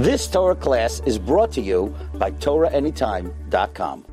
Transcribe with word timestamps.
This 0.00 0.26
Torah 0.28 0.54
class 0.54 1.02
is 1.04 1.18
brought 1.18 1.52
to 1.52 1.60
you 1.60 1.94
by 2.14 2.30
TorahAnytime.com. 2.30 4.06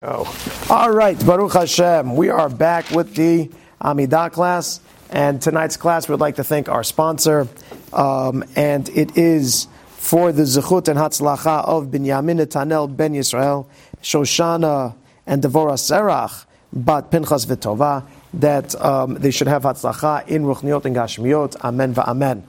Oh. 0.00 0.66
All 0.70 0.90
right, 0.90 1.26
Baruch 1.26 1.52
Hashem. 1.52 2.16
We 2.16 2.30
are 2.30 2.48
back 2.48 2.90
with 2.90 3.14
the 3.14 3.50
Amidah 3.82 4.32
class. 4.32 4.80
And 5.10 5.42
tonight's 5.42 5.76
class, 5.76 6.08
we'd 6.08 6.20
like 6.20 6.36
to 6.36 6.44
thank 6.44 6.70
our 6.70 6.82
sponsor. 6.82 7.48
Um, 7.92 8.44
and 8.56 8.88
it 8.88 9.18
is 9.18 9.68
for 9.90 10.32
the 10.32 10.44
Zechut 10.44 10.88
and 10.88 10.98
Hatzlacha 10.98 11.66
of 11.68 11.88
Binyamin 11.88 12.40
Netanel 12.40 12.96
Ben 12.96 13.12
Yisrael, 13.12 13.66
Shoshana 14.02 14.94
and 15.26 15.42
Devorah 15.42 15.76
Serach, 15.76 16.46
Bat 16.72 17.10
Pinchas 17.10 17.44
Vitova, 17.44 18.06
that 18.32 18.74
um, 18.82 19.16
they 19.16 19.30
should 19.30 19.48
have 19.48 19.64
Hatzlacha 19.64 20.26
in 20.28 20.44
Ruchniot 20.44 20.86
and 20.86 20.96
Gashmiot. 20.96 21.60
Amen 21.60 21.94
va'amen. 21.94 22.42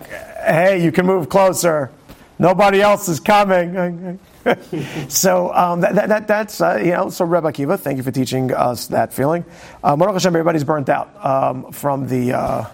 hey, 0.46 0.82
you 0.82 0.92
can 0.92 1.06
move 1.06 1.28
closer. 1.28 1.90
Nobody 2.38 2.82
else 2.82 3.08
is 3.08 3.18
coming. 3.18 4.18
so 5.08 5.52
um, 5.54 5.80
that, 5.80 5.94
that, 5.94 6.28
that's 6.28 6.60
uh, 6.60 6.76
you 6.76 6.92
know. 6.92 7.08
So 7.08 7.24
Rebbe 7.24 7.50
Akiva, 7.50 7.78
thank 7.78 7.96
you 7.96 8.02
for 8.02 8.10
teaching 8.10 8.52
us 8.52 8.88
that 8.88 9.12
feeling. 9.12 9.44
Uh, 9.82 9.96
Baruch 9.96 10.14
Hashem, 10.14 10.34
everybody's 10.34 10.64
burnt 10.64 10.88
out 10.88 11.24
um, 11.24 11.72
from 11.72 12.06
the 12.08 12.32
uh, 12.32 12.64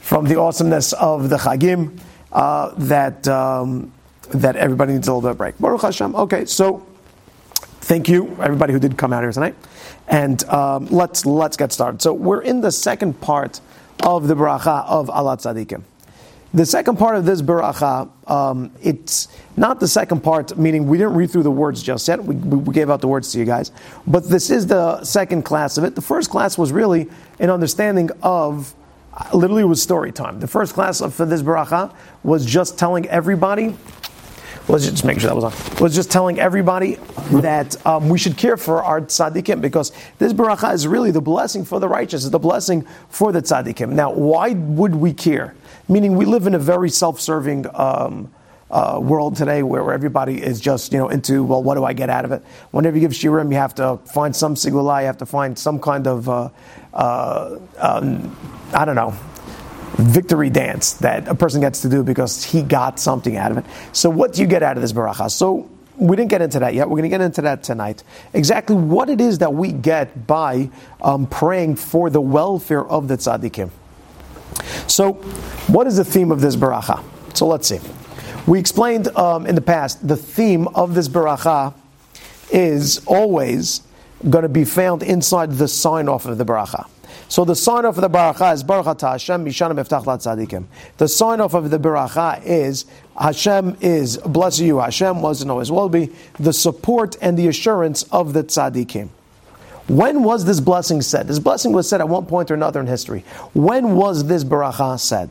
from 0.00 0.26
the 0.26 0.38
awesomeness 0.38 0.92
of 0.92 1.28
the 1.28 1.36
Chagim. 1.36 1.98
Uh, 2.30 2.74
that 2.76 3.26
um, 3.26 3.92
that 4.30 4.56
everybody 4.56 4.92
needs 4.92 5.08
a 5.08 5.12
little 5.12 5.22
bit 5.22 5.30
of 5.30 5.38
break. 5.38 5.58
Baruch 5.58 5.82
Hashem. 5.82 6.14
Okay, 6.14 6.44
so 6.44 6.86
thank 7.88 8.06
you 8.06 8.36
everybody 8.38 8.74
who 8.74 8.78
did 8.78 8.98
come 8.98 9.14
out 9.14 9.22
here 9.22 9.32
tonight, 9.32 9.56
and 10.08 10.44
um, 10.44 10.86
let's 10.88 11.24
let's 11.24 11.56
get 11.56 11.72
started. 11.72 12.02
So 12.02 12.12
we're 12.12 12.42
in 12.42 12.60
the 12.60 12.70
second 12.70 13.18
part 13.20 13.60
of 14.04 14.28
the 14.28 14.34
bracha 14.34 14.84
of 14.86 15.08
Alat 15.08 15.38
Tzadikim. 15.38 15.82
The 16.52 16.66
second 16.66 16.98
part 16.98 17.16
of 17.16 17.24
this 17.26 17.42
baracha, 17.42 18.10
um, 18.30 18.70
it's 18.82 19.28
not 19.56 19.80
the 19.80 19.88
second 19.88 20.20
part, 20.20 20.56
meaning 20.56 20.86
we 20.86 20.96
didn't 20.96 21.14
read 21.14 21.30
through 21.30 21.42
the 21.42 21.50
words 21.50 21.82
just 21.82 22.08
yet. 22.08 22.22
We, 22.22 22.36
we, 22.36 22.72
gave 22.72 22.88
out 22.88 23.02
the 23.02 23.08
words 23.08 23.32
to 23.32 23.38
you 23.38 23.44
guys. 23.44 23.70
But 24.06 24.28
this 24.30 24.48
is 24.48 24.66
the 24.66 25.04
second 25.04 25.42
class 25.42 25.76
of 25.76 25.84
it. 25.84 25.94
The 25.94 26.00
first 26.00 26.30
class 26.30 26.56
was 26.56 26.72
really 26.72 27.10
an 27.38 27.50
understanding 27.50 28.08
of, 28.22 28.74
literally, 29.34 29.60
it 29.60 29.66
was 29.66 29.82
story 29.82 30.10
time. 30.10 30.40
The 30.40 30.46
first 30.46 30.72
class 30.72 31.02
of, 31.02 31.12
for 31.12 31.26
this 31.26 31.42
baracha 31.42 31.94
was 32.22 32.46
just 32.46 32.78
telling 32.78 33.06
everybody 33.08 33.76
was 34.68 34.88
just 34.88 35.04
make 35.04 35.18
sure 35.18 35.28
that 35.28 35.34
was 35.34 35.44
on. 35.44 35.80
Was 35.80 35.94
just 35.94 36.10
telling 36.10 36.38
everybody 36.38 36.98
that 37.32 37.84
um, 37.86 38.08
we 38.08 38.18
should 38.18 38.36
care 38.36 38.56
for 38.56 38.82
our 38.82 39.00
tzaddikim 39.00 39.60
because 39.60 39.92
this 40.18 40.32
baracha 40.32 40.74
is 40.74 40.86
really 40.86 41.10
the 41.10 41.20
blessing 41.20 41.64
for 41.64 41.80
the 41.80 41.88
righteous, 41.88 42.24
is 42.24 42.30
the 42.30 42.38
blessing 42.38 42.86
for 43.08 43.32
the 43.32 43.40
tzaddikim. 43.40 43.90
Now, 43.90 44.12
why 44.12 44.50
would 44.50 44.94
we 44.94 45.12
care? 45.12 45.54
Meaning, 45.88 46.16
we 46.16 46.26
live 46.26 46.46
in 46.46 46.54
a 46.54 46.58
very 46.58 46.90
self-serving. 46.90 47.66
Um, 47.74 48.32
uh, 48.70 48.98
world 49.02 49.34
today 49.34 49.62
where, 49.62 49.82
where, 49.82 49.94
everybody 49.94 50.42
is 50.42 50.60
just 50.60 50.92
you 50.92 50.98
know 50.98 51.08
into 51.08 51.42
well 51.42 51.62
what 51.62 51.76
do 51.76 51.84
I 51.84 51.94
get 51.94 52.10
out 52.10 52.26
of 52.26 52.32
it 52.32 52.44
whenever 52.70 52.98
you 52.98 53.00
give 53.00 53.12
shiurim 53.12 53.50
you 53.50 53.56
have 53.56 53.74
to 53.76 53.96
find 54.04 54.36
some 54.36 54.56
segula 54.56 55.00
you 55.00 55.06
have 55.06 55.16
to 55.16 55.24
find 55.24 55.58
some 55.58 55.80
kind 55.80 56.06
of 56.06 56.28
uh, 56.28 56.50
uh, 56.92 57.58
um, 57.78 58.36
I 58.74 58.84
don't 58.84 58.94
know 58.94 59.14
victory 59.96 60.50
dance 60.50 60.94
that 60.94 61.26
a 61.28 61.34
person 61.34 61.60
gets 61.60 61.82
to 61.82 61.88
do 61.88 62.02
because 62.02 62.44
he 62.44 62.62
got 62.62 62.98
something 62.98 63.36
out 63.36 63.50
of 63.50 63.58
it. 63.58 63.64
So, 63.92 64.10
what 64.10 64.32
do 64.32 64.40
you 64.40 64.46
get 64.46 64.62
out 64.62 64.76
of 64.76 64.82
this 64.82 64.92
baracha? 64.92 65.30
So, 65.30 65.68
we 65.96 66.16
didn't 66.16 66.30
get 66.30 66.42
into 66.42 66.60
that 66.60 66.74
yet. 66.74 66.88
We're 66.88 66.96
going 66.96 67.02
to 67.04 67.08
get 67.08 67.20
into 67.20 67.42
that 67.42 67.62
tonight. 67.62 68.04
Exactly 68.32 68.76
what 68.76 69.10
it 69.10 69.20
is 69.20 69.38
that 69.38 69.52
we 69.52 69.72
get 69.72 70.26
by 70.26 70.70
um, 71.02 71.26
praying 71.26 71.76
for 71.76 72.08
the 72.08 72.20
welfare 72.20 72.86
of 72.86 73.08
the 73.08 73.16
tzaddikim. 73.16 73.70
So, 74.86 75.14
what 75.66 75.86
is 75.86 75.96
the 75.96 76.04
theme 76.04 76.30
of 76.30 76.40
this 76.40 76.56
baracha? 76.56 77.02
So, 77.34 77.46
let's 77.46 77.68
see. 77.68 77.80
We 78.46 78.58
explained 78.58 79.08
um, 79.16 79.46
in 79.46 79.54
the 79.54 79.60
past 79.60 80.06
the 80.06 80.16
theme 80.16 80.68
of 80.68 80.94
this 80.94 81.08
baracha 81.08 81.74
is 82.50 83.04
always 83.06 83.82
going 84.28 84.42
to 84.42 84.48
be 84.48 84.64
found 84.64 85.02
inside 85.02 85.52
the 85.52 85.68
sign 85.68 86.08
off 86.08 86.26
of 86.26 86.38
the 86.38 86.44
baracha. 86.44 86.88
So 87.28 87.44
the 87.44 87.54
sign 87.54 87.84
off 87.84 87.96
of 87.96 88.00
the 88.00 88.10
baracha 88.10 88.54
is 88.54 88.62
Baruch 88.62 89.00
Hashem 89.00 89.44
Mishana 89.44 89.72
Mivtach 89.72 90.04
Tzadikim. 90.04 90.64
The 90.96 91.08
sign 91.08 91.40
off 91.40 91.52
of 91.52 91.70
the 91.70 91.78
baracha 91.78 92.42
is 92.42 92.86
Hashem 93.18 93.76
is 93.80 94.16
bless 94.18 94.58
you. 94.58 94.78
Hashem 94.78 95.20
was 95.20 95.42
and 95.42 95.50
always 95.50 95.70
will 95.70 95.88
be 95.88 96.10
the 96.38 96.52
support 96.52 97.16
and 97.20 97.38
the 97.38 97.48
assurance 97.48 98.04
of 98.04 98.32
the 98.32 98.44
tzaddikim. 98.44 99.08
When 99.88 100.22
was 100.22 100.44
this 100.44 100.60
blessing 100.60 101.02
said? 101.02 101.28
This 101.28 101.38
blessing 101.38 101.72
was 101.72 101.88
said 101.88 102.00
at 102.00 102.08
one 102.08 102.26
point 102.26 102.50
or 102.50 102.54
another 102.54 102.80
in 102.80 102.86
history. 102.86 103.24
When 103.54 103.96
was 103.96 104.26
this 104.26 104.44
baracha 104.44 105.00
said? 105.00 105.30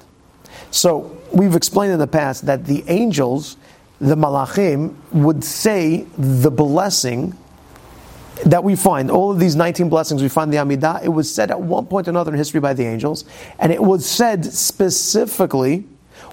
So 0.72 1.18
we've 1.32 1.56
explained 1.56 1.94
in 1.94 2.00
the 2.00 2.08
past 2.08 2.46
that 2.46 2.66
the 2.66 2.84
angels, 2.88 3.58
the 4.00 4.16
malachim, 4.16 4.96
would 5.12 5.44
say 5.44 6.08
the 6.18 6.52
blessing 6.52 7.38
that 8.46 8.64
we 8.64 8.76
find, 8.76 9.10
all 9.12 9.32
of 9.32 9.40
these 9.40 9.56
19 9.56 9.90
blessings 9.90 10.22
we 10.22 10.30
find 10.30 10.52
the 10.52 10.58
Amidah, 10.58 11.04
it 11.04 11.10
was 11.10 11.34
said 11.34 11.52
at 11.52 11.60
one 11.60 11.86
point 11.86 12.08
or 12.08 12.12
another 12.12 12.32
in 12.32 12.38
history 12.38 12.60
by 12.60 12.74
the 12.74 12.86
angels, 12.86 13.26
and 13.60 13.72
it 13.72 13.82
was 13.82 14.06
said 14.06 14.46
specifically 14.46 15.86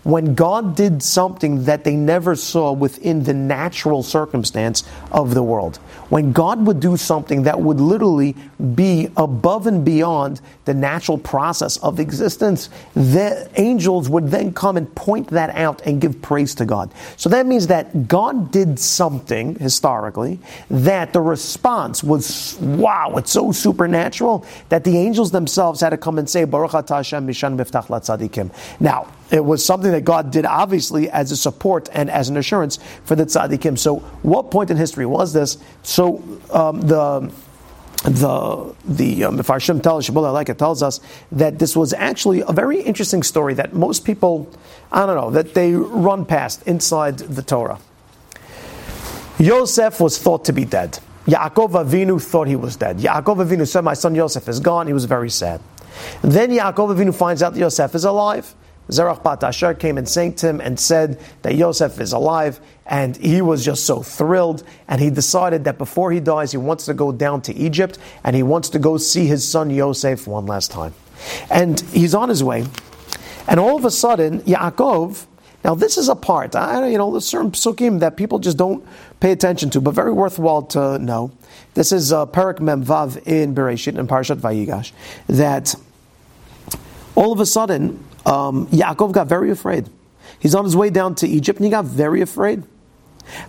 when 0.05 0.35
God 0.35 0.77
did 0.77 1.03
something 1.03 1.65
that 1.65 1.85
they 1.85 1.97
never 1.97 2.37
saw 2.37 2.73
within 2.73 3.25
the 3.25 3.35
natural 3.35 4.03
circumstance 4.03 4.85
of 5.11 5.35
the 5.35 5.43
world. 5.43 5.79
When 6.11 6.33
God 6.33 6.67
would 6.67 6.79
do 6.79 6.97
something 6.97 7.45
that 7.45 7.61
would 7.61 7.81
literally 7.81 8.37
be 8.75 9.09
above 9.17 9.67
and 9.67 9.85
beyond 9.85 10.41
the 10.67 10.75
natural 10.75 11.19
process 11.19 11.79
of 11.79 11.99
existence, 11.99 12.69
the 12.95 13.51
angels 13.57 14.09
would 14.09 14.31
then 14.31 14.53
come 14.53 14.77
and 14.77 14.95
point 14.95 15.29
that 15.29 15.51
out 15.51 15.83
and 15.87 16.01
give 16.01 16.21
praise 16.21 16.55
to 16.57 16.67
God. 16.67 16.93
So 17.17 17.31
that 17.31 17.47
means 17.47 17.69
that 17.69 18.07
God 18.07 18.53
did 18.53 18.79
something 18.79 19.59
historically 19.59 20.39
that 20.71 21.13
the 21.13 21.21
response 21.21 22.05
was, 22.05 22.57
wow, 22.61 23.15
it's 23.17 23.33
so 23.33 23.53
supernatural 23.53 24.45
that 24.69 24.85
the 24.85 24.99
angels 24.99 25.31
themselves 25.31 25.81
had 25.81 25.91
to 25.91 25.97
come 25.97 26.19
and 26.19 26.29
say, 26.29 26.45
Baruch 26.45 26.73
Hashem 26.73 27.27
Mishan 27.27 27.57
Mivtach. 27.57 28.51
Now, 28.81 29.07
it 29.35 29.45
was 29.45 29.65
something 29.65 29.91
that 29.91 30.05
God 30.05 30.31
did 30.31 30.47
obviously 30.47 31.11
as 31.11 31.33
a 31.33 31.37
support 31.37 31.89
and 31.93 32.09
as 32.09 32.29
an 32.29 32.37
assurance 32.37 32.79
for 33.05 33.17
the 33.17 33.25
tzaddikim. 33.27 33.77
So, 33.77 33.97
what 34.23 34.53
point 34.53 34.71
in 34.71 34.77
history 34.77 35.07
was 35.07 35.33
this? 35.33 35.59
So, 35.83 36.23
um, 36.53 36.81
the 36.83 37.33
the 38.05 38.75
the 38.85 39.25
um, 39.25 39.39
Mefarshim 39.39 39.83
tells 39.83 40.09
it 40.09 40.59
tells 40.59 40.83
us 40.85 41.01
that 41.33 41.59
this 41.59 41.75
was 41.75 41.93
actually 41.95 42.43
a 42.47 42.53
very 42.53 42.81
interesting 42.81 43.25
story 43.25 43.55
that 43.55 43.75
most 43.75 44.05
people, 44.05 44.49
I 44.93 45.05
don't 45.05 45.17
know, 45.17 45.31
that 45.33 45.55
they 45.55 45.73
run 45.73 46.27
past 46.27 46.63
inside 46.69 47.19
the 47.19 47.43
Torah. 47.43 47.81
Yosef 49.39 50.01
was 50.01 50.17
thought 50.17 50.45
to 50.45 50.53
be 50.53 50.65
dead. 50.65 51.01
Yaakov 51.27 51.71
Avinu 51.71 52.23
thought 52.23 52.47
he 52.47 52.55
was 52.55 52.77
dead. 52.77 52.99
Yaakov 52.99 53.45
Avinu 53.45 53.67
said, 53.67 53.83
"My 53.83 53.95
son 53.95 54.15
Yosef 54.15 54.49
is 54.49 54.61
gone." 54.61 54.87
He 54.87 54.93
was 54.93 55.07
very 55.07 55.31
sad. 55.31 55.61
Then 56.23 56.51
Yaakov 56.51 56.95
Avinu 56.95 57.13
finds 57.13 57.43
out 57.43 57.55
that 57.55 57.59
Yosef 57.61 57.97
is 57.97 58.05
alive. 58.05 58.55
Serach 58.89 59.23
Bat 59.23 59.45
Asher 59.45 59.75
came 59.75 59.97
and 59.97 60.09
thanked 60.09 60.43
him 60.43 60.61
and 60.61 60.79
said 60.79 61.19
that 61.43 61.55
Yosef 61.55 62.01
is 62.01 62.13
alive, 62.13 62.61
and 62.87 63.17
he 63.17 63.41
was 63.41 63.65
just 63.65 63.85
so 63.85 64.03
thrilled. 64.03 64.63
And 64.89 65.01
he 65.01 65.11
decided 65.11 65.65
that 65.65 65.79
before 65.79 66.13
he 66.13 66.21
dies, 66.21 66.53
he 66.53 66.59
wants 66.59 66.85
to 66.87 66.95
go 66.95 67.11
down 67.11 67.41
to 67.43 67.55
Egypt 67.55 67.99
and 68.23 68.37
he 68.37 68.43
wants 68.43 68.69
to 68.71 68.79
go 68.79 68.99
see 68.99 69.27
his 69.27 69.47
son 69.49 69.71
Yosef 69.71 70.27
one 70.27 70.47
last 70.47 70.71
time. 70.71 70.95
And 71.51 71.81
he's 71.81 72.15
on 72.15 72.29
his 72.29 72.45
way, 72.45 72.67
and 73.49 73.59
all 73.59 73.77
of 73.77 73.85
a 73.85 73.91
sudden, 73.91 74.41
Yaakov. 74.43 75.27
Now, 75.65 75.75
this 75.75 75.97
is 75.97 76.11
a 76.11 76.15
part, 76.15 76.55
I, 76.55 76.89
you 76.89 76.99
know, 76.99 77.11
there's 77.11 77.25
certain 77.25 77.53
psukim 77.53 78.01
that 78.01 78.19
people 78.19 78.39
just 78.39 78.59
don't 78.59 78.87
pay 79.21 79.33
attention 79.33 79.71
to, 79.71 79.81
but 79.81 79.95
very 79.95 80.13
worthwhile 80.13 80.61
to 80.63 80.99
know. 80.99 81.33
This 81.73 81.91
is 81.91 82.13
uh, 82.13 82.27
Perek 82.27 82.59
Memvav 82.59 83.27
in 83.27 83.55
Bereshit 83.55 83.99
and 83.99 84.07
Parashat 84.07 84.37
Vayigash, 84.37 84.93
that 85.27 85.75
all 87.15 87.33
of 87.33 87.41
a 87.41 87.47
sudden, 87.47 88.05
um, 88.27 88.67
Yaakov 88.69 89.13
got 89.13 89.27
very 89.27 89.51
afraid. 89.51 89.89
He's 90.39 90.55
on 90.55 90.65
his 90.65 90.77
way 90.77 90.91
down 90.91 91.15
to 91.17 91.29
Egypt 91.29 91.59
and 91.59 91.65
he 91.65 91.71
got 91.71 91.85
very 91.85 92.21
afraid. 92.21 92.63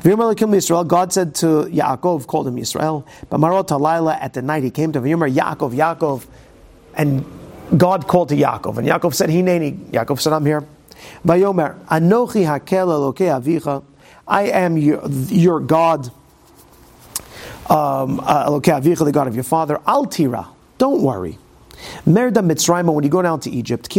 God 0.04 1.14
said 1.14 1.36
to 1.36 1.46
Yaakov, 1.46 2.28
called 2.28 2.48
him 2.48 2.58
Israel, 2.58 3.06
but 3.30 3.40
Marot 3.40 3.68
Talayla 3.68 4.18
at 4.22 4.34
the 4.34 4.42
night 4.42 4.64
he 4.64 4.72
came 4.72 4.94
to 4.94 5.02
Vayomer, 5.02 5.34
Yaakov, 5.34 5.76
Yaakov, 5.76 6.26
and 6.94 7.26
God 7.78 8.08
called 8.08 8.30
to 8.30 8.36
Yaakov, 8.36 8.78
and 8.78 8.88
Yaakov 8.88 9.14
said, 9.14 9.30
Hineni. 9.30 9.78
Yaakov 9.90 10.22
said, 10.22 10.34
I'm 10.34 10.46
here. 10.46 10.66
Vayomer, 11.26 11.84
Anochi 11.88 12.46
hakel 12.46 12.88
elokei 13.14 13.30
avicha. 13.42 13.84
I 14.28 14.44
am 14.44 14.78
your, 14.78 15.06
your 15.10 15.60
God, 15.60 16.06
um, 17.70 18.20
uh, 18.22 18.50
elokei 18.50 18.82
avicha, 18.82 19.04
the 19.04 19.12
God 19.12 19.28
of 19.28 19.36
your 19.36 19.44
father. 19.44 19.80
Al 19.86 20.06
tira, 20.06 20.48
don't 20.78 21.02
worry. 21.02 21.38
Merda 22.06 22.42
Mitzrayim, 22.42 22.94
when 22.94 23.04
you 23.04 23.10
go 23.10 23.22
down 23.22 23.40
to 23.42 23.50
Egypt, 23.50 23.90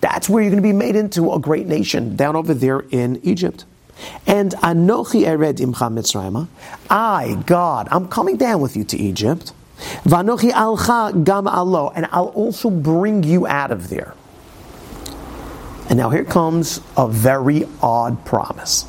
That's 0.00 0.28
where 0.28 0.42
you're 0.42 0.50
going 0.50 0.62
to 0.62 0.68
be 0.68 0.72
made 0.72 0.96
into 0.96 1.32
a 1.32 1.38
great 1.38 1.66
nation 1.66 2.16
down 2.16 2.36
over 2.36 2.54
there 2.54 2.80
in 2.90 3.20
Egypt. 3.22 3.64
And 4.26 4.52
Anochi 4.52 5.24
Ered 5.24 5.58
Imcha 5.58 5.92
Mitzrayim, 5.92 6.48
I, 6.90 7.42
God, 7.46 7.88
I'm 7.90 8.08
coming 8.08 8.36
down 8.36 8.60
with 8.60 8.76
you 8.76 8.84
to 8.84 8.96
Egypt. 8.96 9.52
Vanochi 10.04 10.50
Alcha 10.50 11.24
Gam 11.24 11.46
Alo, 11.46 11.90
and 11.94 12.06
I'll 12.12 12.28
also 12.28 12.70
bring 12.70 13.22
you 13.22 13.46
out 13.46 13.70
of 13.70 13.88
there. 13.88 14.14
And 15.88 15.98
now 15.98 16.10
here 16.10 16.24
comes 16.24 16.80
a 16.96 17.08
very 17.08 17.66
odd 17.82 18.24
promise. 18.24 18.86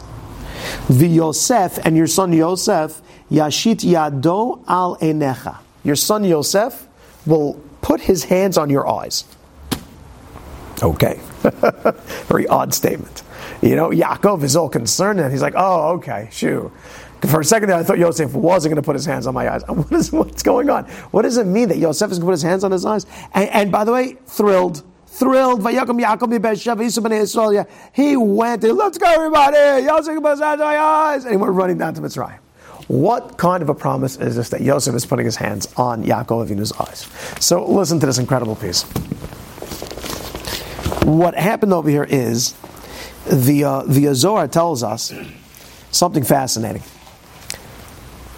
The 0.90 1.08
Yosef 1.08 1.78
and 1.86 1.98
your 1.98 2.08
son 2.08 2.32
Yosef, 2.32 3.02
Yashit 3.30 3.82
Yado 3.82 4.64
al 4.68 4.98
Enecha. 4.98 5.58
Your 5.84 5.96
son 5.96 6.24
Yosef 6.24 6.88
will 7.26 7.62
put 7.82 8.02
his 8.02 8.26
hands 8.26 8.58
on 8.58 8.70
your 8.70 8.88
eyes. 8.88 9.26
Okay. 10.82 11.20
Very 12.28 12.48
odd 12.48 12.74
statement. 12.74 13.24
You 13.62 13.76
know, 13.76 13.90
Yaakov 13.90 14.44
is 14.44 14.56
all 14.56 14.70
concerned 14.70 15.20
and 15.20 15.32
he's 15.32 15.42
like, 15.42 15.54
oh, 15.56 15.94
okay, 15.94 16.30
shoo. 16.32 16.72
For 17.30 17.40
a 17.40 17.46
second 17.46 17.70
there, 17.70 17.78
I 17.78 17.84
thought 17.84 18.00
Yosef 18.00 18.34
wasn't 18.34 18.72
going 18.72 18.82
to 18.82 18.86
put 18.86 18.96
his 18.96 19.06
hands 19.06 19.28
on 19.28 19.34
my 19.34 19.50
eyes. 19.50 19.64
What 19.68 19.92
is, 19.94 20.12
what's 20.12 20.44
going 20.44 20.70
on? 20.70 20.86
What 21.12 21.22
does 21.22 21.38
it 21.38 21.48
mean 21.48 21.70
that 21.70 21.78
Yosef 21.78 22.12
is 22.12 22.20
going 22.20 22.26
to 22.26 22.32
put 22.32 22.34
his 22.34 22.42
hands 22.42 22.66
on 22.66 22.72
his 22.72 22.86
eyes? 22.86 23.06
And, 23.34 23.50
and 23.50 23.72
by 23.72 23.86
the 23.86 23.94
way, 23.94 24.18
thrilled. 24.26 24.84
Thrilled. 25.08 25.60
He 25.66 25.78
went, 28.18 28.64
let's 28.64 28.98
go 28.98 29.08
everybody. 29.08 29.86
Yosef 29.86 30.22
put 30.22 30.32
his 30.32 30.40
hands 30.42 30.42
on 30.42 30.60
my 30.60 30.78
eyes. 30.78 31.24
And 31.24 31.32
he 31.32 31.38
went 31.38 31.54
running 31.54 31.78
down 31.78 31.94
to 31.94 32.02
Mitzrayim. 32.02 32.40
What 32.88 33.38
kind 33.38 33.64
of 33.64 33.70
a 33.70 33.76
promise 33.76 34.18
is 34.18 34.36
this 34.36 34.50
that 34.50 34.62
Yosef 34.62 34.94
is 34.94 35.06
putting 35.06 35.26
his 35.26 35.38
hands 35.38 35.72
on 35.78 36.04
Yaakov 36.04 36.50
Avinu's 36.50 36.74
eyes? 36.74 37.08
So 37.40 37.66
listen 37.66 38.00
to 38.02 38.06
this 38.06 38.18
incredible 38.18 38.56
piece. 38.56 38.84
What 41.04 41.36
happened 41.36 41.74
over 41.74 41.90
here 41.90 42.04
is 42.04 42.54
the 43.30 43.64
uh, 43.64 43.84
the 43.84 44.14
Zohar 44.16 44.48
tells 44.48 44.84
us 44.84 45.14
something 45.92 46.24
fascinating. 46.24 46.84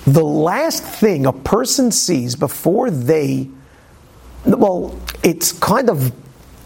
The 0.05 0.23
last 0.23 0.83
thing 0.83 1.25
a 1.25 1.33
person 1.33 1.91
sees 1.91 2.35
before 2.35 2.91
they, 2.91 3.49
well, 4.45 4.99
it's 5.23 5.51
kind 5.51 5.89
of 5.89 6.13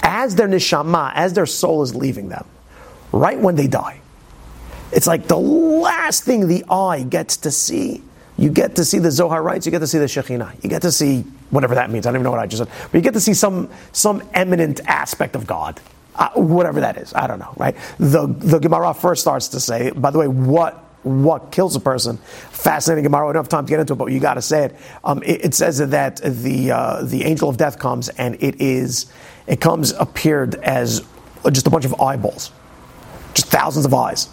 as 0.04 0.36
their 0.36 0.48
neshama, 0.48 1.14
as 1.16 1.34
their 1.34 1.46
soul 1.46 1.82
is 1.82 1.96
leaving 1.96 2.28
them, 2.28 2.46
right 3.14 3.40
when 3.40 3.56
they 3.56 3.68
die. 3.68 4.02
It's 4.92 5.08
like 5.08 5.28
the 5.28 5.38
last 5.38 6.24
thing 6.24 6.48
the 6.48 6.66
eye 6.70 7.04
gets 7.04 7.38
to 7.38 7.52
see. 7.52 8.04
You 8.38 8.50
get 8.50 8.76
to 8.78 8.86
see 8.86 9.00
the 9.00 9.12
Zohar 9.12 9.44
rites, 9.44 9.66
you 9.66 9.72
get 9.72 9.80
to 9.80 9.88
see 9.88 9.98
the 9.98 10.06
Shekhinah, 10.06 10.64
you 10.64 10.70
get 10.70 10.82
to 10.84 10.92
see 10.92 11.22
whatever 11.50 11.76
that 11.76 11.90
means. 11.90 12.06
I 12.06 12.10
don't 12.10 12.18
even 12.18 12.24
know 12.24 12.32
what 12.32 12.40
I 12.40 12.48
just 12.48 12.64
said. 12.64 12.88
But 12.90 12.98
you 12.98 13.02
get 13.02 13.14
to 13.14 13.20
see 13.20 13.34
some, 13.34 13.70
some 13.92 14.24
eminent 14.34 14.80
aspect 14.88 15.36
of 15.36 15.46
God. 15.46 15.80
Uh, 16.16 16.30
whatever 16.32 16.82
that 16.82 16.98
is, 16.98 17.14
I 17.14 17.28
don't 17.28 17.40
know, 17.40 17.54
right? 17.58 17.76
The, 17.98 18.28
the 18.28 18.60
Gemara 18.60 18.94
first 18.94 19.22
starts 19.22 19.50
to 19.50 19.60
say, 19.60 19.92
by 19.92 20.12
the 20.12 20.20
way, 20.20 20.28
what 20.28 20.86
what 21.04 21.54
kills 21.54 21.78
a 21.78 21.80
person. 21.80 22.18
Fascinating 22.18 23.06
Gemara. 23.06 23.26
We 23.26 23.32
don't 23.32 23.44
have 23.44 23.48
time 23.48 23.66
to 23.66 23.70
get 23.70 23.80
into 23.80 23.94
it, 23.94 23.96
but 23.96 24.08
you 24.08 24.20
got 24.20 24.34
to 24.34 24.42
say 24.42 24.66
it. 24.66 24.76
Um, 25.06 25.24
it. 25.24 25.46
it. 25.46 25.54
says 25.56 25.78
that 25.78 26.18
the 26.18 26.72
uh, 26.72 27.04
the 27.04 27.24
angel 27.24 27.48
of 27.48 27.56
death 27.56 27.80
comes, 27.80 28.10
and 28.10 28.36
it 28.44 28.60
is 28.60 29.06
it 29.48 29.62
comes 29.62 29.94
appeared 29.94 30.56
as 30.56 31.08
just 31.54 31.68
a 31.68 31.70
bunch 31.70 31.86
of 31.86 32.02
eyeballs, 32.02 32.52
just 33.34 33.48
thousands 33.48 33.86
of 33.86 33.94
eyes 33.94 34.28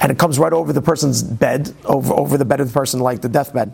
and 0.00 0.10
it 0.10 0.18
comes 0.18 0.38
right 0.38 0.52
over 0.52 0.72
the 0.72 0.82
person's 0.82 1.22
bed, 1.22 1.74
over, 1.84 2.12
over 2.14 2.36
the 2.36 2.44
bed 2.44 2.60
of 2.60 2.68
the 2.68 2.72
person, 2.72 3.00
like 3.00 3.20
the 3.20 3.28
deathbed. 3.28 3.72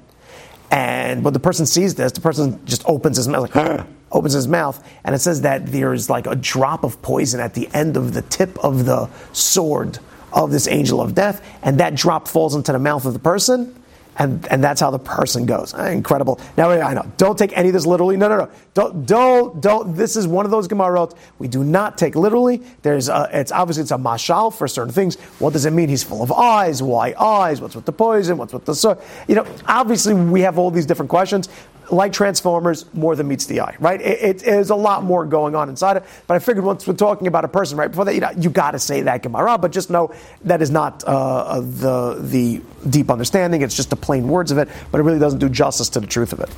And 0.70 1.24
when 1.24 1.32
the 1.32 1.40
person 1.40 1.66
sees 1.66 1.94
this, 1.94 2.12
the 2.12 2.20
person 2.20 2.64
just 2.64 2.82
opens 2.86 3.16
his 3.16 3.26
mouth, 3.26 3.54
like, 3.54 3.86
opens 4.12 4.34
his 4.34 4.46
mouth, 4.46 4.86
and 5.04 5.14
it 5.14 5.18
says 5.18 5.40
that 5.42 5.66
there's 5.66 6.08
like 6.08 6.26
a 6.26 6.36
drop 6.36 6.84
of 6.84 7.00
poison 7.02 7.40
at 7.40 7.54
the 7.54 7.68
end 7.74 7.96
of 7.96 8.12
the 8.12 8.22
tip 8.22 8.58
of 8.64 8.84
the 8.84 9.08
sword 9.32 9.98
of 10.32 10.52
this 10.52 10.68
angel 10.68 11.00
of 11.00 11.14
death, 11.14 11.44
and 11.62 11.78
that 11.80 11.94
drop 11.94 12.28
falls 12.28 12.54
into 12.54 12.72
the 12.72 12.78
mouth 12.78 13.04
of 13.04 13.12
the 13.12 13.18
person, 13.18 13.79
and, 14.20 14.46
and 14.48 14.62
that's 14.62 14.82
how 14.82 14.90
the 14.90 14.98
person 14.98 15.46
goes. 15.46 15.72
Ah, 15.72 15.86
incredible. 15.86 16.38
Now 16.58 16.70
I 16.70 16.92
know. 16.92 17.10
Don't 17.16 17.38
take 17.38 17.56
any 17.56 17.70
of 17.70 17.72
this 17.72 17.86
literally. 17.86 18.18
No, 18.18 18.28
no, 18.28 18.36
no. 18.36 18.50
Don't, 18.74 19.06
don't, 19.06 19.62
don't. 19.62 19.96
This 19.96 20.14
is 20.14 20.26
one 20.28 20.44
of 20.44 20.50
those 20.50 20.68
Gemarot 20.68 21.16
we 21.38 21.48
do 21.48 21.64
not 21.64 21.96
take 21.96 22.14
literally. 22.14 22.62
There's, 22.82 23.08
a, 23.08 23.30
it's 23.32 23.50
obviously 23.50 23.80
it's 23.80 23.92
a 23.92 23.96
mashal 23.96 24.54
for 24.54 24.68
certain 24.68 24.92
things. 24.92 25.16
What 25.38 25.54
does 25.54 25.64
it 25.64 25.72
mean? 25.72 25.88
He's 25.88 26.02
full 26.02 26.22
of 26.22 26.30
eyes. 26.32 26.82
Why 26.82 27.14
eyes? 27.18 27.62
What's 27.62 27.74
with 27.74 27.86
the 27.86 27.92
poison? 27.92 28.36
What's 28.36 28.52
with 28.52 28.66
the 28.66 28.74
so? 28.74 29.00
You 29.26 29.36
know, 29.36 29.46
obviously 29.66 30.12
we 30.12 30.42
have 30.42 30.58
all 30.58 30.70
these 30.70 30.84
different 30.84 31.08
questions 31.08 31.48
like 31.90 32.12
Transformers, 32.12 32.86
more 32.94 33.16
than 33.16 33.28
meets 33.28 33.46
the 33.46 33.60
eye, 33.60 33.76
right? 33.80 34.00
It, 34.00 34.42
it 34.42 34.42
is 34.42 34.70
a 34.70 34.74
lot 34.74 35.02
more 35.02 35.26
going 35.26 35.54
on 35.54 35.68
inside 35.68 35.96
it. 35.96 36.04
But 36.26 36.34
I 36.34 36.38
figured 36.38 36.64
once 36.64 36.86
we're 36.86 36.94
talking 36.94 37.26
about 37.26 37.44
a 37.44 37.48
person, 37.48 37.76
right 37.76 37.88
before 37.88 38.04
that, 38.04 38.14
you, 38.14 38.20
know, 38.20 38.30
you 38.36 38.50
got 38.50 38.72
to 38.72 38.78
say 38.78 39.02
that 39.02 39.22
Gemara, 39.22 39.58
but 39.58 39.72
just 39.72 39.90
know 39.90 40.12
that 40.44 40.62
is 40.62 40.70
not 40.70 41.02
uh, 41.04 41.60
the 41.60 42.18
the 42.20 42.60
deep 42.88 43.10
understanding. 43.10 43.62
It's 43.62 43.74
just 43.74 43.90
the 43.90 43.96
plain 43.96 44.28
words 44.28 44.52
of 44.52 44.58
it, 44.58 44.68
but 44.90 45.00
it 45.00 45.04
really 45.04 45.18
doesn't 45.18 45.38
do 45.38 45.48
justice 45.48 45.88
to 45.90 46.00
the 46.00 46.06
truth 46.06 46.32
of 46.32 46.40
it. 46.40 46.50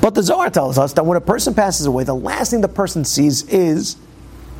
But 0.00 0.14
the 0.14 0.22
Zohar 0.22 0.50
tells 0.50 0.78
us 0.78 0.92
that 0.94 1.06
when 1.06 1.16
a 1.16 1.20
person 1.20 1.54
passes 1.54 1.86
away, 1.86 2.04
the 2.04 2.14
last 2.14 2.50
thing 2.50 2.60
the 2.60 2.68
person 2.68 3.04
sees 3.04 3.42
is 3.44 3.96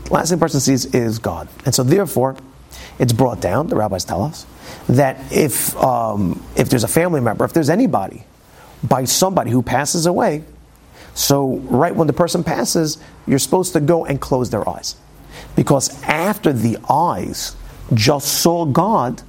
the 0.05 0.12
last 0.12 0.29
thing 0.29 0.39
the 0.39 0.45
person 0.45 0.61
sees 0.61 0.87
is 0.95 1.19
God, 1.19 1.49
and 1.65 1.75
so 1.75 1.83
therefore, 1.83 2.37
it's 2.99 3.12
brought 3.12 3.41
down. 3.41 3.69
The 3.69 3.77
rabbis 3.77 4.05
tell 4.05 4.23
us 4.23 4.47
that 4.89 5.33
if 5.33 5.77
um, 5.77 6.43
if 6.57 6.69
there's 6.69 6.85
a 6.85 6.89
family 6.89 7.21
member, 7.21 7.45
if 7.45 7.53
there's 7.53 7.71
anybody 7.71 8.25
by 8.88 9.05
somebody 9.05 9.50
who 9.50 9.62
passes 9.62 10.06
away. 10.06 10.44
So, 11.15 11.56
right 11.56 11.94
when 11.94 12.06
the 12.06 12.12
person 12.12 12.44
passes, 12.44 12.99
you're 13.27 13.38
supposed 13.38 13.73
to 13.73 13.81
go 13.81 14.05
and 14.05 14.21
close 14.21 14.50
their 14.50 14.69
eyes. 14.69 14.97
Because 15.55 16.03
after 16.03 16.53
the 16.53 16.79
eyes 16.91 17.56
just 17.94 18.43
saw 18.43 18.67
God, 18.67 19.23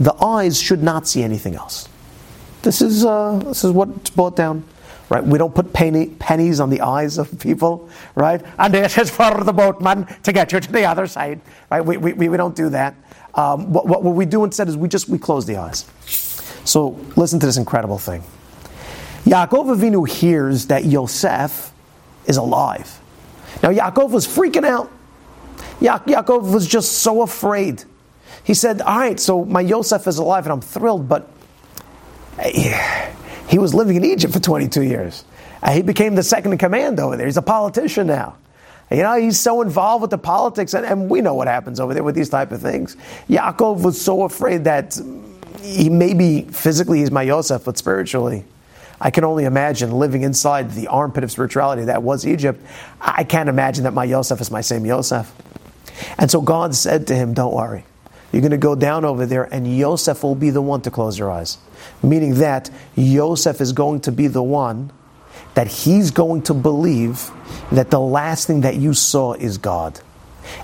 the 0.00 0.14
eyes 0.14 0.60
should 0.60 0.82
not 0.82 1.06
see 1.06 1.22
anything 1.22 1.54
else. 1.54 1.88
This 2.62 2.82
is, 2.82 3.04
uh, 3.04 3.40
this 3.44 3.64
is 3.64 3.70
what's 3.70 4.10
brought 4.10 4.36
down. 4.36 4.64
Right? 5.08 5.22
We 5.22 5.38
don't 5.38 5.54
put 5.54 5.74
penny, 5.74 6.06
pennies 6.06 6.58
on 6.58 6.70
the 6.70 6.80
eyes 6.80 7.18
of 7.18 7.38
people, 7.38 7.90
right? 8.14 8.40
And 8.58 8.72
this 8.72 8.96
is 8.96 9.10
for 9.10 9.44
the 9.44 9.52
boatman 9.52 10.06
to 10.22 10.32
get 10.32 10.52
you 10.52 10.60
to 10.60 10.72
the 10.72 10.86
other 10.86 11.06
side, 11.06 11.40
right? 11.70 11.84
We, 11.84 11.98
we, 11.98 12.28
we 12.28 12.36
don't 12.36 12.56
do 12.56 12.70
that. 12.70 12.94
Um, 13.34 13.72
what, 13.72 13.86
what 13.86 14.02
we 14.02 14.24
do 14.24 14.42
instead 14.44 14.68
is 14.68 14.76
we 14.76 14.88
just 14.88 15.10
we 15.10 15.18
close 15.18 15.44
the 15.44 15.56
eyes. 15.56 15.84
So 16.64 16.98
listen 17.16 17.40
to 17.40 17.46
this 17.46 17.58
incredible 17.58 17.98
thing. 17.98 18.22
Yaakov 19.24 19.76
Avinu 19.76 20.08
hears 20.08 20.66
that 20.66 20.84
Yosef 20.84 21.72
is 22.26 22.36
alive. 22.36 23.00
Now 23.62 23.70
Yaakov 23.70 24.10
was 24.10 24.26
freaking 24.26 24.64
out. 24.64 24.90
Ya- 25.80 26.00
Yaakov 26.00 26.52
was 26.52 26.66
just 26.66 26.98
so 26.98 27.22
afraid. 27.22 27.84
He 28.44 28.54
said, 28.54 28.80
All 28.82 28.98
right, 28.98 29.18
so 29.20 29.44
my 29.44 29.60
Yosef 29.60 30.06
is 30.06 30.18
alive 30.18 30.44
and 30.46 30.52
I'm 30.52 30.60
thrilled, 30.60 31.08
but 31.08 31.30
eh, 32.38 33.12
he 33.48 33.58
was 33.58 33.74
living 33.74 33.96
in 33.96 34.04
Egypt 34.04 34.32
for 34.32 34.40
22 34.40 34.82
years. 34.82 35.24
Uh, 35.62 35.70
he 35.70 35.82
became 35.82 36.16
the 36.16 36.22
second 36.24 36.52
in 36.52 36.58
command 36.58 36.98
over 36.98 37.16
there. 37.16 37.26
He's 37.26 37.36
a 37.36 37.42
politician 37.42 38.08
now. 38.08 38.36
You 38.90 38.98
know, 39.04 39.14
he's 39.14 39.38
so 39.38 39.62
involved 39.62 40.02
with 40.02 40.10
the 40.10 40.18
politics, 40.18 40.74
and, 40.74 40.84
and 40.84 41.08
we 41.08 41.20
know 41.20 41.34
what 41.34 41.46
happens 41.46 41.80
over 41.80 41.94
there 41.94 42.02
with 42.02 42.14
these 42.14 42.28
type 42.28 42.52
of 42.52 42.60
things. 42.60 42.96
Yaakov 43.28 43.82
was 43.82 43.98
so 44.00 44.24
afraid 44.24 44.64
that 44.64 45.00
he 45.62 45.88
maybe 45.88 46.42
physically 46.42 46.98
he's 46.98 47.10
my 47.10 47.22
Yosef, 47.22 47.64
but 47.64 47.78
spiritually 47.78 48.44
I 49.04 49.10
can 49.10 49.24
only 49.24 49.44
imagine 49.44 49.90
living 49.90 50.22
inside 50.22 50.70
the 50.70 50.86
armpit 50.86 51.24
of 51.24 51.32
spirituality 51.32 51.86
that 51.86 52.04
was 52.04 52.24
Egypt. 52.24 52.64
I 53.00 53.24
can't 53.24 53.48
imagine 53.48 53.82
that 53.82 53.92
my 53.92 54.04
Yosef 54.04 54.40
is 54.40 54.48
my 54.48 54.60
same 54.60 54.86
Yosef. 54.86 55.30
And 56.18 56.30
so 56.30 56.40
God 56.40 56.72
said 56.76 57.08
to 57.08 57.16
him, 57.16 57.34
Don't 57.34 57.52
worry. 57.52 57.84
You're 58.30 58.42
going 58.42 58.52
to 58.52 58.58
go 58.58 58.76
down 58.76 59.04
over 59.04 59.26
there, 59.26 59.42
and 59.52 59.76
Yosef 59.76 60.22
will 60.22 60.36
be 60.36 60.50
the 60.50 60.62
one 60.62 60.82
to 60.82 60.90
close 60.90 61.18
your 61.18 61.32
eyes. 61.32 61.58
Meaning 62.00 62.36
that 62.36 62.70
Yosef 62.94 63.60
is 63.60 63.72
going 63.72 64.00
to 64.02 64.12
be 64.12 64.28
the 64.28 64.42
one 64.42 64.92
that 65.54 65.66
he's 65.66 66.12
going 66.12 66.42
to 66.42 66.54
believe 66.54 67.28
that 67.72 67.90
the 67.90 68.00
last 68.00 68.46
thing 68.46 68.60
that 68.60 68.76
you 68.76 68.94
saw 68.94 69.34
is 69.34 69.58
God. 69.58 70.00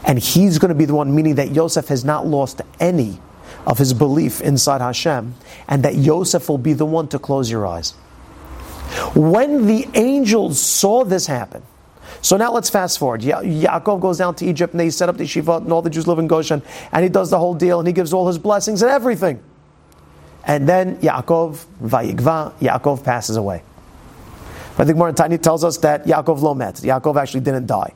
And 0.06 0.16
he's 0.18 0.58
going 0.58 0.70
to 0.70 0.76
be 0.76 0.84
the 0.84 0.94
one, 0.94 1.12
meaning 1.12 1.34
that 1.34 1.50
Yosef 1.50 1.88
has 1.88 2.04
not 2.04 2.24
lost 2.24 2.62
any 2.78 3.20
of 3.66 3.78
his 3.78 3.92
belief 3.92 4.40
inside 4.40 4.80
Hashem, 4.80 5.34
and 5.66 5.82
that 5.82 5.96
Yosef 5.96 6.48
will 6.48 6.56
be 6.56 6.72
the 6.72 6.86
one 6.86 7.08
to 7.08 7.18
close 7.18 7.50
your 7.50 7.66
eyes. 7.66 7.94
When 9.14 9.66
the 9.66 9.88
angels 9.94 10.60
saw 10.60 11.04
this 11.04 11.26
happen, 11.26 11.62
so 12.20 12.36
now 12.36 12.52
let's 12.52 12.70
fast 12.70 12.98
forward. 12.98 13.22
Ya- 13.22 13.42
Yaakov 13.42 14.00
goes 14.00 14.18
down 14.18 14.34
to 14.36 14.46
Egypt 14.46 14.72
and 14.72 14.80
they 14.80 14.90
set 14.90 15.08
up 15.08 15.16
the 15.16 15.26
Shiva 15.26 15.56
and 15.58 15.72
all 15.72 15.82
the 15.82 15.90
Jews 15.90 16.06
live 16.06 16.18
in 16.18 16.26
Goshen 16.26 16.62
and 16.92 17.02
he 17.02 17.08
does 17.08 17.30
the 17.30 17.38
whole 17.38 17.54
deal 17.54 17.78
and 17.78 17.86
he 17.86 17.92
gives 17.92 18.12
all 18.12 18.26
his 18.26 18.38
blessings 18.38 18.82
and 18.82 18.90
everything. 18.90 19.42
And 20.44 20.68
then 20.68 20.96
Yaakov, 20.98 21.64
Vayigva, 21.82 22.54
Yaakov 22.58 23.04
passes 23.04 23.36
away. 23.36 23.62
But 24.76 24.86
the 24.86 24.94
think 24.94 25.16
Tani 25.16 25.38
tells 25.38 25.64
us 25.64 25.76
that 25.78 26.06
Yaakov 26.06 26.40
lo 26.40 26.54
met. 26.54 26.76
Yaakov 26.76 27.20
actually 27.20 27.40
didn't 27.40 27.66
die. 27.66 27.92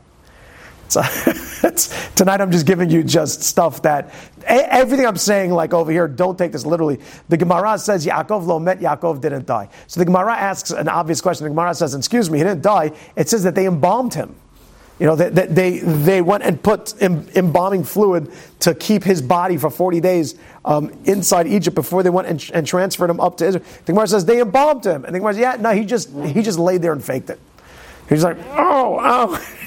So 0.92 1.02
tonight 2.14 2.40
I'm 2.40 2.50
just 2.50 2.66
giving 2.66 2.90
you 2.90 3.02
just 3.02 3.42
stuff 3.42 3.80
that 3.82 4.12
everything 4.44 5.06
I'm 5.06 5.16
saying, 5.16 5.50
like 5.50 5.72
over 5.72 5.90
here, 5.90 6.06
don't 6.06 6.36
take 6.36 6.52
this 6.52 6.66
literally. 6.66 7.00
The 7.30 7.38
Gemara 7.38 7.78
says 7.78 8.06
Yaakov 8.06 8.46
lo 8.46 8.58
met, 8.58 8.80
Yaakov 8.80 9.20
didn't 9.20 9.46
die. 9.46 9.70
So 9.86 10.00
the 10.00 10.04
Gemara 10.04 10.34
asks 10.34 10.70
an 10.70 10.88
obvious 10.88 11.22
question. 11.22 11.44
The 11.44 11.50
Gemara 11.50 11.74
says, 11.74 11.94
"Excuse 11.94 12.30
me, 12.30 12.38
he 12.38 12.44
didn't 12.44 12.62
die." 12.62 12.92
It 13.16 13.28
says 13.28 13.42
that 13.44 13.54
they 13.54 13.66
embalmed 13.66 14.12
him. 14.12 14.34
You 14.98 15.06
know, 15.06 15.16
they, 15.16 15.30
they, 15.46 15.78
they 15.78 16.22
went 16.22 16.44
and 16.44 16.62
put 16.62 17.00
embalming 17.02 17.82
fluid 17.82 18.30
to 18.60 18.74
keep 18.74 19.02
his 19.02 19.20
body 19.20 19.56
for 19.56 19.70
40 19.70 20.00
days 20.00 20.36
um, 20.64 20.92
inside 21.04 21.48
Egypt 21.48 21.74
before 21.74 22.04
they 22.04 22.10
went 22.10 22.28
and, 22.28 22.50
and, 22.54 22.64
transferred 22.64 23.10
him 23.10 23.18
up 23.18 23.38
to 23.38 23.46
Israel. 23.46 23.64
The 23.86 23.92
Gemara 23.94 24.06
says 24.06 24.26
they 24.26 24.40
embalmed 24.40 24.84
him. 24.86 25.04
And 25.04 25.12
the 25.12 25.18
Gemara 25.18 25.32
says, 25.32 25.40
yeah, 25.40 25.56
no, 25.58 25.70
he 25.70 25.84
just, 25.84 26.12
he 26.12 26.40
just 26.42 26.58
laid 26.58 26.82
there 26.82 26.92
and 26.92 27.02
faked 27.02 27.30
it. 27.30 27.40
He's 28.12 28.24
like, 28.24 28.36
oh, 28.50 28.98
oh. 29.00 29.64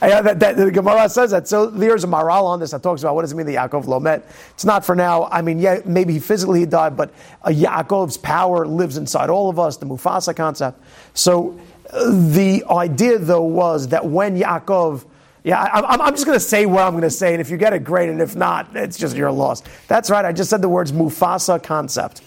that, 0.00 0.40
that, 0.40 0.56
the 0.56 0.70
Gemara 0.70 1.10
says 1.10 1.30
that. 1.32 1.46
So 1.46 1.66
there's 1.66 2.04
a 2.04 2.06
maral 2.06 2.44
on 2.44 2.58
this 2.58 2.70
that 2.70 2.82
talks 2.82 3.02
about 3.02 3.14
what 3.14 3.22
does 3.22 3.32
it 3.32 3.36
mean 3.36 3.44
the 3.44 3.56
Yaakov 3.56 3.86
Lo 3.86 4.00
Met. 4.00 4.26
It's 4.50 4.64
not 4.64 4.82
for 4.82 4.94
now. 4.94 5.24
I 5.24 5.42
mean, 5.42 5.58
yeah, 5.58 5.80
maybe 5.84 6.18
physically 6.20 6.60
he 6.60 6.66
died, 6.66 6.96
but 6.96 7.12
a 7.42 7.50
Yaakov's 7.50 8.16
power 8.16 8.66
lives 8.66 8.96
inside 8.96 9.28
all 9.28 9.50
of 9.50 9.58
us, 9.58 9.76
the 9.76 9.84
Mufasa 9.84 10.34
concept. 10.34 10.80
So 11.12 11.60
uh, 11.90 12.10
the 12.30 12.64
idea, 12.70 13.18
though, 13.18 13.42
was 13.42 13.88
that 13.88 14.06
when 14.06 14.38
Yaakov, 14.38 15.04
yeah, 15.44 15.62
I, 15.62 16.06
am 16.08 16.14
just 16.14 16.24
going 16.24 16.36
to 16.36 16.44
say 16.44 16.64
what 16.64 16.82
I'm 16.82 16.92
going 16.92 17.02
to 17.02 17.10
say, 17.10 17.34
and 17.34 17.42
if 17.42 17.50
you 17.50 17.58
get 17.58 17.74
it, 17.74 17.84
great, 17.84 18.08
and 18.08 18.22
if 18.22 18.36
not, 18.36 18.74
it's 18.74 18.96
just 18.96 19.14
your 19.14 19.30
loss. 19.30 19.62
That's 19.86 20.08
right, 20.08 20.24
I 20.24 20.32
just 20.32 20.48
said 20.48 20.62
the 20.62 20.68
words 20.68 20.92
Mufasa 20.92 21.62
concept. 21.62 22.22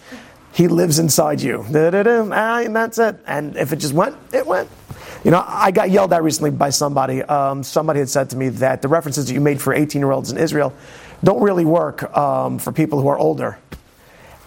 He 0.54 0.68
lives 0.68 1.00
inside 1.00 1.42
you. 1.42 1.62
And 1.64 2.76
that's 2.76 3.00
it. 3.00 3.18
And 3.26 3.56
if 3.56 3.72
it 3.74 3.78
just 3.78 3.94
went, 3.94 4.16
it 4.34 4.46
went. 4.46 4.70
You 5.24 5.32
know, 5.32 5.44
I 5.46 5.72
got 5.72 5.92
yelled 5.92 6.14
at 6.14 6.24
recently 6.24 6.50
by 6.50 6.72
somebody. 6.72 7.22
Um, 7.22 7.62
somebody 7.64 8.00
had 8.00 8.10
said 8.10 8.30
to 8.32 8.38
me 8.38 8.50
that 8.50 8.82
the 8.82 8.88
references 8.88 9.28
that 9.28 9.34
you 9.34 9.42
made 9.42 9.62
for 9.62 9.74
18 9.74 10.02
year 10.02 10.12
olds 10.12 10.32
in 10.32 10.38
Israel 10.38 10.74
don't 11.24 11.42
really 11.42 11.66
work 11.66 12.16
um, 12.18 12.58
for 12.58 12.72
people 12.72 13.00
who 13.00 13.08
are 13.08 13.18
older. 13.18 13.60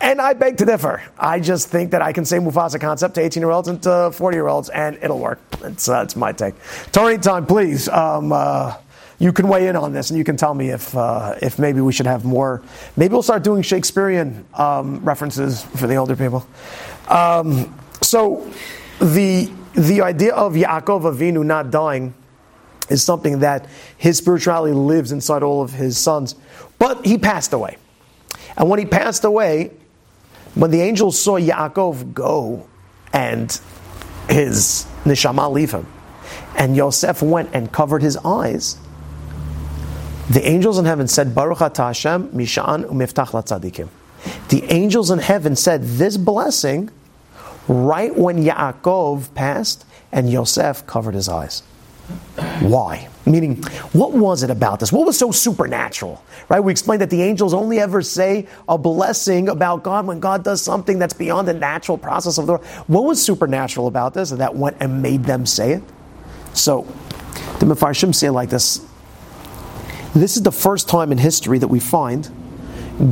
And 0.00 0.20
I 0.20 0.34
beg 0.34 0.56
to 0.58 0.64
differ. 0.64 1.02
I 1.16 1.38
just 1.40 1.68
think 1.68 1.92
that 1.92 2.02
I 2.02 2.12
can 2.12 2.24
say 2.24 2.38
Mufasa 2.38 2.80
concept 2.80 3.14
to 3.14 3.20
18 3.22 3.40
year 3.40 3.50
olds 3.50 3.68
and 3.68 3.82
to 3.84 4.10
40 4.12 4.36
year 4.36 4.48
olds, 4.48 4.68
and 4.68 4.98
it'll 5.00 5.20
work. 5.20 5.38
It's, 5.62 5.88
uh, 5.88 6.02
it's 6.02 6.16
my 6.16 6.32
take. 6.32 6.54
Tony, 6.90 7.16
time, 7.18 7.46
please. 7.46 7.88
Um, 7.88 8.32
uh, 8.32 8.74
you 9.24 9.32
can 9.32 9.48
weigh 9.48 9.68
in 9.68 9.74
on 9.74 9.94
this, 9.94 10.10
and 10.10 10.18
you 10.18 10.24
can 10.24 10.36
tell 10.36 10.52
me 10.52 10.68
if 10.68 10.94
uh, 10.94 11.34
if 11.40 11.58
maybe 11.58 11.80
we 11.80 11.94
should 11.94 12.04
have 12.04 12.26
more. 12.26 12.60
Maybe 12.94 13.12
we'll 13.12 13.22
start 13.22 13.42
doing 13.42 13.62
Shakespearean 13.62 14.44
um, 14.52 15.02
references 15.02 15.64
for 15.64 15.86
the 15.86 15.94
older 15.94 16.14
people. 16.14 16.46
Um, 17.08 17.74
so 18.02 18.46
the 19.00 19.50
the 19.72 20.02
idea 20.02 20.34
of 20.34 20.52
Yaakov 20.52 21.10
Avinu 21.10 21.42
not 21.42 21.70
dying 21.70 22.12
is 22.90 23.02
something 23.02 23.38
that 23.38 23.66
his 23.96 24.18
spirituality 24.18 24.74
lives 24.74 25.10
inside 25.10 25.42
all 25.42 25.62
of 25.62 25.72
his 25.72 25.96
sons. 25.96 26.34
But 26.78 27.06
he 27.06 27.16
passed 27.16 27.54
away. 27.54 27.78
And 28.58 28.68
when 28.68 28.78
he 28.78 28.84
passed 28.84 29.24
away, 29.24 29.70
when 30.54 30.70
the 30.70 30.82
angels 30.82 31.18
saw 31.18 31.38
Yaakov 31.38 32.12
go 32.12 32.68
and 33.14 33.58
his 34.28 34.86
neshama 35.04 35.50
leave 35.50 35.72
him, 35.72 35.86
and 36.58 36.76
Yosef 36.76 37.22
went 37.22 37.48
and 37.54 37.72
covered 37.72 38.02
his 38.02 38.18
eyes, 38.18 38.76
the 40.30 40.46
angels 40.48 40.78
in 40.78 40.84
heaven 40.84 41.08
said, 41.08 41.34
Baruch 41.34 41.58
atah 41.58 41.88
Hashem, 41.88 42.28
Mishan 42.28 42.84
umivtach 42.86 43.30
latzadikim. 43.30 43.88
The 44.48 44.64
angels 44.72 45.10
in 45.10 45.18
heaven 45.18 45.54
said, 45.56 45.82
This 45.82 46.16
blessing 46.16 46.90
right 47.68 48.16
when 48.16 48.42
Yaakov 48.42 49.34
passed 49.34 49.84
and 50.12 50.30
Yosef 50.30 50.86
covered 50.86 51.14
his 51.14 51.28
eyes. 51.28 51.62
Why? 52.60 53.08
Meaning, 53.26 53.62
what 53.92 54.12
was 54.12 54.42
it 54.42 54.50
about 54.50 54.80
this? 54.80 54.92
What 54.92 55.06
was 55.06 55.18
so 55.18 55.30
supernatural? 55.30 56.22
Right? 56.50 56.60
We 56.60 56.70
explained 56.72 57.00
that 57.00 57.08
the 57.08 57.22
angels 57.22 57.54
only 57.54 57.80
ever 57.80 58.02
say 58.02 58.46
a 58.68 58.76
blessing 58.76 59.48
about 59.48 59.82
God 59.82 60.06
when 60.06 60.20
God 60.20 60.44
does 60.44 60.60
something 60.60 60.98
that's 60.98 61.14
beyond 61.14 61.48
the 61.48 61.54
natural 61.54 61.96
process 61.96 62.36
of 62.36 62.46
the 62.46 62.52
world. 62.52 62.66
What 62.86 63.04
was 63.04 63.22
supernatural 63.22 63.86
about 63.86 64.12
this 64.12 64.30
that 64.30 64.54
went 64.54 64.76
and 64.80 65.00
made 65.00 65.24
them 65.24 65.46
say 65.46 65.72
it? 65.72 65.82
So, 66.52 66.82
the 67.58 67.66
Mefarshim 67.66 68.14
say 68.14 68.28
like 68.28 68.50
this. 68.50 68.84
This 70.14 70.36
is 70.36 70.42
the 70.42 70.52
first 70.52 70.88
time 70.88 71.10
in 71.12 71.18
history 71.18 71.58
that 71.58 71.68
we 71.68 71.80
find 71.80 72.30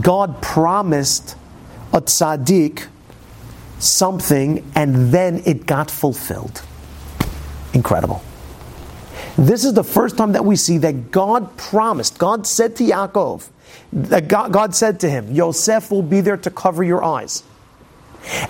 God 0.00 0.40
promised 0.40 1.37
a 1.92 2.00
tzaddik 2.00 2.87
something 3.80 4.71
and 4.76 5.12
then 5.12 5.42
it 5.44 5.66
got 5.66 5.90
fulfilled. 5.90 6.62
Incredible. 7.75 8.23
This 9.37 9.64
is 9.64 9.75
the 9.75 9.85
first 9.85 10.16
time 10.16 10.32
that 10.32 10.44
we 10.44 10.56
see 10.56 10.78
that 10.78 11.11
God 11.11 11.56
promised, 11.56 12.18
God 12.18 12.47
said 12.47 12.76
to 12.76 12.85
Yaakov, 12.85 13.49
that 13.92 14.28
God, 14.28 14.52
God 14.52 14.75
said 14.75 15.00
to 15.00 15.11
him, 15.11 15.32
Yosef 15.32 15.90
will 15.90 16.02
be 16.02 16.21
there 16.21 16.37
to 16.37 16.50
cover 16.50 16.85
your 16.85 17.02
eyes. 17.02 17.42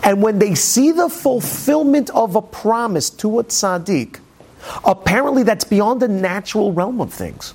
And 0.03 0.23
when 0.23 0.39
they 0.39 0.55
see 0.55 0.91
the 0.91 1.09
fulfillment 1.09 2.11
of 2.11 2.37
a 2.37 2.43
promise 2.43 3.09
to 3.11 3.39
a 3.39 3.45
tzaddik, 3.45 4.19
apparently 4.85 5.45
that's 5.45 5.65
beyond 5.65 6.03
the 6.03 6.09
natural 6.09 6.73
realm 6.73 7.01
of 7.01 7.13
things. 7.13 7.55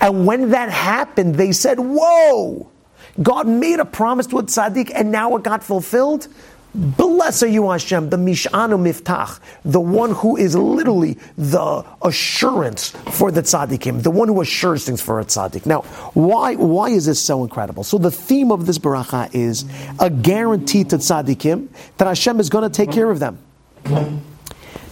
And 0.00 0.26
when 0.26 0.50
that 0.50 0.70
happened, 0.70 1.36
they 1.36 1.52
said, 1.52 1.78
Whoa! 1.78 2.70
God 3.22 3.46
made 3.46 3.78
a 3.78 3.84
promise 3.84 4.26
to 4.28 4.38
a 4.38 4.42
tzaddik 4.42 4.90
and 4.94 5.12
now 5.12 5.36
it 5.36 5.42
got 5.42 5.62
fulfilled. 5.62 6.28
Blessed 6.74 7.44
are 7.44 7.46
you, 7.46 7.70
Hashem, 7.70 8.10
the 8.10 8.16
Mishanu 8.16 8.50
Mivtach, 8.50 9.38
the 9.64 9.80
one 9.80 10.10
who 10.10 10.36
is 10.36 10.56
literally 10.56 11.16
the 11.38 11.84
assurance 12.02 12.90
for 13.12 13.30
the 13.30 13.42
tzaddikim, 13.42 14.02
the 14.02 14.10
one 14.10 14.26
who 14.26 14.40
assures 14.40 14.84
things 14.84 15.00
for 15.00 15.20
a 15.20 15.24
tzaddik. 15.24 15.66
Now, 15.66 15.82
why, 16.14 16.56
why 16.56 16.88
is 16.88 17.06
this 17.06 17.22
so 17.22 17.44
incredible? 17.44 17.84
So 17.84 17.96
the 17.96 18.10
theme 18.10 18.50
of 18.50 18.66
this 18.66 18.78
baracha 18.78 19.32
is 19.32 19.64
a 20.00 20.10
guarantee 20.10 20.82
to 20.84 20.98
tzaddikim 20.98 21.68
that 21.98 22.08
Hashem 22.08 22.40
is 22.40 22.50
going 22.50 22.68
to 22.68 22.76
take 22.76 22.90
care 22.90 23.08
of 23.08 23.20
them. 23.20 23.38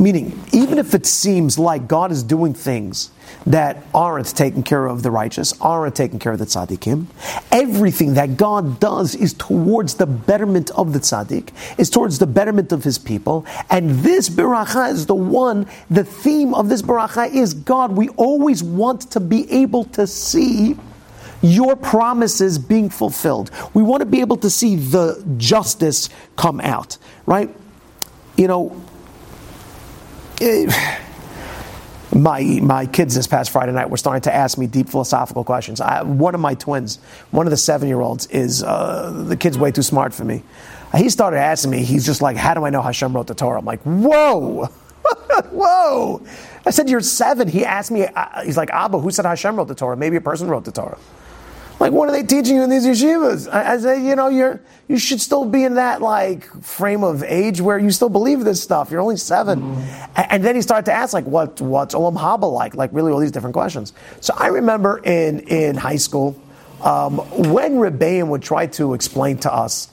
Meaning, 0.03 0.43
even 0.53 0.79
if 0.79 0.95
it 0.95 1.07
seems 1.07 1.61
like 1.61 1.87
God 1.87 2.11
is 2.11 2.25
doing 2.25 2.55
things 2.55 3.13
that 3.47 3.85
aren't 3.95 4.27
taking 4.35 4.65
care 4.65 4.87
of 4.87 5.05
the 5.05 5.13
righteous, 5.13 5.55
aren't 5.61 5.95
taking 5.95 6.19
care 6.19 6.33
of 6.33 6.41
the 6.41 6.45
tzaddikim. 6.45 7.07
Everything 7.53 8.15
that 8.15 8.37
God 8.37 8.81
does 8.81 9.15
is 9.15 9.33
towards 9.33 9.95
the 9.95 10.07
betterment 10.07 10.73
of 10.73 10.93
the 10.93 10.99
tzaddik, 10.99 11.51
is 11.79 11.89
towards 11.89 12.19
the 12.19 12.27
betterment 12.27 12.73
of 12.73 12.83
his 12.83 12.99
people. 12.99 13.47
And 13.71 14.01
this 14.01 14.29
baracha 14.29 14.91
is 14.91 15.07
the 15.07 15.15
one, 15.15 15.69
the 15.89 16.03
theme 16.03 16.53
of 16.53 16.69
this 16.69 16.83
baracha 16.83 17.33
is 17.33 17.55
God, 17.55 17.93
we 17.93 18.09
always 18.11 18.61
want 18.61 19.03
to 19.13 19.21
be 19.21 19.49
able 19.53 19.85
to 19.85 20.09
see 20.09 20.77
your 21.43 21.77
promises 21.77 22.59
being 22.59 22.91
fulfilled. 22.91 23.53
We 23.73 23.85
want 23.85 24.01
to 24.01 24.07
be 24.07 24.21
able 24.21 24.39
to 24.39 24.51
see 24.51 24.75
the 24.75 25.25
justice 25.37 26.09
come 26.35 26.61
out, 26.61 26.99
right? 27.25 27.55
You 28.37 28.49
know, 28.49 28.83
my 32.15 32.43
my 32.63 32.87
kids 32.87 33.15
this 33.15 33.27
past 33.27 33.51
Friday 33.51 33.73
night 33.73 33.89
were 33.91 33.97
starting 33.97 34.23
to 34.23 34.35
ask 34.35 34.59
me 34.59 34.67
deep 34.67 34.89
philosophical 34.89 35.45
questions. 35.45 35.81
I, 35.81 36.03
one 36.03 36.35
of 36.35 36.41
my 36.41 36.55
twins, 36.55 36.99
one 37.31 37.47
of 37.47 37.51
the 37.51 37.57
seven 37.57 37.89
year 37.89 38.01
olds, 38.01 38.27
is 38.27 38.63
uh, 38.63 39.25
the 39.27 39.37
kid's 39.37 39.59
way 39.59 39.71
too 39.71 39.83
smart 39.83 40.13
for 40.13 40.25
me. 40.25 40.43
He 40.97 41.09
started 41.09 41.39
asking 41.39 41.71
me. 41.71 41.83
He's 41.85 42.05
just 42.05 42.21
like, 42.21 42.37
"How 42.37 42.55
do 42.55 42.65
I 42.65 42.71
know 42.71 42.83
Hashem 42.83 43.15
wrote 43.15 43.27
the 43.27 43.35
Torah?" 43.35 43.59
I'm 43.59 43.65
like, 43.65 43.81
"Whoa, 43.83 44.67
whoa!" 45.51 46.23
I 46.67 46.71
said, 46.71 46.91
"You're 46.91 47.01
seven. 47.01 47.49
He 47.49 47.65
asked 47.65 47.91
me. 47.91 48.05
Uh, 48.07 48.43
he's 48.45 48.57
like, 48.57 48.71
"Abba, 48.71 48.99
who 48.99 49.11
said 49.11 49.25
Hashem 49.25 49.57
wrote 49.57 49.69
the 49.69 49.75
Torah? 49.75 49.97
Maybe 49.97 50.17
a 50.17 50.21
person 50.21 50.49
wrote 50.49 50.65
the 50.65 50.73
Torah." 50.73 50.99
Like, 51.83 51.91
what 51.91 52.09
are 52.09 52.13
they 52.13 52.23
teaching 52.23 52.55
you 52.55 52.63
in 52.63 52.71
these 52.71 52.87
yeshivas? 52.87 53.53
I, 53.53 53.73
I 53.73 53.79
say, 53.79 54.07
you 54.07 54.15
know, 54.15 54.29
you're 54.29 54.61
you 54.87 54.99
should 54.99 55.21
still 55.21 55.45
be 55.45 55.65
in 55.65 55.75
that 55.75 56.01
like 56.01 56.45
frame 56.63 57.03
of 57.03 57.25
age 57.25 57.61
where 57.61 57.77
you 57.77 57.91
still 57.91 58.09
believe 58.09 58.45
this 58.45 58.63
stuff. 58.63 58.93
You're 58.93 59.01
only 59.01 59.17
7 59.17 59.59
mm-hmm. 59.59 60.13
and, 60.15 60.27
and, 60.31 60.45
then 60.45 60.55
he 60.55 60.63
started 60.63 60.85
to 60.85 60.93
ask 60.93 61.13
like, 61.13 61.25
what 61.25 61.61
what's 61.61 61.93
Olam 61.93 62.17
Haba 62.17 62.53
like? 62.53 62.77
Like, 62.77 62.91
really, 62.93 63.11
all 63.11 63.19
these 63.19 63.33
different 63.33 63.55
questions. 63.55 63.95
So 64.21 64.33
I 64.37 64.47
remember 64.47 64.99
in 64.99 65.41
in 65.41 65.75
high 65.75 65.97
school 65.97 66.41
um, 66.83 67.19
when 67.51 67.73
Rebbeim 67.79 68.29
would 68.29 68.43
try 68.43 68.69
to 68.79 68.95
explain 68.95 69.39
to 69.39 69.53
us. 69.53 69.89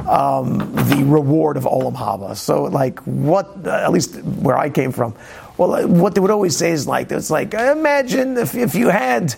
Um, 0.00 0.58
the 0.88 1.04
reward 1.04 1.58
of 1.58 1.64
Olam 1.64 1.94
Haba. 1.94 2.34
So, 2.34 2.64
like, 2.64 3.00
what, 3.00 3.66
uh, 3.66 3.70
at 3.70 3.92
least 3.92 4.16
where 4.22 4.56
I 4.56 4.70
came 4.70 4.92
from, 4.92 5.14
well, 5.58 5.86
what 5.86 6.14
they 6.14 6.22
would 6.22 6.30
always 6.30 6.56
say 6.56 6.70
is 6.70 6.86
like, 6.86 7.12
it's 7.12 7.28
like, 7.28 7.52
imagine 7.52 8.38
if, 8.38 8.54
if 8.54 8.74
you 8.74 8.88
had 8.88 9.34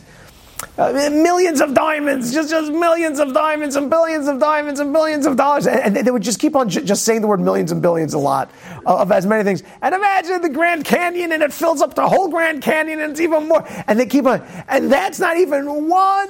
uh, 0.78 0.92
millions 1.10 1.60
of 1.60 1.74
diamonds, 1.74 2.32
just 2.32 2.50
just 2.50 2.72
millions 2.72 3.18
of 3.18 3.34
diamonds 3.34 3.76
and 3.76 3.90
billions 3.90 4.26
of 4.28 4.38
diamonds 4.38 4.80
and 4.80 4.92
billions 4.92 5.26
of 5.26 5.36
dollars, 5.36 5.66
and, 5.66 5.96
and 5.96 6.06
they 6.06 6.10
would 6.10 6.22
just 6.22 6.38
keep 6.38 6.56
on 6.56 6.68
j- 6.68 6.84
just 6.84 7.04
saying 7.04 7.20
the 7.20 7.26
word 7.26 7.40
millions 7.40 7.72
and 7.72 7.82
billions 7.82 8.14
a 8.14 8.18
lot 8.18 8.50
uh, 8.86 8.98
of 8.98 9.12
as 9.12 9.26
many 9.26 9.44
things. 9.44 9.62
And 9.82 9.94
imagine 9.94 10.40
the 10.40 10.48
Grand 10.48 10.84
Canyon, 10.84 11.32
and 11.32 11.42
it 11.42 11.52
fills 11.52 11.82
up 11.82 11.94
the 11.94 12.08
whole 12.08 12.28
Grand 12.28 12.62
Canyon, 12.62 13.00
and 13.00 13.12
it's 13.12 13.20
even 13.20 13.48
more. 13.48 13.66
And 13.86 13.98
they 13.98 14.06
keep 14.06 14.24
on, 14.24 14.42
and 14.68 14.90
that's 14.90 15.18
not 15.18 15.36
even 15.36 15.88
one 15.88 16.28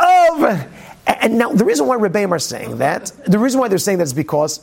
of. 0.00 0.68
And 1.06 1.38
now 1.38 1.52
the 1.52 1.64
reason 1.64 1.86
why 1.86 1.96
Rebbeim 1.96 2.30
are 2.30 2.38
saying 2.38 2.78
that, 2.78 3.12
the 3.26 3.38
reason 3.38 3.60
why 3.60 3.68
they're 3.68 3.78
saying 3.78 3.98
that 3.98 4.04
is 4.04 4.14
because 4.14 4.60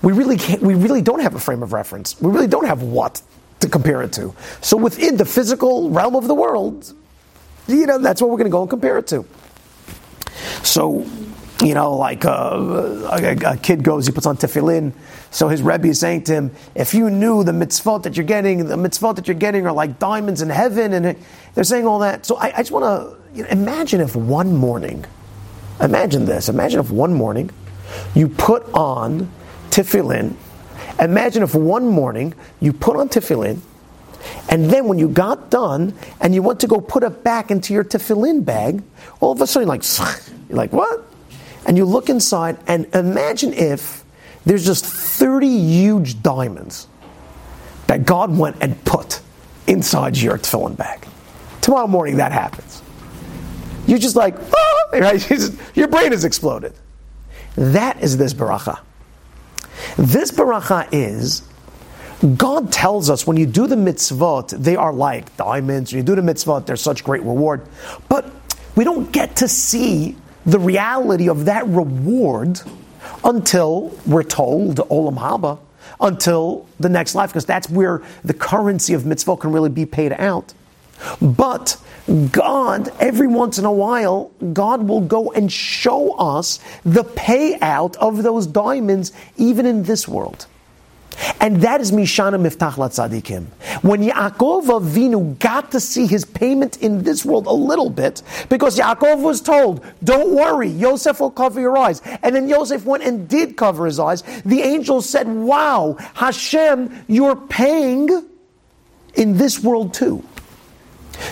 we 0.00 0.12
really 0.12 0.36
can't, 0.36 0.62
we 0.62 0.74
really 0.74 1.02
don't 1.02 1.20
have 1.20 1.34
a 1.34 1.40
frame 1.40 1.62
of 1.62 1.72
reference. 1.72 2.20
We 2.20 2.30
really 2.30 2.46
don't 2.46 2.66
have 2.66 2.82
what 2.82 3.20
to 3.60 3.68
compare 3.68 4.02
it 4.02 4.12
to. 4.14 4.34
So 4.60 4.76
within 4.76 5.16
the 5.16 5.24
physical 5.24 5.90
realm 5.90 6.16
of 6.16 6.26
the 6.26 6.34
world, 6.34 6.92
you 7.66 7.86
know, 7.86 7.98
that's 7.98 8.20
what 8.20 8.30
we're 8.30 8.36
going 8.36 8.50
to 8.50 8.50
go 8.50 8.60
and 8.60 8.70
compare 8.70 8.98
it 8.98 9.06
to. 9.08 9.24
So, 10.62 11.06
you 11.62 11.74
know, 11.74 11.96
like 11.96 12.24
uh, 12.24 13.08
a, 13.10 13.52
a, 13.52 13.56
kid 13.56 13.82
goes, 13.82 14.06
he 14.06 14.12
puts 14.12 14.26
on 14.26 14.36
tefillin. 14.36 14.92
So 15.30 15.48
his 15.48 15.62
Rebbe 15.62 15.88
is 15.88 16.00
saying 16.00 16.24
to 16.24 16.32
him, 16.32 16.50
if 16.74 16.94
you 16.94 17.10
knew 17.10 17.44
the 17.44 17.52
mitzvot 17.52 18.02
that 18.02 18.16
you're 18.16 18.26
getting, 18.26 18.66
the 18.66 18.76
mitzvot 18.76 19.16
that 19.16 19.28
you're 19.28 19.34
getting 19.34 19.66
are 19.66 19.72
like 19.72 19.98
diamonds 19.98 20.42
in 20.42 20.50
heaven, 20.50 20.92
and 20.92 21.16
they're 21.54 21.64
saying 21.64 21.86
all 21.86 22.00
that. 22.00 22.26
So 22.26 22.36
I, 22.36 22.52
I 22.54 22.58
just 22.58 22.70
want 22.70 22.84
to 22.84 23.36
you 23.36 23.42
know, 23.44 23.48
imagine 23.48 24.00
if 24.00 24.14
one 24.14 24.54
morning, 24.54 25.04
imagine 25.80 26.24
this, 26.24 26.48
imagine 26.48 26.80
if 26.80 26.90
one 26.90 27.14
morning 27.14 27.50
you 28.14 28.28
put 28.28 28.62
on 28.74 29.30
tefillin. 29.70 30.34
Imagine 31.00 31.42
if 31.42 31.54
one 31.54 31.86
morning 31.86 32.34
you 32.60 32.72
put 32.72 32.96
on 32.96 33.08
tefillin, 33.08 33.60
and 34.48 34.70
then 34.70 34.86
when 34.86 34.98
you 34.98 35.08
got 35.08 35.50
done 35.50 35.94
and 36.20 36.34
you 36.34 36.42
went 36.42 36.60
to 36.60 36.66
go 36.66 36.80
put 36.80 37.02
it 37.02 37.22
back 37.24 37.50
into 37.50 37.74
your 37.74 37.84
tefillin 37.84 38.44
bag, 38.44 38.82
all 39.20 39.32
of 39.32 39.40
a 39.40 39.46
sudden 39.46 39.68
you're 39.68 39.76
like, 39.76 39.84
you're 40.48 40.56
like, 40.56 40.72
what? 40.72 41.04
And 41.66 41.76
you 41.76 41.84
look 41.84 42.08
inside 42.08 42.58
and 42.66 42.86
imagine 42.94 43.52
if 43.52 44.04
there's 44.44 44.64
just 44.64 44.84
30 44.84 45.46
huge 45.48 46.22
diamonds 46.22 46.88
that 47.86 48.04
God 48.04 48.36
went 48.36 48.56
and 48.60 48.82
put 48.84 49.20
inside 49.66 50.16
your 50.16 50.38
tefillin 50.38 50.76
bag. 50.76 51.06
Tomorrow 51.60 51.86
morning 51.86 52.16
that 52.18 52.32
happens. 52.32 52.82
You're 53.86 53.98
just 53.98 54.16
like, 54.16 54.36
ah, 54.38 54.84
right? 54.92 55.30
Your 55.74 55.88
brain 55.88 56.12
has 56.12 56.24
exploded. 56.24 56.72
That 57.56 58.02
is 58.02 58.16
this 58.16 58.34
baracha. 58.34 58.80
This 59.96 60.30
baracha 60.30 60.88
is 60.92 61.42
God 62.36 62.72
tells 62.72 63.10
us 63.10 63.26
when 63.26 63.36
you 63.36 63.44
do 63.44 63.66
the 63.66 63.76
mitzvot, 63.76 64.50
they 64.50 64.76
are 64.76 64.92
like 64.92 65.36
diamonds. 65.36 65.92
When 65.92 65.98
you 65.98 66.04
do 66.04 66.14
the 66.14 66.22
mitzvot, 66.22 66.64
they're 66.64 66.76
such 66.76 67.04
great 67.04 67.22
reward. 67.22 67.68
But 68.08 68.30
we 68.76 68.84
don't 68.84 69.12
get 69.12 69.36
to 69.36 69.48
see 69.48 70.16
the 70.46 70.58
reality 70.58 71.28
of 71.28 71.44
that 71.46 71.66
reward 71.66 72.60
until 73.22 73.96
we're 74.06 74.22
told, 74.22 74.76
Olam 74.76 75.18
Haba, 75.18 75.58
until 76.00 76.66
the 76.80 76.88
next 76.88 77.14
life, 77.14 77.30
because 77.30 77.44
that's 77.44 77.68
where 77.68 78.02
the 78.24 78.34
currency 78.34 78.94
of 78.94 79.02
mitzvot 79.02 79.40
can 79.40 79.52
really 79.52 79.68
be 79.68 79.84
paid 79.84 80.12
out. 80.12 80.54
But 81.20 81.76
God, 82.30 82.92
every 83.00 83.26
once 83.26 83.58
in 83.58 83.64
a 83.64 83.72
while, 83.72 84.30
God 84.52 84.86
will 84.86 85.00
go 85.00 85.32
and 85.32 85.50
show 85.50 86.12
us 86.16 86.60
the 86.84 87.04
payout 87.04 87.96
of 87.96 88.22
those 88.22 88.46
diamonds 88.46 89.12
even 89.36 89.64
in 89.66 89.84
this 89.84 90.06
world. 90.06 90.46
And 91.40 91.62
that 91.62 91.80
is 91.80 91.92
Mishana 91.92 92.40
Mivtach 92.40 92.74
Tzadikim. 92.74 93.46
When 93.82 94.02
Yaakov 94.02 94.66
Avinu 94.66 95.38
got 95.38 95.70
to 95.72 95.80
see 95.80 96.06
his 96.06 96.24
payment 96.24 96.78
in 96.78 97.04
this 97.04 97.24
world 97.24 97.46
a 97.46 97.52
little 97.52 97.90
bit, 97.90 98.22
because 98.48 98.78
Yaakov 98.78 99.22
was 99.22 99.40
told, 99.40 99.84
don't 100.02 100.34
worry, 100.34 100.68
Yosef 100.68 101.20
will 101.20 101.30
cover 101.30 101.60
your 101.60 101.78
eyes. 101.78 102.02
And 102.22 102.34
then 102.34 102.48
Yosef 102.48 102.84
went 102.84 103.04
and 103.04 103.28
did 103.28 103.56
cover 103.56 103.86
his 103.86 104.00
eyes. 104.00 104.22
The 104.44 104.62
angel 104.62 105.02
said, 105.02 105.28
wow, 105.28 105.96
Hashem, 106.14 107.04
you're 107.06 107.36
paying 107.36 108.28
in 109.14 109.36
this 109.36 109.62
world 109.62 109.94
too. 109.94 110.24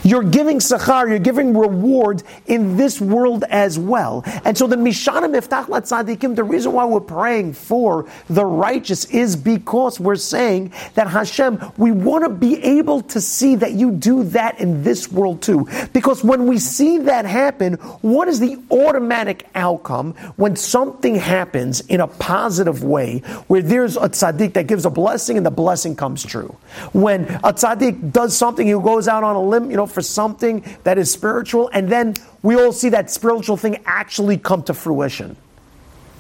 You're 0.03 0.23
giving 0.23 0.59
sachar, 0.59 1.09
you're 1.09 1.19
giving 1.19 1.57
reward 1.57 2.23
in 2.47 2.77
this 2.77 3.01
world 3.01 3.45
as 3.49 3.79
well. 3.79 4.23
And 4.45 4.57
so 4.57 4.67
the 4.67 4.77
Mishana 4.77 5.31
Mivtach 5.33 5.67
Tzadikim, 5.67 6.37
the 6.37 6.45
reason 6.45 6.73
why 6.73 6.85
we're 6.85 7.01
praying 7.01 7.53
for 7.55 8.09
the 8.29 8.45
righteous 8.45 9.05
is 9.07 9.37
because 9.37 10.01
we're 10.01 10.17
saying 10.17 10.73
that 10.95 11.09
Hashem, 11.09 11.73
we 11.77 11.93
want 11.93 12.25
to 12.25 12.31
be 12.31 12.62
able 12.62 13.03
to 13.03 13.21
see 13.21 13.57
that 13.57 13.73
you 13.73 13.91
do 13.91 14.25
that 14.25 14.61
in 14.61 14.83
this 14.83 15.11
world 15.11 15.43
too. 15.43 15.69
Because 15.93 16.25
when 16.25 16.47
we 16.47 16.59
see 16.59 16.99
that 16.99 17.25
happen, 17.25 17.75
what 18.03 18.28
is 18.28 18.41
the 18.41 18.59
automatic 18.71 19.49
outcome 19.54 20.15
when 20.37 20.56
something 20.56 21.15
happens 21.17 21.80
in 21.80 22.00
a 22.00 22.06
positive 22.06 22.85
way 22.85 23.19
where 23.49 23.63
there's 23.63 23.97
a 23.97 24.09
tzaddik 24.09 24.54
that 24.54 24.67
gives 24.67 24.85
a 24.85 24.91
blessing 24.91 25.37
and 25.37 25.45
the 25.45 25.50
blessing 25.50 25.97
comes 25.97 26.25
true? 26.25 26.56
When 26.93 27.25
a 27.25 27.52
tzaddik 27.52 28.13
does 28.13 28.37
something, 28.37 28.67
he 28.67 28.73
goes 28.73 29.09
out 29.09 29.25
on 29.25 29.37
a 29.37 29.43
limb, 29.43 29.71
you 29.73 29.78
know, 29.78 29.87
for 29.87 30.02
something 30.02 30.63
that 30.85 30.99
is 30.99 31.11
spiritual, 31.11 31.71
and 31.73 31.89
then 31.89 32.13
we 32.43 32.54
all 32.56 32.73
see 32.73 32.91
that 32.91 33.11
spiritual 33.11 33.56
thing 33.56 33.78
actually 33.87 34.37
come 34.37 34.63
to 34.65 34.75
fruition. 34.75 35.35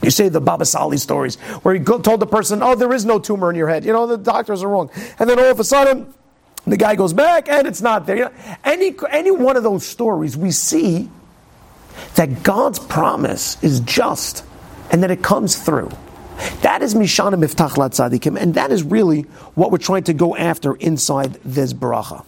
You 0.02 0.10
say 0.10 0.30
the 0.30 0.40
Baba 0.40 0.64
Sali 0.64 0.96
stories 0.96 1.36
where 1.62 1.74
he 1.74 1.80
told 1.84 2.18
the 2.18 2.26
person, 2.26 2.62
"Oh, 2.62 2.74
there 2.74 2.94
is 2.94 3.04
no 3.04 3.18
tumor 3.18 3.50
in 3.50 3.56
your 3.56 3.68
head." 3.68 3.84
You 3.84 3.92
know 3.92 4.06
the 4.06 4.16
doctors 4.16 4.62
are 4.62 4.68
wrong, 4.68 4.88
and 5.18 5.28
then 5.28 5.38
all 5.38 5.50
of 5.50 5.60
a 5.60 5.64
sudden, 5.64 6.12
the 6.66 6.78
guy 6.78 6.94
goes 6.94 7.12
back 7.12 7.50
and 7.50 7.66
it's 7.66 7.82
not 7.82 8.06
there. 8.06 8.16
You 8.16 8.24
know, 8.24 8.30
any 8.64 8.96
any 9.10 9.30
one 9.30 9.58
of 9.58 9.62
those 9.62 9.84
stories, 9.84 10.34
we 10.34 10.50
see 10.50 11.10
that 12.14 12.42
God's 12.42 12.78
promise 12.78 13.62
is 13.62 13.80
just 13.80 14.44
and 14.90 15.02
that 15.02 15.10
it 15.10 15.22
comes 15.22 15.56
through. 15.56 15.90
That 16.62 16.80
is 16.80 16.94
Mishana 16.94 17.34
Mivtach 17.34 17.72
Tzadikim, 17.72 18.40
and 18.40 18.54
that 18.54 18.72
is 18.72 18.82
really 18.82 19.22
what 19.54 19.70
we're 19.70 19.76
trying 19.76 20.04
to 20.04 20.14
go 20.14 20.34
after 20.34 20.74
inside 20.74 21.34
this 21.44 21.74
bracha. 21.74 22.24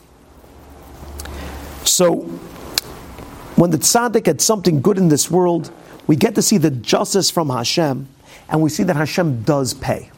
So, 1.85 2.23
when 3.57 3.71
the 3.71 3.79
tzaddik 3.79 4.27
had 4.27 4.41
something 4.41 4.81
good 4.81 4.99
in 4.99 5.09
this 5.09 5.31
world, 5.31 5.71
we 6.07 6.17
get 6.17 6.35
to 6.35 6.43
see 6.43 6.59
the 6.59 6.71
justice 6.71 7.31
from 7.31 7.51
Hashem, 7.51 8.09
and 8.49 8.63
we 8.63 8.71
see 8.71 8.83
that 8.85 8.97
Hashem 8.97 9.43
does 9.43 9.75
pay. 9.75 10.11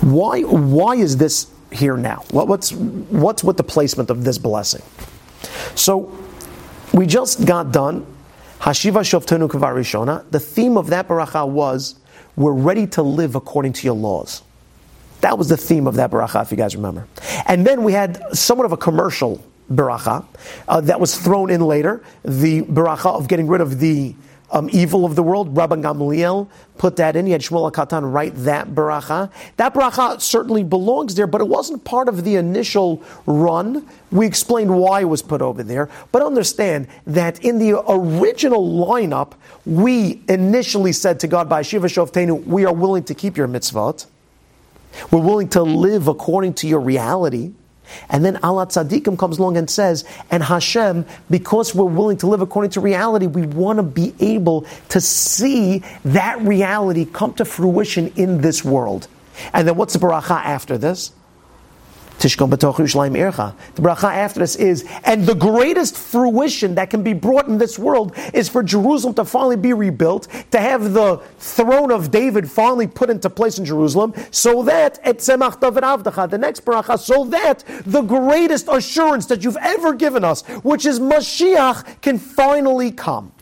Why, 0.00 0.42
why 0.42 0.96
is 0.96 1.16
this 1.16 1.46
here 1.70 1.96
now? 1.96 2.24
what's, 2.30 2.72
what's 2.72 3.44
with 3.44 3.56
the 3.56 3.62
placement 3.62 4.10
of 4.10 4.24
this 4.24 4.38
blessing? 4.38 4.82
So, 5.74 6.16
we 6.92 7.06
just 7.06 7.46
got 7.46 7.72
done. 7.72 8.06
Hashiva 8.60 9.00
Shoftenu 9.00 9.48
Kvarishona. 9.48 10.30
The 10.30 10.40
theme 10.40 10.76
of 10.76 10.88
that 10.88 11.08
baracha 11.08 11.48
was, 11.48 11.96
we're 12.36 12.52
ready 12.52 12.86
to 12.88 13.02
live 13.02 13.34
according 13.34 13.72
to 13.74 13.86
your 13.86 13.96
laws. 13.96 14.42
That 15.20 15.38
was 15.38 15.48
the 15.48 15.56
theme 15.56 15.86
of 15.86 15.94
that 15.96 16.10
baracha, 16.10 16.42
if 16.42 16.50
you 16.50 16.56
guys 16.56 16.74
remember. 16.74 17.06
And 17.46 17.66
then 17.66 17.82
we 17.84 17.92
had 17.92 18.36
somewhat 18.36 18.64
of 18.64 18.72
a 18.72 18.76
commercial 18.76 19.42
baracha 19.74 20.24
uh, 20.68 20.80
that 20.80 21.00
was 21.00 21.16
thrown 21.16 21.50
in 21.50 21.60
later, 21.60 22.02
the 22.24 22.62
baracha 22.62 23.06
of 23.06 23.28
getting 23.28 23.46
rid 23.48 23.60
of 23.60 23.80
the 23.80 24.14
um, 24.52 24.68
evil 24.72 25.04
of 25.04 25.16
the 25.16 25.22
world. 25.22 25.54
Rabban 25.54 25.82
Gamliel 25.82 26.48
put 26.78 26.96
that 26.96 27.16
in. 27.16 27.26
He 27.26 27.32
had 27.32 27.40
Shmuel 27.40 27.72
Katan 27.72 28.12
write 28.12 28.34
that 28.36 28.68
baracha. 28.68 29.30
That 29.56 29.74
baracha 29.74 30.20
certainly 30.20 30.62
belongs 30.62 31.14
there, 31.14 31.26
but 31.26 31.40
it 31.40 31.48
wasn't 31.48 31.84
part 31.84 32.08
of 32.08 32.24
the 32.24 32.36
initial 32.36 33.02
run. 33.26 33.88
We 34.10 34.26
explained 34.26 34.76
why 34.76 35.00
it 35.00 35.04
was 35.04 35.22
put 35.22 35.42
over 35.42 35.62
there. 35.62 35.88
But 36.12 36.22
understand 36.22 36.86
that 37.06 37.42
in 37.42 37.58
the 37.58 37.82
original 37.90 38.86
lineup, 38.86 39.32
we 39.64 40.22
initially 40.28 40.92
said 40.92 41.20
to 41.20 41.28
God 41.28 41.48
by 41.48 41.62
Shiva 41.62 41.86
Shovtenu, 41.86 42.44
we 42.44 42.64
are 42.66 42.74
willing 42.74 43.04
to 43.04 43.14
keep 43.14 43.36
your 43.36 43.48
mitzvot. 43.48 44.06
We're 45.10 45.20
willing 45.20 45.48
to 45.50 45.62
live 45.62 46.08
according 46.08 46.54
to 46.54 46.68
your 46.68 46.80
reality. 46.80 47.52
And 48.08 48.24
then 48.24 48.38
Al 48.42 48.56
HaTzadikim 48.56 49.18
comes 49.18 49.38
along 49.38 49.56
and 49.56 49.68
says, 49.68 50.04
and 50.30 50.42
Hashem, 50.42 51.04
because 51.30 51.74
we're 51.74 51.84
willing 51.84 52.16
to 52.18 52.26
live 52.26 52.40
according 52.40 52.70
to 52.72 52.80
reality, 52.80 53.26
we 53.26 53.42
want 53.42 53.78
to 53.78 53.82
be 53.82 54.14
able 54.20 54.66
to 54.90 55.00
see 55.00 55.82
that 56.04 56.40
reality 56.40 57.04
come 57.04 57.34
to 57.34 57.44
fruition 57.44 58.12
in 58.16 58.40
this 58.40 58.64
world. 58.64 59.08
And 59.52 59.66
then 59.66 59.76
what's 59.76 59.94
the 59.94 59.98
baracha 59.98 60.44
after 60.44 60.78
this? 60.78 61.12
Tishkon 62.22 62.50
b'toch 62.50 62.76
Yerushalayim 62.76 63.18
ircha. 63.18 63.52
The 63.74 63.82
bracha 63.82 64.04
after 64.04 64.38
this 64.38 64.54
is, 64.54 64.88
and 65.02 65.26
the 65.26 65.34
greatest 65.34 65.96
fruition 65.96 66.76
that 66.76 66.88
can 66.88 67.02
be 67.02 67.14
brought 67.14 67.48
in 67.48 67.58
this 67.58 67.80
world 67.80 68.14
is 68.32 68.48
for 68.48 68.62
Jerusalem 68.62 69.12
to 69.14 69.24
finally 69.24 69.56
be 69.56 69.72
rebuilt, 69.72 70.28
to 70.52 70.60
have 70.60 70.92
the 70.92 71.16
throne 71.40 71.90
of 71.90 72.12
David 72.12 72.48
finally 72.48 72.86
put 72.86 73.10
into 73.10 73.28
place 73.28 73.58
in 73.58 73.64
Jerusalem, 73.64 74.14
so 74.30 74.62
that 74.62 75.00
et 75.02 75.16
David 75.16 75.82
avdacha, 75.82 76.30
the 76.30 76.38
next 76.38 76.64
bracha, 76.64 76.96
so 76.96 77.24
that 77.24 77.64
the 77.86 78.02
greatest 78.02 78.68
assurance 78.68 79.26
that 79.26 79.42
you've 79.42 79.56
ever 79.60 79.92
given 79.92 80.22
us, 80.22 80.42
which 80.62 80.86
is 80.86 81.00
Mashiach, 81.00 82.00
can 82.02 82.18
finally 82.18 82.92
come. 82.92 83.32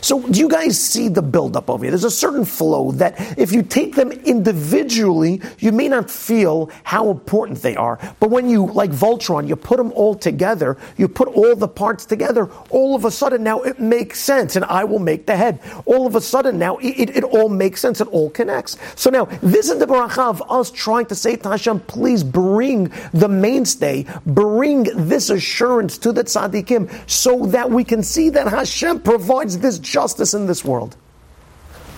So, 0.00 0.20
do 0.22 0.38
you 0.38 0.48
guys 0.48 0.78
see 0.78 1.08
the 1.08 1.22
buildup 1.22 1.70
over 1.70 1.84
here? 1.84 1.90
There's 1.90 2.04
a 2.04 2.10
certain 2.10 2.44
flow 2.44 2.92
that 2.92 3.38
if 3.38 3.52
you 3.52 3.62
take 3.62 3.94
them 3.94 4.12
individually, 4.12 5.40
you 5.58 5.72
may 5.72 5.88
not 5.88 6.10
feel 6.10 6.70
how 6.82 7.10
important 7.10 7.62
they 7.62 7.76
are. 7.76 7.98
But 8.20 8.30
when 8.30 8.48
you, 8.48 8.66
like 8.66 8.90
Voltron, 8.90 9.48
you 9.48 9.56
put 9.56 9.78
them 9.78 9.92
all 9.92 10.14
together, 10.14 10.76
you 10.96 11.08
put 11.08 11.28
all 11.28 11.56
the 11.56 11.68
parts 11.68 12.04
together, 12.04 12.50
all 12.70 12.94
of 12.94 13.04
a 13.04 13.10
sudden 13.10 13.42
now 13.42 13.62
it 13.62 13.80
makes 13.80 14.20
sense, 14.20 14.56
and 14.56 14.64
I 14.64 14.84
will 14.84 14.98
make 14.98 15.26
the 15.26 15.36
head. 15.36 15.60
All 15.86 16.06
of 16.06 16.14
a 16.14 16.20
sudden 16.20 16.58
now 16.58 16.76
it, 16.78 16.98
it, 16.98 17.16
it 17.16 17.24
all 17.24 17.48
makes 17.48 17.80
sense, 17.80 18.00
it 18.00 18.08
all 18.08 18.30
connects. 18.30 18.76
So 18.96 19.10
now, 19.10 19.26
this 19.42 19.70
is 19.70 19.78
the 19.78 19.86
baracha 19.86 20.30
of 20.30 20.42
us 20.50 20.70
trying 20.70 21.06
to 21.06 21.14
say 21.14 21.36
to 21.36 21.50
Hashem, 21.50 21.80
please 21.80 22.24
bring 22.24 22.92
the 23.12 23.28
mainstay, 23.28 24.06
bring 24.26 24.84
this 25.08 25.30
assurance 25.30 25.98
to 25.98 26.12
the 26.12 26.24
tzaddikim, 26.24 26.90
so 27.08 27.46
that 27.46 27.70
we 27.70 27.84
can 27.84 28.02
see 28.02 28.30
that 28.30 28.48
Hashem 28.48 29.00
provides 29.00 29.58
this 29.58 29.73
is 29.74 29.78
justice 29.80 30.34
in 30.34 30.46
this 30.46 30.64
world. 30.64 30.96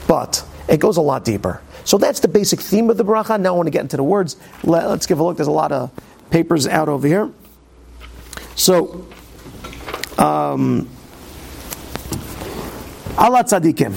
But 0.09 0.45
it 0.69 0.79
goes 0.79 0.97
a 0.97 1.03
lot 1.03 1.25
deeper. 1.25 1.61
So 1.85 1.99
that's 1.99 2.21
the 2.21 2.29
basic 2.29 2.61
theme 2.61 2.91
of 2.91 2.97
the 2.97 3.05
bracha. 3.05 3.41
Now 3.41 3.55
I 3.55 3.57
want 3.57 3.67
to 3.67 3.71
get 3.71 3.83
into 3.83 3.97
the 3.97 4.03
words. 4.03 4.37
Let, 4.65 4.85
us 4.85 5.07
give 5.07 5.21
a 5.21 5.25
look. 5.25 5.37
There's 5.37 5.47
a 5.47 5.53
lot 5.53 5.73
of 5.73 5.91
papers 6.31 6.67
out 6.67 6.89
over 6.89 7.07
here. 7.07 7.31
So, 8.57 9.07
um, 10.19 10.89
Al 13.17 13.33
hatzadikim. 13.33 13.95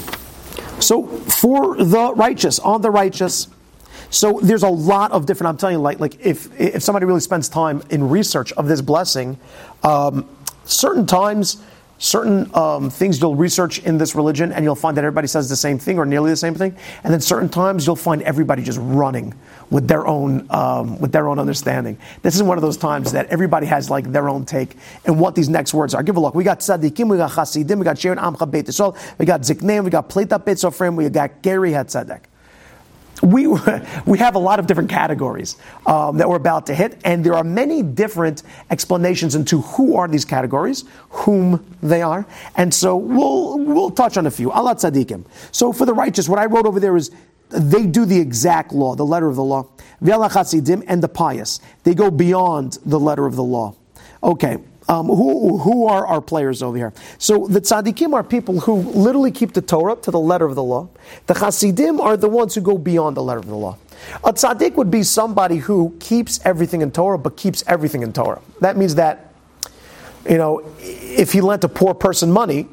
So 0.81 1.07
for 1.07 1.75
the 1.77 2.13
righteous, 2.13 2.59
on 2.59 2.81
the 2.81 2.91
righteous. 2.91 3.47
So 4.11 4.39
there's 4.41 4.63
a 4.63 4.69
lot 4.69 5.11
of 5.11 5.25
different. 5.25 5.49
I'm 5.49 5.57
telling 5.57 5.75
you, 5.75 5.81
like 5.81 5.99
like 5.99 6.25
if 6.25 6.59
if 6.59 6.81
somebody 6.83 7.05
really 7.05 7.19
spends 7.19 7.49
time 7.49 7.83
in 7.89 8.09
research 8.09 8.51
of 8.53 8.67
this 8.67 8.81
blessing, 8.81 9.37
um, 9.83 10.27
certain 10.65 11.05
times 11.05 11.61
certain 11.99 12.49
um, 12.55 12.89
things 12.89 13.19
you'll 13.21 13.35
research 13.35 13.79
in 13.79 13.97
this 13.97 14.15
religion 14.15 14.51
and 14.51 14.63
you'll 14.63 14.75
find 14.75 14.97
that 14.97 15.03
everybody 15.03 15.27
says 15.27 15.47
the 15.49 15.55
same 15.55 15.77
thing 15.77 15.99
or 15.99 16.05
nearly 16.05 16.31
the 16.31 16.37
same 16.37 16.55
thing. 16.55 16.75
And 17.03 17.13
then 17.13 17.21
certain 17.21 17.49
times 17.49 17.85
you'll 17.85 17.95
find 17.95 18.21
everybody 18.23 18.63
just 18.63 18.79
running 18.81 19.33
with 19.69 19.87
their 19.87 20.07
own 20.07 20.47
um, 20.49 20.97
with 20.99 21.11
their 21.11 21.27
own 21.27 21.37
understanding. 21.37 21.97
This 22.23 22.35
is 22.35 22.41
one 22.41 22.57
of 22.57 22.61
those 22.61 22.77
times 22.77 23.11
that 23.11 23.27
everybody 23.27 23.67
has 23.67 23.89
like 23.89 24.11
their 24.11 24.29
own 24.29 24.45
take 24.45 24.77
and 25.05 25.19
what 25.19 25.35
these 25.35 25.49
next 25.49 25.73
words 25.73 25.93
are. 25.93 26.01
Give 26.01 26.17
a 26.17 26.19
look. 26.19 26.33
We 26.33 26.43
got 26.43 26.59
tzaddikim 26.59 27.09
we 27.09 27.17
got 27.17 27.35
chasidim 27.35 27.79
we 27.79 27.85
got 27.85 27.99
sharon 27.99 28.17
amcha 28.17 28.49
beit 28.49 28.67
we 29.19 29.25
got 29.25 29.41
zikneim 29.41 29.83
we 29.83 29.89
got 29.89 30.09
pleta 30.09 30.43
beit 30.43 30.57
sofrim 30.57 30.95
we 30.95 31.09
got 31.09 31.41
geri 31.41 31.71
hatzedek 31.71 32.21
we, 33.21 33.47
we 34.05 34.17
have 34.17 34.35
a 34.35 34.39
lot 34.39 34.59
of 34.59 34.67
different 34.67 34.89
categories 34.89 35.57
um, 35.85 36.17
that 36.17 36.29
we're 36.29 36.35
about 36.35 36.65
to 36.67 36.75
hit, 36.75 36.99
and 37.05 37.25
there 37.25 37.33
are 37.33 37.43
many 37.43 37.81
different 37.81 38.43
explanations 38.69 39.35
into 39.35 39.61
who 39.61 39.95
are 39.95 40.07
these 40.07 40.25
categories, 40.25 40.85
whom 41.09 41.65
they 41.81 42.01
are, 42.01 42.25
and 42.55 42.73
so 42.73 42.95
we'll, 42.95 43.59
we'll 43.59 43.91
touch 43.91 44.17
on 44.17 44.27
a 44.27 44.31
few. 44.31 44.51
Al 44.51 44.65
hatzadikim. 44.65 45.25
So 45.51 45.73
for 45.73 45.85
the 45.85 45.93
righteous, 45.93 46.29
what 46.29 46.39
I 46.39 46.45
wrote 46.45 46.65
over 46.65 46.79
there 46.79 46.95
is 46.95 47.11
they 47.49 47.85
do 47.85 48.05
the 48.05 48.19
exact 48.19 48.73
law, 48.73 48.95
the 48.95 49.05
letter 49.05 49.27
of 49.27 49.35
the 49.35 49.43
law. 49.43 49.67
And 50.01 51.03
the 51.03 51.11
pious. 51.11 51.59
They 51.83 51.95
go 51.95 52.11
beyond 52.11 52.77
the 52.85 52.99
letter 52.99 53.25
of 53.25 53.35
the 53.35 53.43
law. 53.43 53.75
Okay, 54.23 54.57
um, 54.89 55.05
who, 55.05 55.59
who 55.59 55.85
are 55.85 56.05
our 56.07 56.19
players 56.19 56.63
over 56.63 56.75
here? 56.75 56.93
So 57.19 57.45
the 57.47 57.61
tzaddikim 57.61 58.11
are 58.13 58.23
people 58.23 58.59
who 58.59 58.77
literally 58.77 59.31
keep 59.31 59.53
the 59.53 59.61
Torah 59.61 59.95
to 59.97 60.09
the 60.09 60.19
letter 60.19 60.45
of 60.45 60.55
the 60.55 60.63
law. 60.63 60.89
The 61.27 61.35
chasidim 61.35 62.01
are 62.01 62.17
the 62.17 62.27
ones 62.27 62.55
who 62.55 62.61
go 62.61 62.77
beyond 62.77 63.15
the 63.15 63.21
letter 63.21 63.39
of 63.39 63.45
the 63.45 63.55
law. 63.55 63.77
A 64.23 64.33
tzaddik 64.33 64.73
would 64.73 64.89
be 64.89 65.03
somebody 65.03 65.57
who 65.57 65.95
keeps 65.99 66.39
everything 66.43 66.81
in 66.81 66.91
Torah, 66.91 67.19
but 67.19 67.37
keeps 67.37 67.63
everything 67.67 68.01
in 68.01 68.11
Torah. 68.11 68.41
That 68.61 68.77
means 68.77 68.95
that, 68.95 69.31
you 70.27 70.37
know, 70.37 70.63
if 70.79 71.33
he 71.33 71.41
lent 71.41 71.63
a 71.63 71.69
poor 71.69 71.93
person 71.93 72.31
money, 72.31 72.67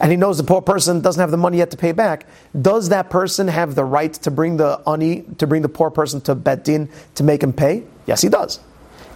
and 0.00 0.10
he 0.10 0.16
knows 0.16 0.38
the 0.38 0.44
poor 0.44 0.62
person 0.62 1.00
doesn't 1.00 1.20
have 1.20 1.30
the 1.30 1.36
money 1.36 1.58
yet 1.58 1.70
to 1.70 1.76
pay 1.76 1.92
back, 1.92 2.26
does 2.60 2.88
that 2.88 3.10
person 3.10 3.46
have 3.48 3.74
the 3.74 3.84
right 3.84 4.12
to 4.12 4.30
bring 4.30 4.56
the 4.56 4.80
ani, 4.86 5.24
to 5.38 5.46
bring 5.46 5.62
the 5.62 5.68
poor 5.68 5.90
person 5.90 6.20
to 6.22 6.34
Bet 6.34 6.64
Din 6.64 6.88
to 7.14 7.22
make 7.22 7.42
him 7.42 7.52
pay? 7.52 7.84
Yes, 8.06 8.22
he 8.22 8.28
does. 8.28 8.60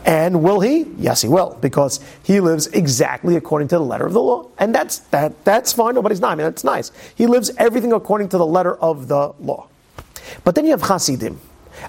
And 0.05 0.43
will 0.43 0.61
he? 0.61 0.87
Yes, 0.99 1.23
he 1.23 1.29
will, 1.29 1.57
because 1.61 2.01
he 2.23 2.41
lives 2.41 2.67
exactly 2.69 3.37
according 3.37 3.69
to 3.69 3.77
the 3.77 3.85
letter 3.85 4.07
of 4.07 4.13
the 4.13 4.21
law. 4.21 4.49
And 4.59 4.75
that's 4.75 4.99
that 5.11 5.45
that's 5.45 5.73
fine. 5.73 5.95
Nobody's 5.95 6.21
not. 6.21 6.33
I 6.33 6.35
mean, 6.35 6.47
that's 6.47 6.65
nice. 6.65 6.91
He 7.15 7.27
lives 7.27 7.51
everything 7.57 7.93
according 7.93 8.29
to 8.31 8.39
the 8.39 8.47
letter 8.47 8.75
of 8.77 9.09
the 9.09 9.33
law. 9.39 9.69
But 10.45 10.55
then 10.55 10.65
you 10.65 10.73
have 10.73 10.83
Hasidim. 10.83 11.41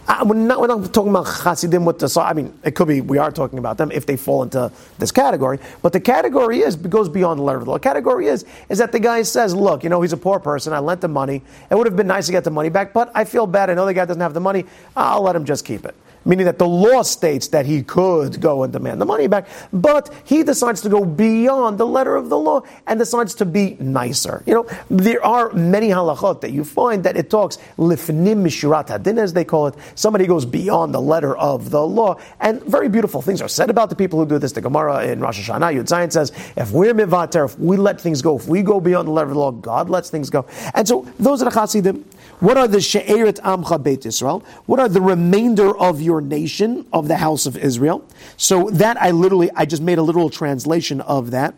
Uh, 0.07 0.23
we're, 0.27 0.35
not, 0.35 0.59
we're 0.59 0.67
not 0.67 0.93
talking 0.93 1.09
about 1.09 1.27
Hasidim 1.27 1.85
with 1.85 1.99
the. 1.99 2.21
I 2.21 2.33
mean, 2.33 2.57
it 2.63 2.75
could 2.75 2.87
be 2.87 3.01
we 3.01 3.17
are 3.17 3.31
talking 3.31 3.59
about 3.59 3.77
them 3.77 3.91
if 3.91 4.05
they 4.05 4.15
fall 4.15 4.43
into 4.43 4.71
this 4.97 5.11
category. 5.11 5.59
But 5.81 5.93
the 5.93 5.99
category 5.99 6.59
is 6.59 6.75
goes 6.75 7.09
beyond 7.09 7.39
the 7.39 7.43
letter 7.43 7.59
of 7.59 7.65
the 7.65 7.71
law. 7.71 7.79
Category 7.79 8.27
is 8.27 8.45
is 8.69 8.77
that 8.77 8.91
the 8.91 8.99
guy 8.99 9.23
says, 9.23 9.53
"Look, 9.53 9.83
you 9.83 9.89
know, 9.89 10.01
he's 10.01 10.13
a 10.13 10.17
poor 10.17 10.39
person. 10.39 10.73
I 10.73 10.79
lent 10.79 11.03
him 11.03 11.13
money. 11.13 11.41
It 11.69 11.75
would 11.75 11.87
have 11.87 11.95
been 11.95 12.07
nice 12.07 12.27
to 12.27 12.31
get 12.31 12.43
the 12.43 12.51
money 12.51 12.69
back, 12.69 12.93
but 12.93 13.11
I 13.15 13.25
feel 13.25 13.47
bad. 13.47 13.69
I 13.69 13.73
know 13.73 13.85
the 13.85 13.93
guy 13.93 14.05
doesn't 14.05 14.21
have 14.21 14.33
the 14.33 14.39
money. 14.39 14.65
I'll 14.95 15.21
let 15.21 15.35
him 15.35 15.45
just 15.45 15.65
keep 15.65 15.85
it." 15.85 15.95
Meaning 16.25 16.45
that 16.45 16.59
the 16.59 16.67
law 16.67 17.01
states 17.01 17.49
that 17.49 17.65
he 17.65 17.83
could 17.83 18.39
go 18.41 18.63
and 18.63 18.73
demand 18.73 19.01
the 19.01 19.05
money 19.05 19.27
back, 19.27 19.47
but 19.71 20.13
he 20.23 20.43
decides 20.43 20.81
to 20.81 20.89
go 20.89 21.05
beyond 21.05 21.77
the 21.77 21.85
letter 21.85 22.15
of 22.15 22.29
the 22.29 22.37
law 22.37 22.61
and 22.87 22.99
decides 22.99 23.35
to 23.35 23.45
be 23.45 23.77
nicer. 23.79 24.43
You 24.45 24.53
know, 24.53 24.67
there 24.89 25.23
are 25.25 25.51
many 25.53 25.89
halachot 25.89 26.41
that 26.41 26.51
you 26.51 26.63
find 26.63 27.03
that 27.03 27.17
it 27.17 27.29
talks 27.29 27.57
lifnim 27.77 28.43
mishurat 28.43 28.87
hadin, 28.87 29.17
as 29.17 29.33
they 29.33 29.45
call 29.45 29.67
it. 29.67 29.75
Somebody 29.95 30.27
goes 30.27 30.45
beyond 30.45 30.93
the 30.93 31.01
letter 31.01 31.35
of 31.37 31.69
the 31.69 31.85
law, 31.85 32.19
and 32.39 32.61
very 32.63 32.89
beautiful 32.89 33.21
things 33.21 33.41
are 33.41 33.47
said 33.47 33.69
about 33.69 33.89
the 33.89 33.95
people 33.95 34.19
who 34.19 34.25
do 34.25 34.39
this. 34.39 34.51
The 34.53 34.61
Gemara 34.61 35.05
in 35.05 35.19
Rosh 35.19 35.49
Hashanah 35.49 35.75
Yud 35.75 35.85
Zayin 35.85 36.11
says, 36.11 36.31
if 36.55 36.71
we're 36.71 36.93
mivater, 36.93 37.45
if 37.45 37.57
we 37.59 37.77
let 37.77 37.99
things 37.99 38.21
go, 38.21 38.37
if 38.37 38.47
we 38.47 38.61
go 38.61 38.79
beyond 38.79 39.07
the 39.07 39.11
letter 39.11 39.29
of 39.29 39.33
the 39.33 39.39
law, 39.39 39.51
God 39.51 39.89
lets 39.89 40.09
things 40.09 40.29
go. 40.29 40.45
And 40.73 40.87
so 40.87 41.07
those 41.19 41.41
are 41.41 41.45
the 41.45 41.51
chasidim. 41.51 42.05
What 42.39 42.57
are 42.57 42.67
the 42.67 42.81
she'eret 42.81 43.37
amcha 43.37 43.81
beit 43.81 44.05
Israel? 44.05 44.43
What 44.65 44.79
are 44.79 44.89
the 44.89 45.01
remainder 45.01 45.77
of 45.77 46.01
your 46.01 46.21
nation 46.21 46.85
of 46.91 47.07
the 47.07 47.17
house 47.17 47.45
of 47.45 47.57
Israel? 47.57 48.05
So 48.37 48.69
that 48.71 49.01
I 49.01 49.11
literally, 49.11 49.49
I 49.55 49.65
just 49.65 49.81
made 49.81 49.97
a 49.97 50.01
literal 50.03 50.29
translation 50.29 51.01
of 51.01 51.31
that. 51.31 51.55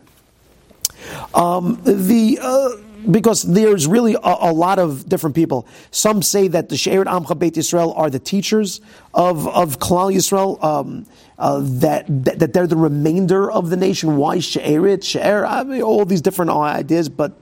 Um, 1.34 1.80
the 1.84 2.38
uh, 2.40 2.70
because 3.10 3.42
there's 3.42 3.86
really 3.86 4.14
a, 4.14 4.18
a, 4.22 4.52
lot 4.52 4.78
of 4.78 5.08
different 5.08 5.36
people. 5.36 5.66
Some 5.90 6.22
say 6.22 6.48
that 6.48 6.68
the 6.68 6.76
She'eret 6.76 7.06
Amcha 7.06 7.38
Beit 7.38 7.54
Yisrael 7.54 7.96
are 7.96 8.10
the 8.10 8.18
teachers 8.18 8.80
of, 9.14 9.46
of 9.48 9.78
Klal 9.78 10.12
Yisrael, 10.14 10.62
um, 10.62 11.06
uh, 11.38 11.60
that, 11.62 12.06
that, 12.08 12.38
that 12.38 12.52
they're 12.52 12.66
the 12.66 12.76
remainder 12.76 13.50
of 13.50 13.70
the 13.70 13.76
nation. 13.76 14.16
Why 14.16 14.40
She'eret, 14.40 15.04
She'er, 15.04 15.44
I 15.44 15.62
mean, 15.62 15.82
all 15.82 16.04
these 16.04 16.22
different 16.22 16.50
ideas, 16.50 17.08
but 17.08 17.32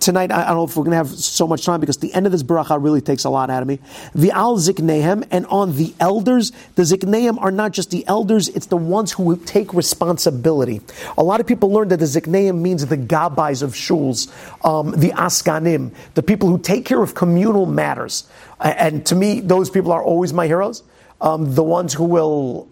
tonight, 0.00 0.32
I 0.32 0.46
don't 0.46 0.56
know 0.56 0.64
if 0.64 0.76
we're 0.76 0.84
going 0.84 0.92
to 0.92 0.96
have 0.98 1.08
so 1.08 1.46
much 1.46 1.64
time 1.64 1.80
because 1.80 1.98
the 1.98 2.12
end 2.12 2.26
of 2.26 2.32
this 2.32 2.42
bracha 2.42 2.82
really 2.82 3.00
takes 3.00 3.24
a 3.24 3.30
lot 3.30 3.50
out 3.50 3.62
of 3.62 3.68
me. 3.68 3.78
The 4.14 4.30
al 4.30 4.56
ziknehem, 4.56 5.26
and 5.30 5.46
on 5.46 5.76
the 5.76 5.94
elders, 6.00 6.52
the 6.74 6.82
ziknehem 6.82 7.40
are 7.40 7.50
not 7.50 7.72
just 7.72 7.90
the 7.90 8.06
elders, 8.06 8.48
it's 8.48 8.66
the 8.66 8.76
ones 8.76 9.12
who 9.12 9.36
take 9.36 9.72
responsibility. 9.74 10.80
A 11.18 11.22
lot 11.22 11.40
of 11.40 11.46
people 11.46 11.70
learn 11.70 11.88
that 11.88 11.98
the 11.98 12.06
ziknehem 12.06 12.60
means 12.60 12.84
the 12.86 12.98
gabais 12.98 13.62
of 13.62 13.72
shuls, 13.72 14.28
um, 14.64 14.92
the 14.92 15.10
askanim, 15.10 15.92
the 16.14 16.22
people 16.22 16.48
who 16.48 16.58
take 16.58 16.84
care 16.84 17.02
of 17.02 17.14
communal 17.14 17.66
matters. 17.66 18.28
And 18.60 19.04
to 19.06 19.14
me, 19.14 19.40
those 19.40 19.70
people 19.70 19.92
are 19.92 20.02
always 20.02 20.32
my 20.32 20.46
heroes. 20.46 20.82
Um, 21.20 21.54
the 21.54 21.62
ones 21.62 21.94
who 21.94 22.04
will 22.04 22.68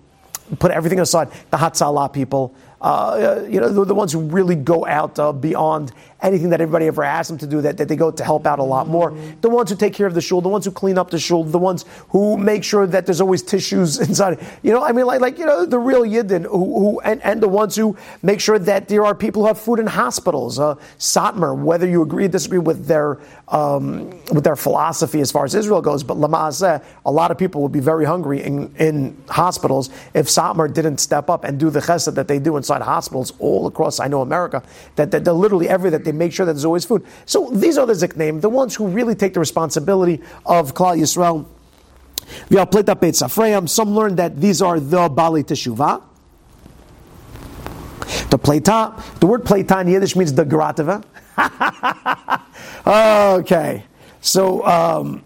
put 0.58 0.70
everything 0.70 1.00
aside, 1.00 1.30
the 1.50 1.56
Hatzalah 1.56 2.12
people, 2.12 2.54
uh, 2.80 3.44
you 3.48 3.60
know, 3.60 3.68
the, 3.68 3.84
the, 3.84 3.94
ones 3.94 4.12
who 4.12 4.20
really 4.20 4.56
go 4.56 4.84
out 4.84 5.16
uh, 5.18 5.32
beyond 5.32 5.92
anything 6.22 6.50
that 6.50 6.60
everybody 6.60 6.86
ever 6.86 7.02
asked 7.02 7.28
them 7.28 7.38
to 7.38 7.46
do, 7.46 7.60
that, 7.60 7.76
that 7.76 7.88
they 7.88 7.96
go 7.96 8.10
to 8.10 8.24
help 8.24 8.46
out 8.46 8.58
a 8.58 8.62
lot 8.62 8.88
more. 8.88 9.14
The 9.40 9.50
ones 9.50 9.70
who 9.70 9.76
take 9.76 9.92
care 9.92 10.06
of 10.06 10.14
the 10.14 10.20
shul, 10.20 10.40
the 10.40 10.48
ones 10.48 10.64
who 10.64 10.70
clean 10.70 10.98
up 10.98 11.10
the 11.10 11.18
shul, 11.18 11.44
the 11.44 11.58
ones 11.58 11.84
who 12.10 12.36
make 12.36 12.64
sure 12.64 12.86
that 12.86 13.06
there's 13.06 13.20
always 13.20 13.42
tissues 13.42 13.98
inside. 14.08 14.44
You 14.62 14.72
know, 14.72 14.82
I 14.82 14.92
mean, 14.92 15.06
like, 15.06 15.20
like 15.20 15.38
you 15.38 15.46
know, 15.46 15.66
the 15.66 15.78
real 15.78 16.02
Yidden, 16.02 16.44
who, 16.44 16.78
who 16.78 17.00
and, 17.00 17.22
and 17.22 17.42
the 17.42 17.48
ones 17.48 17.76
who 17.76 17.96
make 18.22 18.40
sure 18.40 18.58
that 18.58 18.88
there 18.88 19.04
are 19.04 19.14
people 19.14 19.42
who 19.42 19.48
have 19.48 19.58
food 19.58 19.78
in 19.78 19.86
hospitals. 19.86 20.58
Uh, 20.58 20.76
Satmar, 20.98 21.56
whether 21.56 21.86
you 21.86 22.02
agree 22.02 22.26
or 22.26 22.28
disagree 22.28 22.58
with 22.58 22.86
their 22.86 23.18
um, 23.48 24.10
with 24.32 24.44
their 24.44 24.56
philosophy 24.56 25.20
as 25.20 25.30
far 25.30 25.44
as 25.44 25.54
Israel 25.54 25.82
goes, 25.82 26.02
but 26.02 26.16
Lamazeh, 26.16 26.82
a 27.04 27.12
lot 27.12 27.30
of 27.30 27.38
people 27.38 27.62
would 27.62 27.72
be 27.72 27.80
very 27.80 28.04
hungry 28.04 28.42
in, 28.42 28.74
in 28.76 29.16
hospitals 29.28 29.90
if 30.14 30.26
Satmar 30.26 30.72
didn't 30.72 30.98
step 30.98 31.28
up 31.28 31.44
and 31.44 31.58
do 31.58 31.68
the 31.68 31.80
chesed 31.80 32.14
that 32.14 32.28
they 32.28 32.38
do 32.38 32.56
inside 32.56 32.82
hospitals 32.82 33.32
all 33.38 33.66
across, 33.66 34.00
I 34.00 34.08
know, 34.08 34.22
America, 34.22 34.62
that, 34.96 35.10
that 35.10 35.32
literally 35.32 35.68
every 35.68 35.90
that 35.90 36.04
they 36.04 36.11
make 36.12 36.32
sure 36.32 36.46
that 36.46 36.52
there's 36.52 36.64
always 36.64 36.84
food. 36.84 37.04
So 37.26 37.50
these 37.50 37.78
are 37.78 37.86
the 37.86 37.92
ziknaim, 37.92 38.40
the 38.40 38.48
ones 38.48 38.74
who 38.74 38.88
really 38.88 39.14
take 39.14 39.34
the 39.34 39.40
responsibility 39.40 40.20
of 40.46 40.74
Klal 40.74 40.98
Yisrael. 40.98 41.46
Some 43.68 43.94
learn 43.94 44.16
that 44.16 44.40
these 44.40 44.62
are 44.62 44.80
the 44.80 45.08
Baalei 45.08 45.44
Teshuvah. 45.44 46.02
The 48.30 48.38
Pleta, 48.38 49.20
the 49.20 49.26
word 49.26 49.44
Pleta 49.44 49.82
in 49.82 49.88
Yiddish 49.88 50.16
means 50.16 50.32
the 50.32 50.44
Geratava. 50.44 51.04
okay, 53.40 53.84
so 54.20 54.66
um, 54.66 55.24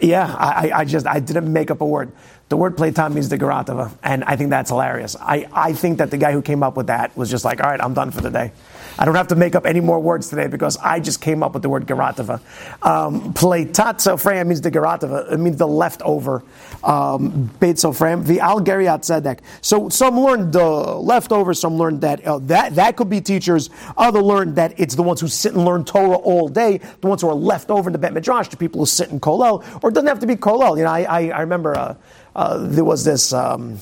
yeah, 0.00 0.34
I, 0.34 0.70
I, 0.74 0.84
just 0.84 1.06
I 1.06 1.20
didn't 1.20 1.50
make 1.50 1.70
up 1.70 1.80
a 1.80 1.86
word. 1.86 2.12
The 2.48 2.56
word 2.56 2.76
Pleta 2.76 3.12
means 3.12 3.28
the 3.28 3.38
Geratava, 3.38 3.92
and 4.02 4.24
I 4.24 4.36
think 4.36 4.50
that's 4.50 4.70
hilarious. 4.70 5.16
I, 5.20 5.48
I 5.52 5.72
think 5.72 5.98
that 5.98 6.10
the 6.10 6.16
guy 6.16 6.32
who 6.32 6.42
came 6.42 6.62
up 6.62 6.76
with 6.76 6.88
that 6.88 7.16
was 7.16 7.30
just 7.30 7.44
like, 7.44 7.62
all 7.62 7.70
right, 7.70 7.80
I'm 7.80 7.94
done 7.94 8.10
for 8.10 8.20
the 8.20 8.30
day. 8.30 8.52
I 8.98 9.04
don't 9.04 9.14
have 9.14 9.28
to 9.28 9.36
make 9.36 9.54
up 9.54 9.66
any 9.66 9.80
more 9.80 10.00
words 10.00 10.28
today 10.28 10.46
because 10.46 10.76
I 10.78 11.00
just 11.00 11.20
came 11.20 11.42
up 11.42 11.52
with 11.52 11.62
the 11.62 11.68
word 11.68 11.86
geratava. 11.86 12.40
Um, 12.82 13.34
Pleitat 13.34 14.46
means 14.46 14.60
the 14.60 14.70
geratava. 14.70 15.32
It 15.32 15.38
means 15.38 15.58
the 15.58 15.68
leftover. 15.68 16.42
Um, 16.82 17.50
Beit 17.60 17.76
sofreim. 17.76 18.24
The 18.24 18.40
al 18.40 18.60
geriat 18.60 19.00
tzedek. 19.00 19.40
So 19.60 19.88
some 19.88 20.18
learned 20.18 20.52
the 20.52 20.64
leftover. 20.64 21.52
Some 21.52 21.76
learned 21.76 22.00
that 22.00 22.24
uh, 22.26 22.38
that 22.44 22.74
that 22.76 22.96
could 22.96 23.10
be 23.10 23.20
teachers. 23.20 23.68
Other 23.96 24.22
learned 24.22 24.56
that 24.56 24.78
it's 24.78 24.94
the 24.94 25.02
ones 25.02 25.20
who 25.20 25.28
sit 25.28 25.52
and 25.52 25.64
learn 25.64 25.84
Torah 25.84 26.16
all 26.16 26.48
day. 26.48 26.78
The 27.00 27.08
ones 27.08 27.22
who 27.22 27.28
are 27.28 27.34
left 27.34 27.70
over 27.70 27.90
in 27.90 27.92
the 27.92 27.98
Bet 27.98 28.14
Midrash. 28.14 28.48
The 28.48 28.56
people 28.56 28.80
who 28.80 28.86
sit 28.86 29.10
in 29.10 29.20
kolel. 29.20 29.62
Or 29.82 29.90
it 29.90 29.94
doesn't 29.94 30.08
have 30.08 30.20
to 30.20 30.26
be 30.26 30.36
kolel. 30.36 30.78
You 30.78 30.84
know, 30.84 30.90
I 30.90 31.02
I, 31.02 31.28
I 31.28 31.40
remember 31.40 31.76
uh, 31.76 31.94
uh, 32.34 32.58
there 32.58 32.84
was 32.84 33.04
this. 33.04 33.32
Um, 33.32 33.78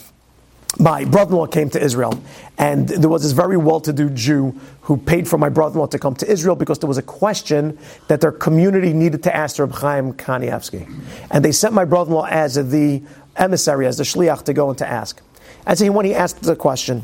my 0.78 1.04
brother-in-law 1.04 1.46
came 1.46 1.70
to 1.70 1.80
Israel, 1.80 2.20
and 2.58 2.88
there 2.88 3.08
was 3.08 3.22
this 3.22 3.32
very 3.32 3.56
well-to-do 3.56 4.10
Jew 4.10 4.58
who 4.84 4.98
paid 4.98 5.26
for 5.26 5.38
my 5.38 5.48
brother-in-law 5.48 5.86
to 5.86 5.98
come 5.98 6.14
to 6.14 6.30
Israel 6.30 6.54
because 6.54 6.78
there 6.78 6.88
was 6.88 6.98
a 6.98 7.02
question 7.02 7.78
that 8.08 8.20
their 8.20 8.32
community 8.32 8.92
needed 8.92 9.22
to 9.22 9.34
ask 9.34 9.58
Reb 9.58 9.72
Chaim 9.72 10.12
Kanievsky, 10.12 10.86
and 11.30 11.44
they 11.44 11.52
sent 11.52 11.74
my 11.74 11.84
brother-in-law 11.84 12.26
as 12.26 12.54
the 12.70 13.02
emissary, 13.36 13.86
as 13.86 13.96
the 13.96 14.04
shliach, 14.04 14.44
to 14.44 14.52
go 14.52 14.68
and 14.68 14.78
to 14.78 14.86
ask. 14.86 15.20
And 15.66 15.78
so 15.78 15.90
when 15.90 16.04
he 16.04 16.14
asked 16.14 16.42
the 16.42 16.54
question, 16.54 17.02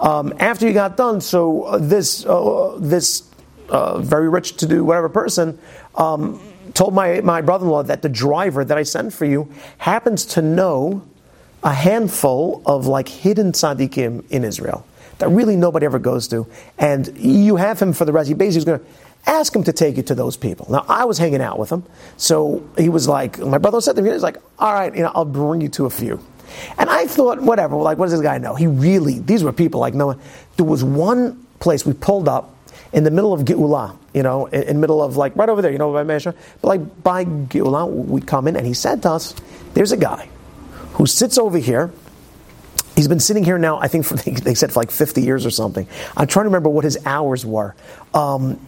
um, 0.00 0.34
after 0.40 0.66
he 0.66 0.72
got 0.72 0.96
done, 0.96 1.20
so 1.20 1.64
uh, 1.64 1.78
this 1.78 2.26
uh, 2.26 2.76
this 2.80 3.30
uh, 3.68 3.98
very 4.00 4.28
rich 4.28 4.56
to 4.56 4.66
do 4.66 4.84
whatever 4.84 5.08
person 5.08 5.56
um, 5.94 6.40
told 6.74 6.94
my 6.94 7.20
my 7.20 7.40
brother-in-law 7.42 7.84
that 7.84 8.02
the 8.02 8.08
driver 8.08 8.64
that 8.64 8.76
I 8.76 8.82
sent 8.82 9.12
for 9.12 9.24
you 9.24 9.52
happens 9.78 10.24
to 10.26 10.42
know 10.42 11.02
a 11.62 11.74
handful 11.74 12.62
of 12.66 12.86
like 12.86 13.08
hidden 13.08 13.52
tzaddikim 13.52 14.28
in 14.30 14.44
Israel 14.44 14.84
that 15.20 15.28
really 15.28 15.56
nobody 15.56 15.86
ever 15.86 15.98
goes 15.98 16.28
to, 16.28 16.46
and 16.78 17.16
you 17.16 17.56
have 17.56 17.80
him 17.80 17.92
for 17.92 18.04
the 18.04 18.12
rest. 18.12 18.28
He 18.28 18.34
basically 18.34 18.58
is 18.58 18.64
going 18.64 18.80
to 18.80 18.86
ask 19.26 19.54
him 19.54 19.62
to 19.64 19.72
take 19.72 19.96
you 19.96 20.02
to 20.02 20.14
those 20.14 20.36
people. 20.36 20.66
Now 20.70 20.84
I 20.88 21.04
was 21.04 21.18
hanging 21.18 21.40
out 21.40 21.58
with 21.58 21.70
him, 21.70 21.84
so 22.16 22.68
he 22.76 22.88
was 22.88 23.06
like, 23.06 23.38
my 23.38 23.58
brother 23.58 23.80
said 23.80 23.96
to 23.96 24.02
me, 24.02 24.08
he 24.08 24.14
was 24.14 24.22
like, 24.22 24.38
all 24.58 24.74
right, 24.74 24.94
you 24.94 25.02
know, 25.02 25.12
I'll 25.14 25.24
bring 25.24 25.60
you 25.60 25.68
to 25.70 25.86
a 25.86 25.90
few. 25.90 26.20
And 26.78 26.90
I 26.90 27.06
thought, 27.06 27.40
whatever, 27.40 27.76
like, 27.76 27.96
what 27.96 28.06
does 28.06 28.12
this 28.12 28.22
guy 28.22 28.38
know? 28.38 28.56
He 28.56 28.66
really, 28.66 29.20
these 29.20 29.44
were 29.44 29.52
people 29.52 29.80
like 29.80 29.94
no 29.94 30.06
one. 30.06 30.20
There 30.56 30.66
was 30.66 30.82
one 30.82 31.46
place 31.60 31.86
we 31.86 31.92
pulled 31.92 32.28
up 32.28 32.56
in 32.92 33.04
the 33.04 33.10
middle 33.10 33.32
of 33.32 33.42
Geulah, 33.42 33.96
you 34.12 34.22
know, 34.22 34.46
in, 34.46 34.62
in 34.64 34.80
middle 34.80 35.02
of 35.02 35.16
like 35.16 35.36
right 35.36 35.48
over 35.48 35.62
there, 35.62 35.70
you 35.70 35.78
know, 35.78 35.92
by 35.92 36.02
Mesha, 36.02 36.34
but 36.60 36.68
like 36.68 37.02
by 37.02 37.24
Geulah, 37.24 37.86
we 37.86 38.20
come 38.20 38.48
in 38.48 38.56
and 38.56 38.66
he 38.66 38.74
said 38.74 39.02
to 39.02 39.10
us, 39.10 39.34
there's 39.74 39.92
a 39.92 39.96
guy 39.96 40.28
who 40.94 41.06
sits 41.06 41.38
over 41.38 41.58
here. 41.58 41.92
He's 43.00 43.08
been 43.08 43.18
sitting 43.18 43.44
here 43.44 43.56
now, 43.56 43.78
I 43.78 43.88
think, 43.88 44.04
for, 44.04 44.14
they 44.16 44.54
said 44.54 44.74
for 44.74 44.80
like 44.80 44.90
50 44.90 45.22
years 45.22 45.46
or 45.46 45.50
something. 45.50 45.86
I'm 46.18 46.26
trying 46.26 46.44
to 46.44 46.48
remember 46.48 46.68
what 46.68 46.84
his 46.84 46.98
hours 47.06 47.46
were. 47.46 47.74
Um, 48.12 48.60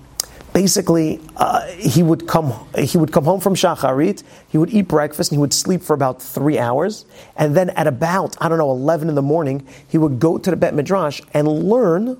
basically, 0.54 1.20
uh, 1.36 1.66
he 1.66 2.02
would 2.02 2.26
come 2.26 2.54
he 2.78 2.96
would 2.96 3.12
come 3.12 3.24
home 3.24 3.40
from 3.40 3.54
shacharit, 3.54 4.22
he 4.48 4.56
would 4.56 4.70
eat 4.70 4.88
breakfast, 4.88 5.32
and 5.32 5.36
he 5.36 5.40
would 5.42 5.52
sleep 5.52 5.82
for 5.82 5.92
about 5.92 6.22
three 6.22 6.58
hours, 6.58 7.04
and 7.36 7.54
then 7.54 7.68
at 7.70 7.86
about 7.86 8.34
I 8.40 8.48
don't 8.48 8.56
know 8.56 8.70
11 8.70 9.10
in 9.10 9.16
the 9.16 9.20
morning, 9.20 9.66
he 9.86 9.98
would 9.98 10.18
go 10.18 10.38
to 10.38 10.50
the 10.50 10.56
bet 10.56 10.72
midrash 10.72 11.20
and 11.34 11.46
learn 11.46 12.16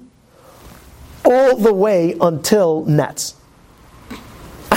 all 1.25 1.57
the 1.57 1.73
way 1.73 2.15
until 2.21 2.85
netz. 2.85 3.37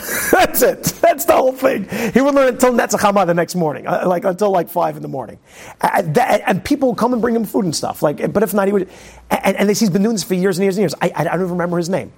That's 0.31 0.61
it. 0.61 0.83
That's 1.01 1.25
the 1.25 1.33
whole 1.33 1.51
thing. 1.51 1.87
He 2.13 2.21
would 2.21 2.35
learn 2.35 2.49
until 2.49 2.73
Netz 2.73 2.91
Hachama 2.91 3.25
the 3.25 3.33
next 3.33 3.55
morning, 3.55 3.87
uh, 3.87 4.03
like 4.05 4.23
until 4.23 4.51
like 4.51 4.69
five 4.69 4.95
in 4.95 5.01
the 5.01 5.07
morning. 5.07 5.39
And, 5.81 6.17
and, 6.17 6.63
people 6.63 6.89
would 6.89 6.97
come 6.97 7.13
and 7.13 7.21
bring 7.21 7.35
him 7.35 7.45
food 7.45 7.65
and 7.65 7.75
stuff. 7.75 8.01
Like, 8.03 8.31
but 8.31 8.43
if 8.43 8.53
not, 8.53 8.67
he 8.67 8.73
would. 8.73 8.89
And, 9.29 9.55
and 9.55 9.69
he's 9.69 9.89
been 9.89 10.03
doing 10.03 10.15
this 10.15 10.23
for 10.23 10.35
years 10.35 10.57
and 10.57 10.63
years 10.63 10.77
and 10.77 10.83
years. 10.83 10.95
I, 11.01 11.11
I 11.15 11.23
don't 11.23 11.35
even 11.35 11.51
remember 11.51 11.77
his 11.77 11.89
name. 11.89 12.11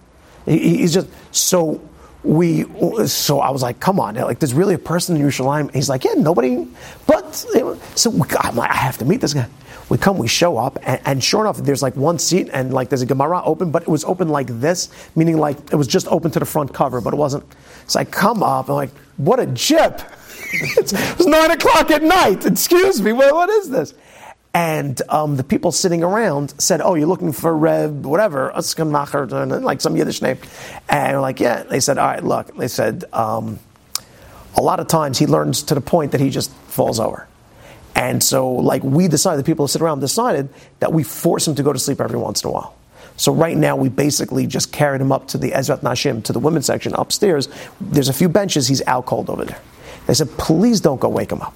He, 0.45 0.77
he's 0.77 0.93
just 0.93 1.07
so 1.31 1.81
we. 2.23 2.65
So 3.07 3.39
I 3.39 3.51
was 3.51 3.61
like, 3.61 3.79
come 3.79 3.99
on, 3.99 4.15
like 4.15 4.39
there's 4.39 4.53
really 4.53 4.73
a 4.73 4.79
person 4.79 5.15
in 5.15 5.21
Yerushalayim. 5.21 5.73
He's 5.73 5.89
like, 5.89 6.03
yeah, 6.03 6.13
nobody. 6.17 6.67
But 7.05 7.35
so 7.35 8.11
I'm 8.39 8.55
like, 8.55 8.71
I 8.71 8.75
have 8.75 8.97
to 8.97 9.05
meet 9.05 9.21
this 9.21 9.33
guy. 9.33 9.47
We 9.89 9.97
come, 9.97 10.17
we 10.17 10.27
show 10.27 10.57
up, 10.57 10.77
and, 10.83 10.99
and, 11.05 11.23
sure 11.23 11.41
enough, 11.41 11.57
there's 11.57 11.81
like 11.81 11.95
one 11.95 12.19
seat, 12.19 12.49
and 12.51 12.73
like 12.73 12.89
there's 12.89 13.01
a 13.01 13.05
Gemara 13.05 13.41
open, 13.43 13.71
but 13.71 13.83
it 13.83 13.87
was 13.87 14.03
open 14.03 14.27
like 14.27 14.47
this, 14.59 14.89
meaning 15.15 15.37
like 15.37 15.57
it 15.71 15.75
was 15.75 15.87
just 15.87 16.07
open 16.09 16.29
to 16.31 16.39
the 16.39 16.45
front 16.45 16.73
cover, 16.73 16.99
but 16.99 17.13
it 17.13 17.17
wasn't. 17.17 17.45
So 17.87 17.99
I 17.99 18.03
come 18.03 18.43
up, 18.43 18.67
and 18.67 18.75
like, 18.75 18.91
what 19.15 19.39
a 19.39 19.45
jip! 19.45 20.01
it's, 20.51 20.91
was 21.17 21.25
nine 21.25 21.51
o'clock 21.51 21.89
at 21.91 22.03
night. 22.03 22.45
Excuse 22.45 23.01
me, 23.01 23.13
what, 23.13 23.33
what 23.33 23.49
is 23.49 23.69
this? 23.69 23.93
And 24.53 24.99
um, 25.09 25.35
the 25.35 25.43
people 25.43 25.71
sitting 25.71 26.03
around 26.03 26.59
said, 26.59 26.81
"Oh, 26.81 26.95
you're 26.95 27.07
looking 27.07 27.31
for 27.31 27.55
Reb, 27.55 28.05
whatever, 28.05 28.51
Askan 28.55 28.91
like 29.63 29.81
some 29.81 29.95
Yiddish 29.95 30.21
name." 30.21 30.37
And 30.89 31.21
like, 31.21 31.39
"Yeah." 31.39 31.63
They 31.63 31.79
said, 31.79 31.97
"All 31.97 32.07
right, 32.07 32.23
look." 32.23 32.55
They 32.57 32.67
said, 32.67 33.03
um, 33.13 33.59
"A 34.55 34.61
lot 34.61 34.79
of 34.79 34.87
times 34.87 35.19
he 35.19 35.27
learns 35.27 35.63
to 35.63 35.75
the 35.75 35.81
point 35.81 36.11
that 36.13 36.21
he 36.21 36.29
just 36.29 36.51
falls 36.67 36.99
over." 36.99 37.27
And 37.97 38.23
so, 38.23 38.47
like, 38.51 38.83
we 38.83 39.07
decided, 39.07 39.39
the 39.39 39.43
people 39.43 39.65
who 39.65 39.67
sit 39.67 39.81
around 39.81 40.01
decided 40.01 40.49
that 40.79 40.93
we 40.93 41.03
force 41.03 41.47
him 41.47 41.55
to 41.55 41.63
go 41.63 41.73
to 41.73 41.79
sleep 41.79 41.99
every 41.99 42.19
once 42.19 42.43
in 42.43 42.49
a 42.49 42.53
while. 42.53 42.75
So 43.17 43.33
right 43.33 43.57
now, 43.57 43.75
we 43.75 43.89
basically 43.89 44.45
just 44.45 44.71
carried 44.71 45.01
him 45.01 45.11
up 45.11 45.27
to 45.29 45.39
the 45.39 45.49
Ezrat 45.51 45.79
Nashim, 45.79 46.23
to 46.25 46.31
the 46.31 46.39
women's 46.39 46.67
section 46.67 46.93
upstairs. 46.93 47.49
There's 47.81 48.07
a 48.07 48.13
few 48.13 48.29
benches. 48.29 48.67
He's 48.67 48.83
out 48.85 49.07
cold 49.07 49.31
over 49.31 49.45
there. 49.45 49.59
They 50.05 50.13
said, 50.13 50.29
please 50.37 50.79
don't 50.79 51.01
go 51.01 51.09
wake 51.09 51.31
him 51.31 51.41
up. 51.41 51.55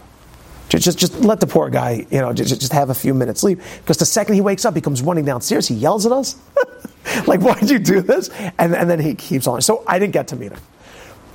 Just, 0.67 0.83
just, 0.83 0.97
just 0.97 1.19
let 1.19 1.39
the 1.39 1.47
poor 1.47 1.69
guy, 1.69 2.07
you 2.09 2.19
know, 2.19 2.33
just, 2.33 2.59
just 2.59 2.73
have 2.73 2.89
a 2.89 2.95
few 2.95 3.13
minutes 3.13 3.41
sleep. 3.41 3.59
Because 3.77 3.97
the 3.97 4.05
second 4.05 4.33
he 4.33 4.41
wakes 4.41 4.65
up, 4.65 4.73
he 4.73 4.81
comes 4.81 5.03
running 5.03 5.25
downstairs. 5.25 5.67
He 5.67 5.75
yells 5.75 6.07
at 6.07 6.11
us, 6.11 6.37
like, 7.27 7.41
"Why'd 7.41 7.69
you 7.69 7.77
do 7.77 8.01
this?" 8.01 8.29
And, 8.57 8.73
and 8.73 8.89
then 8.89 8.99
he 8.99 9.13
keeps 9.13 9.47
on. 9.47 9.61
So 9.61 9.83
I 9.85 9.99
didn't 9.99 10.13
get 10.13 10.29
to 10.29 10.37
meet 10.37 10.53
him, 10.53 10.61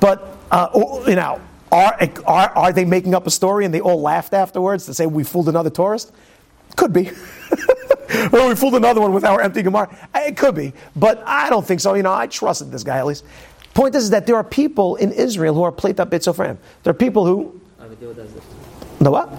but 0.01 0.39
uh, 0.51 0.69
you 1.07 1.17
know, 1.17 1.39
are, 1.73 1.99
are, 2.27 2.51
are 2.51 2.73
they 2.73 2.85
making 2.85 3.15
up 3.15 3.27
a 3.27 3.31
story 3.31 3.65
and 3.65 3.75
they 3.75 3.81
all 3.81 4.01
laughed 4.01 4.35
afterwards 4.35 4.87
to 4.87 4.95
say 4.95 5.07
we 5.07 5.25
fooled 5.25 5.49
another 5.49 5.71
tourist? 5.71 6.13
Could 6.77 6.93
be. 6.93 7.09
or 8.33 8.49
we 8.49 8.55
fooled 8.55 8.75
another 8.75 9.01
one 9.01 9.13
with 9.13 9.25
our 9.25 9.41
empty 9.41 9.63
Gemara. 9.63 9.89
Uh, 10.15 10.21
it 10.27 10.37
could 10.37 10.55
be, 10.55 10.73
but 10.95 11.23
I 11.27 11.51
don't 11.51 11.67
think 11.67 11.81
so. 11.81 11.95
You 11.95 12.03
know, 12.03 12.13
I 12.13 12.27
trusted 12.27 12.71
this 12.71 12.85
guy 12.85 12.99
at 12.99 13.07
least. 13.07 13.25
Point 13.75 13.95
is, 13.95 14.05
is 14.05 14.11
that 14.11 14.27
there 14.27 14.37
are 14.37 14.45
people 14.45 14.97
in 14.97 15.13
Israel 15.13 15.55
who 15.55 15.63
are 15.63 15.73
plate 15.73 16.01
up 16.01 16.11
Bitzofram. 16.11 16.57
There 16.83 16.91
are 16.91 16.95
people 16.95 17.27
who. 17.27 17.61
The 19.01 19.11
what? 19.11 19.31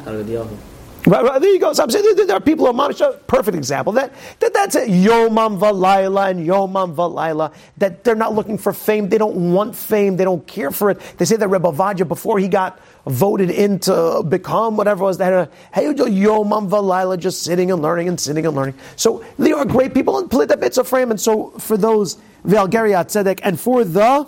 Right, 1.06 1.24
right, 1.24 1.40
there 1.40 1.54
you 1.54 1.60
go. 1.60 1.72
So 1.74 1.84
I'm 1.84 1.90
saying 1.90 2.16
there 2.16 2.36
are 2.36 2.42
people 2.42 2.66
who 2.66 2.82
are 2.82 3.14
perfect 3.28 3.56
example. 3.56 3.94
That, 3.94 4.14
that 4.40 4.54
that's 4.54 4.76
it. 4.76 4.90
Yomam 4.90 5.58
valayla 5.58 6.32
and 6.32 6.46
yomam 6.46 6.96
valayla. 6.96 7.54
That 7.78 8.04
they're 8.04 8.16
not 8.16 8.34
looking 8.34 8.58
for 8.58 8.74
fame. 8.74 9.08
They 9.08 9.18
don't 9.18 9.54
want 9.54 9.76
fame. 9.76 10.18
They 10.18 10.26
don't 10.26 10.46
care 10.48 10.72
for 10.72 10.90
it. 10.90 11.00
They 11.18 11.26
say 11.26 11.38
that 11.38 11.48
Rav 11.48 11.62
Ovadia, 11.62 12.06
before 12.08 12.40
he 12.40 12.50
got 12.50 12.80
voted 13.06 13.52
in 13.52 13.80
to 13.80 14.24
become 14.28 14.76
whatever 14.76 15.04
it 15.04 15.08
was, 15.08 15.18
that 15.20 15.52
hey, 15.74 15.86
yomam 15.86 16.70
valayla, 16.70 17.18
just 17.20 17.44
sitting 17.44 17.72
and 17.72 17.82
learning 17.82 18.10
and 18.10 18.20
sitting 18.20 18.46
and 18.46 18.56
learning. 18.56 18.76
So 18.98 19.24
they 19.40 19.54
are 19.54 19.64
great 19.64 19.94
people 19.94 20.28
bits 20.28 20.78
of 20.78 20.88
frame. 20.88 21.12
And 21.12 21.22
so 21.22 21.52
for 21.52 21.78
those 21.78 22.18
Valgariat 22.46 23.06
Tzedek 23.06 23.40
and 23.44 23.60
for 23.60 23.84
the 23.84 24.28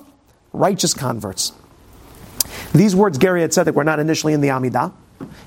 righteous 0.53 0.93
converts, 0.93 1.51
these 2.73 2.95
words 2.95 3.17
Geriat 3.17 3.49
Tzedek 3.49 3.73
were 3.73 3.83
not 3.83 3.99
initially 3.99 4.33
in 4.33 4.41
the 4.41 4.49
Amidah. 4.49 4.93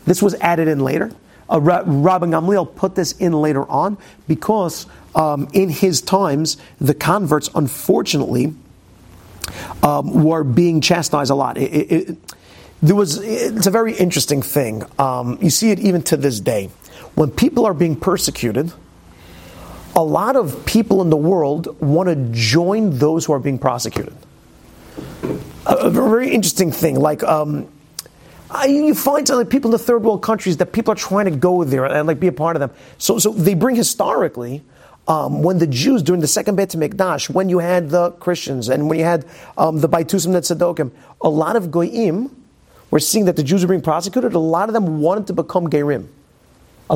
This 0.05 0.23
was 0.23 0.35
added 0.35 0.69
in 0.69 0.81
later. 0.81 1.13
Uh, 1.51 1.61
Rabbi 1.61 2.27
Gamliel 2.27 2.75
put 2.75 2.95
this 2.95 3.13
in 3.13 3.33
later 3.33 3.69
on 3.69 3.99
because 4.27 4.87
um, 5.15 5.49
in 5.53 5.69
his 5.69 6.01
times, 6.01 6.57
the 6.81 6.95
converts, 6.95 7.51
unfortunately, 7.55 8.55
um, 9.83 10.25
were 10.25 10.45
being 10.45 10.81
chastised 10.81 11.31
a 11.31 11.35
lot. 11.35 11.59
It, 11.59 11.73
it, 11.73 11.93
it, 11.93 12.19
there 12.81 12.97
was, 12.97 13.19
it's 13.19 13.67
a 13.67 13.71
very 13.71 13.95
interesting 13.95 14.43
thing. 14.43 14.83
Um, 14.99 15.39
you 15.41 15.51
see 15.51 15.71
it 15.71 15.79
even 15.79 16.03
to 16.05 16.17
this 16.17 16.41
day. 16.41 16.71
When 17.15 17.31
people 17.31 17.67
are 17.67 17.75
being 17.75 17.97
persecuted, 17.97 18.73
a 19.95 20.03
lot 20.03 20.37
of 20.37 20.65
people 20.65 21.03
in 21.03 21.11
the 21.11 21.17
world 21.17 21.79
want 21.81 22.09
to 22.09 22.17
join 22.33 22.99
those 22.99 23.27
who 23.27 23.35
are 23.35 23.39
being 23.39 23.59
prosecuted. 23.59 24.15
A, 25.67 25.75
a 25.75 25.91
very 25.91 26.31
interesting 26.31 26.73
thing, 26.73 26.99
like 26.99 27.23
you 28.67 28.95
find 28.95 29.29
like 29.29 29.51
people 29.51 29.69
in 29.69 29.73
the 29.73 29.79
third 29.79 30.03
world 30.03 30.23
countries 30.23 30.57
that 30.59 30.73
people 30.73 30.93
are 30.93 30.97
trying 30.97 31.27
to 31.27 31.31
go 31.31 31.65
there 31.65 31.85
and 31.85 32.07
like 32.07 32.21
be 32.21 32.29
a 32.29 32.33
part 32.33 32.57
of 32.57 32.61
them. 32.61 32.71
So, 32.99 33.19
so 33.19 33.33
they 33.33 33.55
bring 33.55 33.77
historically. 33.77 34.63
Um, 35.09 35.43
when 35.43 35.59
the 35.59 35.67
Jews 35.67 36.01
during 36.01 36.21
the 36.21 36.29
second 36.29 36.55
Beit 36.55 36.71
Mikdash, 36.71 37.29
when 37.29 37.49
you 37.49 37.59
had 37.59 37.91
the 37.91 38.13
Christians 38.13 38.69
and 38.69 38.89
when 38.89 39.01
you 39.01 39.05
had 39.05 39.27
um, 39.59 39.81
the 39.81 39.89
Baitusim 39.89 40.29
Netzadokim, 40.29 40.93
a 41.21 41.29
lot 41.29 41.57
of 41.57 41.73
goyim 41.73 42.31
were 42.93 43.01
seeing 43.01 43.25
that 43.25 43.35
the 43.35 43.43
Jews 43.43 43.63
were 43.63 43.69
being 43.69 43.81
prosecuted. 43.81 44.33
A 44.35 44.39
lot 44.39 44.69
of 44.69 44.75
them 44.75 45.01
wanted 45.01 45.27
to 45.27 45.33
become 45.33 45.69
gerim. 45.69 46.07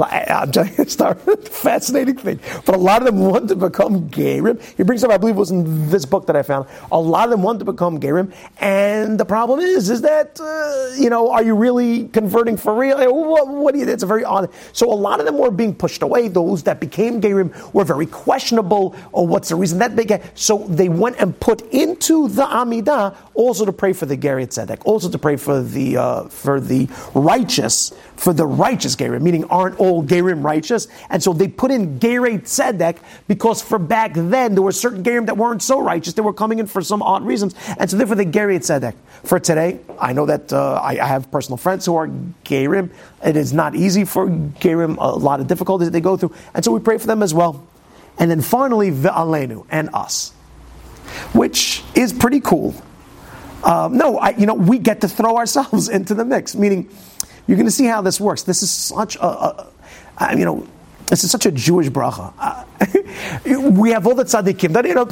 I'm 0.02 0.52
telling 0.52 0.70
you, 0.70 0.76
it's 0.78 0.98
not 0.98 1.26
a 1.26 1.36
fascinating 1.36 2.16
thing. 2.16 2.40
But 2.64 2.74
a 2.74 2.78
lot 2.78 3.02
of 3.02 3.06
them 3.06 3.20
want 3.20 3.48
to 3.48 3.56
become 3.56 4.08
Gerim. 4.10 4.60
He 4.76 4.82
brings 4.82 5.02
up, 5.04 5.10
I 5.10 5.16
believe 5.16 5.36
it 5.36 5.38
was 5.38 5.50
in 5.50 5.90
this 5.90 6.04
book 6.04 6.26
that 6.26 6.36
I 6.36 6.42
found. 6.42 6.68
A 6.92 6.98
lot 6.98 7.24
of 7.24 7.30
them 7.30 7.42
want 7.42 7.58
to 7.60 7.64
become 7.64 7.98
Gerim. 8.00 8.32
And 8.58 9.18
the 9.18 9.24
problem 9.24 9.60
is, 9.60 9.90
is 9.90 10.02
that, 10.02 10.38
uh, 10.40 10.94
you 11.00 11.10
know, 11.10 11.30
are 11.30 11.42
you 11.42 11.54
really 11.54 12.08
converting 12.08 12.56
for 12.56 12.74
real? 12.74 12.98
What, 13.12 13.48
what 13.48 13.74
do 13.74 13.80
you, 13.80 13.88
it's 13.88 14.02
a 14.02 14.06
very 14.06 14.24
odd. 14.24 14.50
So 14.72 14.92
a 14.92 14.94
lot 14.94 15.20
of 15.20 15.26
them 15.26 15.38
were 15.38 15.50
being 15.50 15.74
pushed 15.74 16.02
away. 16.02 16.28
Those 16.28 16.62
that 16.64 16.80
became 16.80 17.20
Gerim 17.20 17.72
were 17.72 17.84
very 17.84 18.06
questionable. 18.06 18.94
Or 19.12 19.26
what's 19.26 19.48
the 19.48 19.56
reason 19.56 19.78
that 19.78 19.96
began? 19.96 20.22
So 20.34 20.58
they 20.68 20.88
went 20.88 21.16
and 21.18 21.38
put 21.38 21.62
into 21.72 22.28
the 22.28 22.44
Amidah 22.44 23.16
also 23.34 23.64
to 23.64 23.72
pray 23.72 23.92
for 23.92 24.06
the 24.06 24.16
Geriat 24.16 24.48
Tzedek, 24.48 24.82
also 24.84 25.08
to 25.08 25.18
pray 25.18 25.36
for 25.36 25.62
the, 25.62 25.96
uh, 25.96 26.24
for 26.24 26.60
the 26.60 26.88
righteous, 27.14 27.92
for 28.16 28.32
the 28.32 28.46
righteous 28.46 28.96
Gerim, 28.96 29.22
meaning 29.22 29.44
aren't 29.44 29.78
all 29.78 30.02
Gerim 30.02 30.42
righteous, 30.42 30.88
and 31.10 31.22
so 31.22 31.32
they 31.32 31.48
put 31.48 31.70
in 31.70 31.98
Gerei 32.00 32.40
Tzedek 32.40 32.98
because 33.28 33.62
for 33.62 33.78
back 33.78 34.12
then 34.14 34.54
there 34.54 34.62
were 34.62 34.72
certain 34.72 35.02
Gerim 35.02 35.26
that 35.26 35.36
weren't 35.36 35.62
so 35.62 35.80
righteous. 35.80 36.14
They 36.14 36.22
were 36.22 36.32
coming 36.32 36.58
in 36.58 36.66
for 36.66 36.82
some 36.82 37.02
odd 37.02 37.24
reasons, 37.24 37.54
and 37.78 37.90
so 37.90 37.96
therefore 37.96 38.16
they 38.16 38.26
Gerei 38.26 38.58
Tzedek. 38.58 38.94
For 39.24 39.38
today, 39.38 39.80
I 40.00 40.12
know 40.12 40.26
that 40.26 40.52
uh, 40.52 40.74
I, 40.74 40.98
I, 40.98 41.06
have 41.06 41.30
personal 41.30 41.56
friends 41.56 41.84
who 41.84 41.96
are 41.96 42.08
Gerim. 42.44 42.90
It 43.24 43.36
is 43.36 43.52
not 43.52 43.74
easy 43.74 44.04
for 44.04 44.28
Gerim, 44.28 44.96
a 44.98 45.16
lot 45.16 45.40
of 45.40 45.46
difficulties 45.46 45.88
that 45.88 45.92
they 45.92 46.00
go 46.00 46.16
through, 46.16 46.34
and 46.54 46.64
so 46.64 46.72
we 46.72 46.80
pray 46.80 46.98
for 46.98 47.06
them 47.06 47.22
as 47.22 47.34
well. 47.34 47.66
And 48.18 48.30
then 48.30 48.40
finally, 48.40 48.90
Ve'alenu, 48.90 49.66
and 49.70 49.90
us, 49.92 50.30
which 51.32 51.82
is 51.94 52.12
pretty 52.12 52.40
cool. 52.40 52.74
Um, 53.62 53.96
no, 53.96 54.18
I, 54.18 54.30
you 54.30 54.46
know, 54.46 54.54
we 54.54 54.78
get 54.78 55.00
to 55.00 55.08
throw 55.08 55.36
ourselves 55.36 55.88
into 55.90 56.14
the 56.14 56.24
mix, 56.24 56.54
meaning 56.54 56.88
you're 57.46 57.56
going 57.56 57.66
to 57.66 57.72
see 57.72 57.86
how 57.86 58.02
this 58.02 58.20
works. 58.20 58.42
This 58.42 58.62
is 58.62 58.70
such 58.70 59.16
a, 59.16 59.26
a, 59.26 59.72
you 60.36 60.44
know, 60.44 60.66
this 61.06 61.22
is 61.22 61.30
such 61.30 61.46
a 61.46 61.52
Jewish 61.52 61.88
bracha. 61.88 62.32
Uh, 62.38 62.64
we 63.70 63.90
have 63.90 64.06
all 64.06 64.14
the 64.14 64.24
tzaddikim. 64.24 64.72
That, 64.72 64.86
you 64.86 64.94
know, 64.94 65.04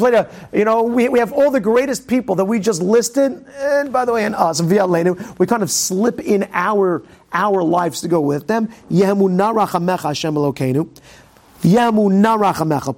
you 0.53 0.64
know, 0.64 0.83
we, 0.83 1.09
we 1.09 1.20
have 1.20 1.33
all 1.33 1.53
the 1.53 1.61
greatest 1.61 2.09
people 2.09 2.35
that 2.37 2.44
we 2.44 2.59
just 2.59 2.83
listed. 2.83 3.47
And 3.57 3.92
by 3.92 4.05
the 4.05 4.12
way, 4.12 4.25
in 4.25 4.35
us, 4.35 4.61
Lenu, 4.61 5.38
we 5.38 5.47
kind 5.47 5.62
of 5.62 5.70
slip 5.70 6.20
in 6.20 6.49
our 6.53 7.05
our 7.33 7.62
lives 7.62 8.01
to 8.01 8.09
go 8.09 8.20
with 8.20 8.47
them. 8.47 8.68
Hashem 8.90 9.18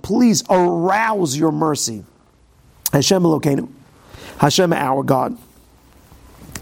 Please 0.02 0.42
arouse 0.50 1.36
your 1.36 1.52
mercy. 1.52 2.04
Hashem 2.92 3.22
Elokeinu. 3.22 3.68
Hashem 4.38 4.72
our 4.72 5.02
God. 5.02 5.36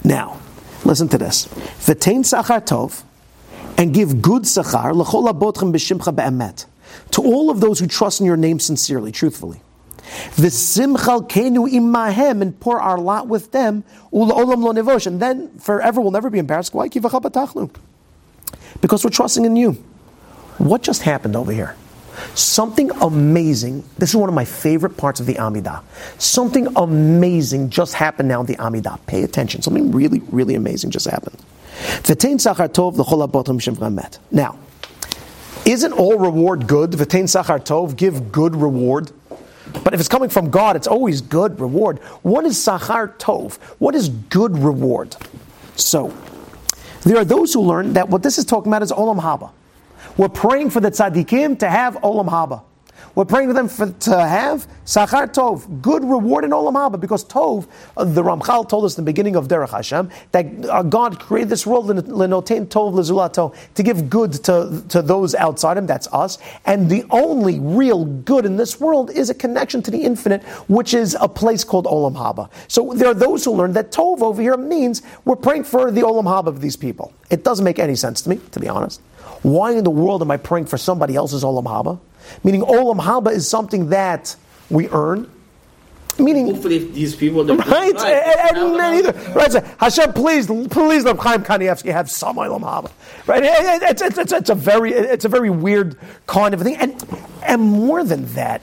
Now, 0.05 0.41
listen 0.85 1.09
to 1.09 1.19
this. 1.19 1.47
V'tein 1.47 2.21
sachar 2.21 2.65
tov, 2.65 3.03
and 3.77 3.93
give 3.93 4.23
good 4.23 4.43
sachar 4.43 4.95
l'chol 4.95 5.33
abotchem 5.33 5.73
b'shimcha 5.73 6.15
be'emet 6.15 6.67
to 7.11 7.23
all 7.23 7.51
of 7.51 7.61
those 7.61 7.79
who 7.81 7.87
trust 7.87 8.21
in 8.21 8.27
your 8.27 8.37
name 8.37 8.61
sincerely, 8.61 9.11
truthfully. 9.11 9.61
V'sim 10.37 10.97
chelkenu 10.97 11.69
imahem, 11.69 12.43
and 12.43 12.59
pour 12.61 12.81
our 12.81 12.99
lot 12.99 13.27
with 13.27 13.53
them, 13.53 13.85
ula'olam 14.13 14.63
lo 14.63 14.73
nevosh, 14.73 15.07
and 15.07 15.21
then 15.21 15.51
forever 15.59 16.01
we'll 16.01 16.11
never 16.11 16.31
be 16.31 16.39
embarrassed. 16.39 16.75
Why 16.75 16.89
Because 18.81 19.05
we're 19.05 19.11
trusting 19.11 19.45
in 19.45 19.57
you. 19.57 19.73
What 20.59 20.83
just 20.83 21.03
happened 21.03 21.37
over 21.37 21.53
here? 21.53 21.75
Something 22.35 22.91
amazing. 23.01 23.85
This 23.99 24.11
is 24.11 24.17
one 24.17 24.29
of 24.29 24.35
my 24.35 24.45
favorite 24.45 24.97
parts 24.97 25.21
of 25.21 25.27
the 25.27 25.35
Amidah. 25.35 25.83
Something 26.19 26.69
amazing 26.77 27.71
just 27.71 27.95
happened 27.95 28.29
now 28.29 28.41
in 28.41 28.47
the 28.47 28.57
Amidah. 28.57 28.99
Pay 29.07 29.23
attention. 29.23 29.63
Something 29.63 29.93
really, 29.93 30.21
really 30.31 30.55
amazing 30.55 30.91
just 30.91 31.07
happened. 31.07 31.37
Now, 34.31 34.59
isn't 35.67 35.93
all 35.93 36.19
reward 36.19 36.67
good? 36.67 36.91
V'tein 36.93 37.25
sachar 37.25 37.59
tov, 37.59 37.97
give 37.97 38.31
good 38.31 38.55
reward. 38.55 39.11
But 39.83 39.95
if 39.95 40.01
it's 40.01 40.09
coming 40.09 40.29
from 40.29 40.51
God, 40.51 40.77
it's 40.77 40.87
always 40.87 41.21
good 41.21 41.59
reward. 41.59 41.99
What 42.23 42.45
is 42.45 42.57
sachar 42.57 43.17
tov? 43.19 43.57
What 43.79 43.95
is 43.95 44.09
good 44.09 44.59
reward? 44.59 45.17
So, 45.77 46.13
there 47.03 47.17
are 47.17 47.25
those 47.25 47.53
who 47.53 47.61
learn 47.61 47.95
that 47.95 48.09
what 48.09 48.23
this 48.23 48.39
is 48.39 48.45
talking 48.45 48.71
about 48.71 48.83
is 48.83 48.93
olam 48.93 49.21
haba. 49.21 49.51
We're 50.17 50.29
praying 50.29 50.71
for 50.71 50.81
the 50.81 50.91
tzaddikim 50.91 51.59
to 51.59 51.69
have 51.69 51.95
olam 51.97 52.29
haba. 52.29 52.63
We're 53.15 53.25
praying 53.25 53.49
for 53.49 53.55
them 53.55 53.69
for, 53.69 53.91
to 53.91 54.19
have 54.19 54.67
Sachar 54.85 55.33
Tov, 55.33 55.81
good 55.81 56.03
reward 56.03 56.43
in 56.45 56.51
Olam 56.51 56.73
Haba, 56.73 56.99
because 57.01 57.25
Tov, 57.25 57.69
uh, 57.97 58.05
the 58.05 58.25
Ramchal 58.25 58.69
told 58.69 58.85
us 58.85 58.99
in 58.99 59.05
the 59.05 59.09
beginning 59.09 59.37
of 59.37 59.47
Derech 59.47 59.71
Hashem, 59.71 60.11
that 60.33 60.47
uh, 60.69 60.83
God 60.83 61.21
created 61.21 61.49
this 61.49 61.65
world, 61.65 61.87
Lenotain 61.87 62.67
Tov 62.67 62.93
Lezulato, 62.93 63.55
to 63.75 63.83
give 63.85 64.11
good 64.11 64.33
to, 64.45 64.83
to 64.89 65.01
those 65.01 65.37
outside 65.37 65.77
Him, 65.77 65.87
that's 65.87 66.09
us, 66.13 66.39
and 66.67 66.91
the 66.91 67.05
only 67.11 67.61
real 67.61 68.05
good 68.05 68.45
in 68.45 68.57
this 68.57 68.81
world 68.81 69.13
is 69.13 69.31
a 69.31 69.35
connection 69.35 69.81
to 69.83 69.93
the 69.93 70.03
infinite, 70.03 70.43
which 70.69 70.93
is 70.93 71.17
a 71.21 71.29
place 71.29 71.63
called 71.63 71.85
Olam 71.85 72.17
Haba. 72.17 72.51
So 72.67 72.95
there 72.95 73.09
are 73.09 73.15
those 73.15 73.45
who 73.45 73.53
learn 73.53 73.75
that 73.75 73.93
Tov 73.93 74.23
over 74.23 74.43
here 74.43 74.57
means 74.57 75.03
we're 75.25 75.37
praying 75.37 75.65
for 75.65 75.93
the 75.93 76.01
Olam 76.01 76.25
Haba 76.25 76.49
of 76.49 76.61
these 76.61 76.77
people. 76.77 77.13
It 77.31 77.45
doesn't 77.45 77.65
make 77.65 77.79
any 77.79 77.95
sense 77.95 78.23
to 78.23 78.31
me, 78.31 78.41
to 78.51 78.59
be 78.59 78.69
honest. 78.69 79.01
Why 79.43 79.73
in 79.73 79.85
the 79.85 79.91
world 79.91 80.21
am 80.21 80.31
I 80.33 80.37
praying 80.37 80.67
for 80.67 80.79
somebody 80.79 81.15
else's 81.15 81.45
Olam 81.45 81.65
Haba? 81.65 82.01
Meaning, 82.43 82.63
Olam 82.63 83.01
Haba 83.01 83.33
is 83.33 83.49
something 83.49 83.91
that 83.91 84.37
we 84.71 84.89
earn. 84.91 85.31
Meaning, 86.19 86.47
hopefully, 86.47 86.79
these 86.79 87.17
people 87.17 87.45
right, 87.45 87.59
right. 87.67 87.97
and, 87.97 88.57
and, 88.57 88.81
and 88.81 89.07
either 89.07 89.33
right. 89.33 89.51
So 89.51 89.61
Hashem, 89.79 90.13
please, 90.13 90.47
please, 90.47 91.05
let 91.05 91.19
Chaim 91.19 91.43
Kanievsky 91.43 91.91
have 91.91 92.09
some 92.09 92.37
Olam 92.37 92.61
Haba. 92.61 92.91
Right? 93.27 93.43
It's, 93.43 94.01
it's, 94.01 94.19
it's, 94.19 94.33
it's, 94.33 94.51
a 94.51 94.55
very, 94.55 94.93
it's 94.93 95.25
a 95.25 95.29
very 95.29 95.51
weird 95.51 95.99
kind 96.27 96.55
of 96.55 96.63
thing, 96.63 96.77
and 96.77 97.05
and 97.43 97.61
more 97.61 98.05
than 98.05 98.27
that, 98.35 98.63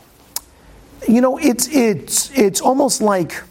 you 1.10 1.20
know, 1.20 1.38
it's 1.38 1.68
it's 1.68 2.32
it's 2.38 2.62
almost 2.62 3.02
like 3.02 3.44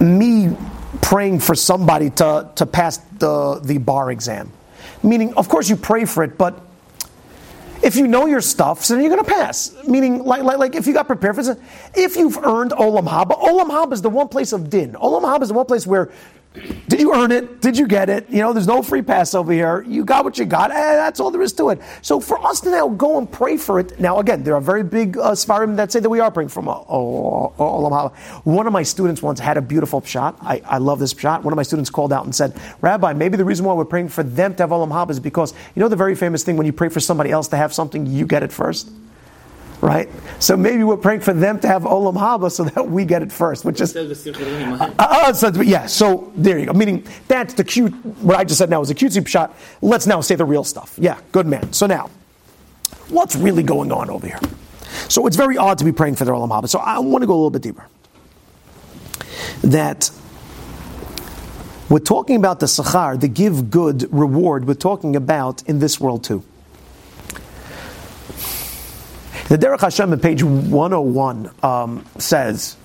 me 0.00 0.56
praying 1.02 1.38
for 1.38 1.54
somebody 1.54 2.10
to 2.10 2.50
to 2.56 2.66
pass 2.66 2.98
the 3.18 3.60
the 3.62 3.78
bar 3.78 4.10
exam. 4.10 4.50
Meaning, 5.04 5.34
of 5.34 5.48
course, 5.48 5.68
you 5.68 5.76
pray 5.76 6.04
for 6.04 6.24
it, 6.24 6.36
but 6.36 6.60
if 7.82 7.96
you 7.96 8.06
know 8.06 8.26
your 8.26 8.40
stuff, 8.40 8.86
then 8.88 9.00
you're 9.00 9.10
going 9.10 9.24
to 9.24 9.30
pass. 9.30 9.74
Meaning, 9.86 10.24
like, 10.24 10.42
like, 10.42 10.58
like 10.58 10.74
if 10.74 10.86
you 10.86 10.92
got 10.92 11.06
prepared 11.06 11.36
for 11.36 11.42
this, 11.42 11.58
if 11.94 12.16
you've 12.16 12.36
earned 12.38 12.72
Olam 12.72 13.08
Haba, 13.08 13.40
Olam 13.40 13.70
Haba 13.70 13.92
is 13.92 14.02
the 14.02 14.10
one 14.10 14.28
place 14.28 14.52
of 14.52 14.70
din. 14.70 14.92
Olam 14.92 15.22
Haba 15.22 15.42
is 15.42 15.48
the 15.48 15.54
one 15.54 15.66
place 15.66 15.86
where 15.86 16.10
did 16.88 17.00
you 17.00 17.12
earn 17.12 17.32
it? 17.32 17.60
Did 17.60 17.76
you 17.76 17.88
get 17.88 18.08
it? 18.08 18.30
You 18.30 18.38
know, 18.38 18.52
there's 18.52 18.68
no 18.68 18.80
free 18.80 19.02
pass 19.02 19.34
over 19.34 19.52
here. 19.52 19.84
You 19.88 20.04
got 20.04 20.24
what 20.24 20.38
you 20.38 20.44
got. 20.44 20.70
Eh, 20.70 20.74
that's 20.74 21.18
all 21.18 21.32
there 21.32 21.42
is 21.42 21.52
to 21.54 21.70
it. 21.70 21.80
So 22.00 22.20
for 22.20 22.44
us 22.46 22.60
to 22.60 22.70
now 22.70 22.88
go 22.88 23.18
and 23.18 23.30
pray 23.30 23.56
for 23.56 23.80
it, 23.80 23.98
now 23.98 24.20
again, 24.20 24.44
there 24.44 24.54
are 24.54 24.60
very 24.60 24.84
big 24.84 25.18
uh, 25.18 25.32
svarim 25.32 25.74
that 25.76 25.90
say 25.90 25.98
that 25.98 26.08
we 26.08 26.20
are 26.20 26.30
praying 26.30 26.50
from 26.50 26.66
Olam 26.66 27.56
Haba. 27.56 28.14
One 28.44 28.68
of 28.68 28.72
my 28.72 28.84
students 28.84 29.20
once 29.20 29.40
had 29.40 29.56
a 29.56 29.62
beautiful 29.62 30.00
shot. 30.02 30.36
I, 30.40 30.62
I 30.64 30.78
love 30.78 31.00
this 31.00 31.12
shot. 31.12 31.42
One 31.42 31.52
of 31.52 31.56
my 31.56 31.64
students 31.64 31.90
called 31.90 32.12
out 32.12 32.24
and 32.24 32.34
said, 32.34 32.56
Rabbi, 32.80 33.14
maybe 33.14 33.36
the 33.36 33.44
reason 33.44 33.66
why 33.66 33.74
we're 33.74 33.84
praying 33.84 34.10
for 34.10 34.22
them 34.22 34.54
to 34.54 34.62
have 34.62 34.70
Olam 34.70 34.90
Haba 34.90 35.10
is 35.10 35.18
because, 35.18 35.54
you 35.74 35.80
know 35.80 35.88
the 35.88 35.96
very 35.96 36.14
famous 36.14 36.44
thing 36.44 36.56
when 36.56 36.66
you 36.66 36.72
pray 36.72 36.88
for 36.88 37.00
somebody 37.00 37.32
else 37.32 37.48
to 37.48 37.56
have 37.56 37.74
something, 37.74 38.06
you 38.06 38.26
get 38.26 38.44
it 38.44 38.52
first? 38.52 38.90
Right? 39.84 40.08
So 40.38 40.56
maybe 40.56 40.82
we're 40.82 40.96
praying 40.96 41.20
for 41.20 41.34
them 41.34 41.60
to 41.60 41.68
have 41.68 41.82
olam 41.82 42.14
haba 42.14 42.50
so 42.50 42.64
that 42.64 42.88
we 42.88 43.04
get 43.04 43.20
it 43.20 43.30
first, 43.30 43.66
which 43.66 43.82
is 43.82 43.94
uh, 43.94 44.14
uh, 44.98 45.32
so, 45.32 45.50
yeah. 45.60 45.84
So 45.84 46.32
there 46.34 46.58
you 46.58 46.66
go. 46.66 46.72
Meaning 46.72 47.06
that's 47.28 47.52
the 47.52 47.64
cute. 47.64 47.92
What 48.22 48.36
I 48.36 48.44
just 48.44 48.58
said 48.58 48.70
now 48.70 48.80
is 48.80 48.88
a 48.88 48.94
cutesy 48.94 49.26
shot. 49.28 49.54
Let's 49.82 50.06
now 50.06 50.22
say 50.22 50.36
the 50.36 50.44
real 50.46 50.64
stuff. 50.64 50.98
Yeah, 50.98 51.20
good 51.32 51.46
man. 51.46 51.72
So 51.74 51.86
now, 51.86 52.10
what's 53.08 53.36
really 53.36 53.62
going 53.62 53.92
on 53.92 54.08
over 54.08 54.26
here? 54.26 54.40
So 55.08 55.26
it's 55.26 55.36
very 55.36 55.58
odd 55.58 55.76
to 55.78 55.84
be 55.84 55.92
praying 55.92 56.16
for 56.16 56.24
the 56.24 56.32
olam 56.32 56.48
haba. 56.48 56.68
So 56.68 56.78
I 56.78 56.98
want 57.00 57.22
to 57.22 57.26
go 57.26 57.34
a 57.34 57.36
little 57.36 57.50
bit 57.50 57.62
deeper. 57.62 57.86
That 59.62 60.10
we're 61.90 61.98
talking 61.98 62.36
about 62.36 62.60
the 62.60 62.66
sachar, 62.66 63.20
the 63.20 63.28
give 63.28 63.70
good 63.70 64.08
reward. 64.10 64.66
We're 64.66 64.74
talking 64.74 65.14
about 65.14 65.62
in 65.64 65.78
this 65.78 66.00
world 66.00 66.24
too. 66.24 66.42
The 69.48 69.58
Derech 69.58 69.82
Hashem 69.82 70.10
on 70.10 70.20
page 70.20 70.42
101 70.42 71.50
um, 71.62 72.06
says 72.18 72.76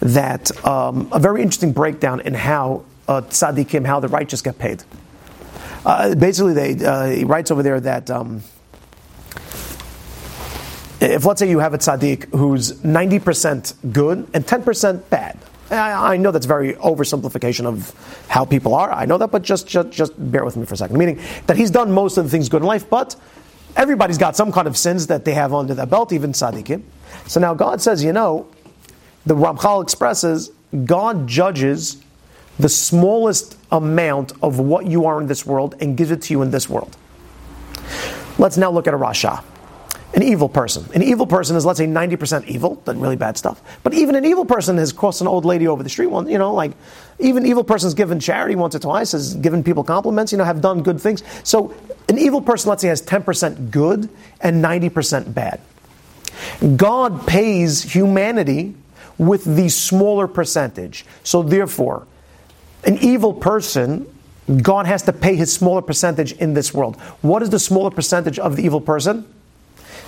that 0.00 0.64
um, 0.66 1.08
a 1.10 1.18
very 1.18 1.40
interesting 1.40 1.72
breakdown 1.72 2.20
in 2.20 2.34
how 2.34 2.84
uh, 3.08 3.22
tzaddikim, 3.22 3.86
how 3.86 3.98
the 3.98 4.08
righteous 4.08 4.42
get 4.42 4.58
paid. 4.58 4.84
Uh, 5.86 6.14
basically, 6.14 6.52
they, 6.52 6.84
uh, 6.84 7.06
he 7.06 7.24
writes 7.24 7.50
over 7.50 7.62
there 7.62 7.80
that 7.80 8.10
um, 8.10 8.42
if 11.00 11.24
let's 11.24 11.40
say 11.40 11.48
you 11.48 11.60
have 11.60 11.72
a 11.72 11.78
tzaddik 11.78 12.30
who's 12.30 12.72
90% 12.82 13.92
good 13.92 14.28
and 14.34 14.46
10% 14.46 15.08
bad, 15.08 15.38
I, 15.70 16.18
know 16.18 16.30
that's 16.30 16.44
very 16.44 16.74
oversimplification 16.74 17.64
of 17.64 18.26
how 18.28 18.44
people 18.44 18.74
are. 18.74 18.92
I 18.92 19.06
know 19.06 19.16
that, 19.16 19.30
but 19.30 19.40
just, 19.40 19.66
just, 19.66 19.90
just 19.90 20.12
bear 20.30 20.44
with 20.44 20.58
me 20.58 20.66
for 20.66 20.74
a 20.74 20.76
second. 20.76 20.98
Meaning 20.98 21.20
that 21.46 21.56
he's 21.56 21.70
done 21.70 21.90
most 21.90 22.18
of 22.18 22.24
the 22.24 22.30
things 22.30 22.50
good 22.50 22.60
in 22.60 22.68
life, 22.68 22.90
but 22.90 23.16
Everybody's 23.76 24.18
got 24.18 24.36
some 24.36 24.52
kind 24.52 24.66
of 24.66 24.76
sins 24.76 25.06
that 25.06 25.24
they 25.24 25.34
have 25.34 25.54
under 25.54 25.74
their 25.74 25.86
belt, 25.86 26.12
even 26.12 26.32
tzaddikim. 26.32 26.82
So 27.26 27.40
now 27.40 27.54
God 27.54 27.80
says, 27.80 28.04
you 28.04 28.12
know, 28.12 28.46
the 29.24 29.34
Ramchal 29.34 29.82
expresses, 29.82 30.50
God 30.84 31.26
judges 31.26 32.02
the 32.58 32.68
smallest 32.68 33.56
amount 33.70 34.32
of 34.42 34.58
what 34.58 34.86
you 34.86 35.06
are 35.06 35.20
in 35.20 35.26
this 35.26 35.46
world 35.46 35.74
and 35.80 35.96
gives 35.96 36.10
it 36.10 36.22
to 36.22 36.34
you 36.34 36.42
in 36.42 36.50
this 36.50 36.68
world. 36.68 36.96
Let's 38.38 38.56
now 38.56 38.70
look 38.70 38.86
at 38.86 38.94
a 38.94 38.98
Rasha. 38.98 39.42
An 40.14 40.22
evil 40.22 40.48
person. 40.48 40.84
An 40.94 41.02
evil 41.02 41.26
person 41.26 41.56
is, 41.56 41.64
let's 41.64 41.78
say, 41.78 41.86
90% 41.86 42.46
evil, 42.46 42.74
done 42.84 43.00
really 43.00 43.16
bad 43.16 43.38
stuff. 43.38 43.62
But 43.82 43.94
even 43.94 44.14
an 44.14 44.26
evil 44.26 44.44
person 44.44 44.76
has 44.76 44.92
crossed 44.92 45.22
an 45.22 45.26
old 45.26 45.46
lady 45.46 45.66
over 45.66 45.82
the 45.82 45.88
street 45.88 46.08
once, 46.08 46.28
you 46.28 46.36
know, 46.36 46.52
like, 46.52 46.72
even 47.18 47.46
evil 47.46 47.64
person's 47.64 47.94
given 47.94 48.20
charity 48.20 48.54
once 48.54 48.74
or 48.74 48.78
twice, 48.78 49.12
has 49.12 49.34
given 49.36 49.64
people 49.64 49.82
compliments, 49.82 50.30
you 50.30 50.36
know, 50.36 50.44
have 50.44 50.60
done 50.60 50.82
good 50.82 51.00
things. 51.00 51.22
So 51.44 51.74
an 52.08 52.18
evil 52.18 52.40
person, 52.40 52.68
let's 52.68 52.82
say, 52.82 52.88
has 52.88 53.02
10% 53.02 53.70
good 53.70 54.08
and 54.40 54.64
90% 54.64 55.34
bad. 55.34 55.60
God 56.76 57.26
pays 57.26 57.82
humanity 57.82 58.74
with 59.18 59.44
the 59.44 59.68
smaller 59.68 60.26
percentage. 60.26 61.04
So 61.22 61.42
therefore, 61.42 62.06
an 62.84 62.98
evil 62.98 63.32
person 63.32 64.06
God 64.60 64.86
has 64.86 65.02
to 65.04 65.12
pay 65.12 65.36
his 65.36 65.52
smaller 65.52 65.82
percentage 65.82 66.32
in 66.32 66.54
this 66.54 66.74
world. 66.74 66.96
What 67.20 67.42
is 67.42 67.50
the 67.50 67.58
smaller 67.58 67.90
percentage 67.90 68.38
of 68.38 68.56
the 68.56 68.64
evil 68.64 68.80
person? 68.80 69.32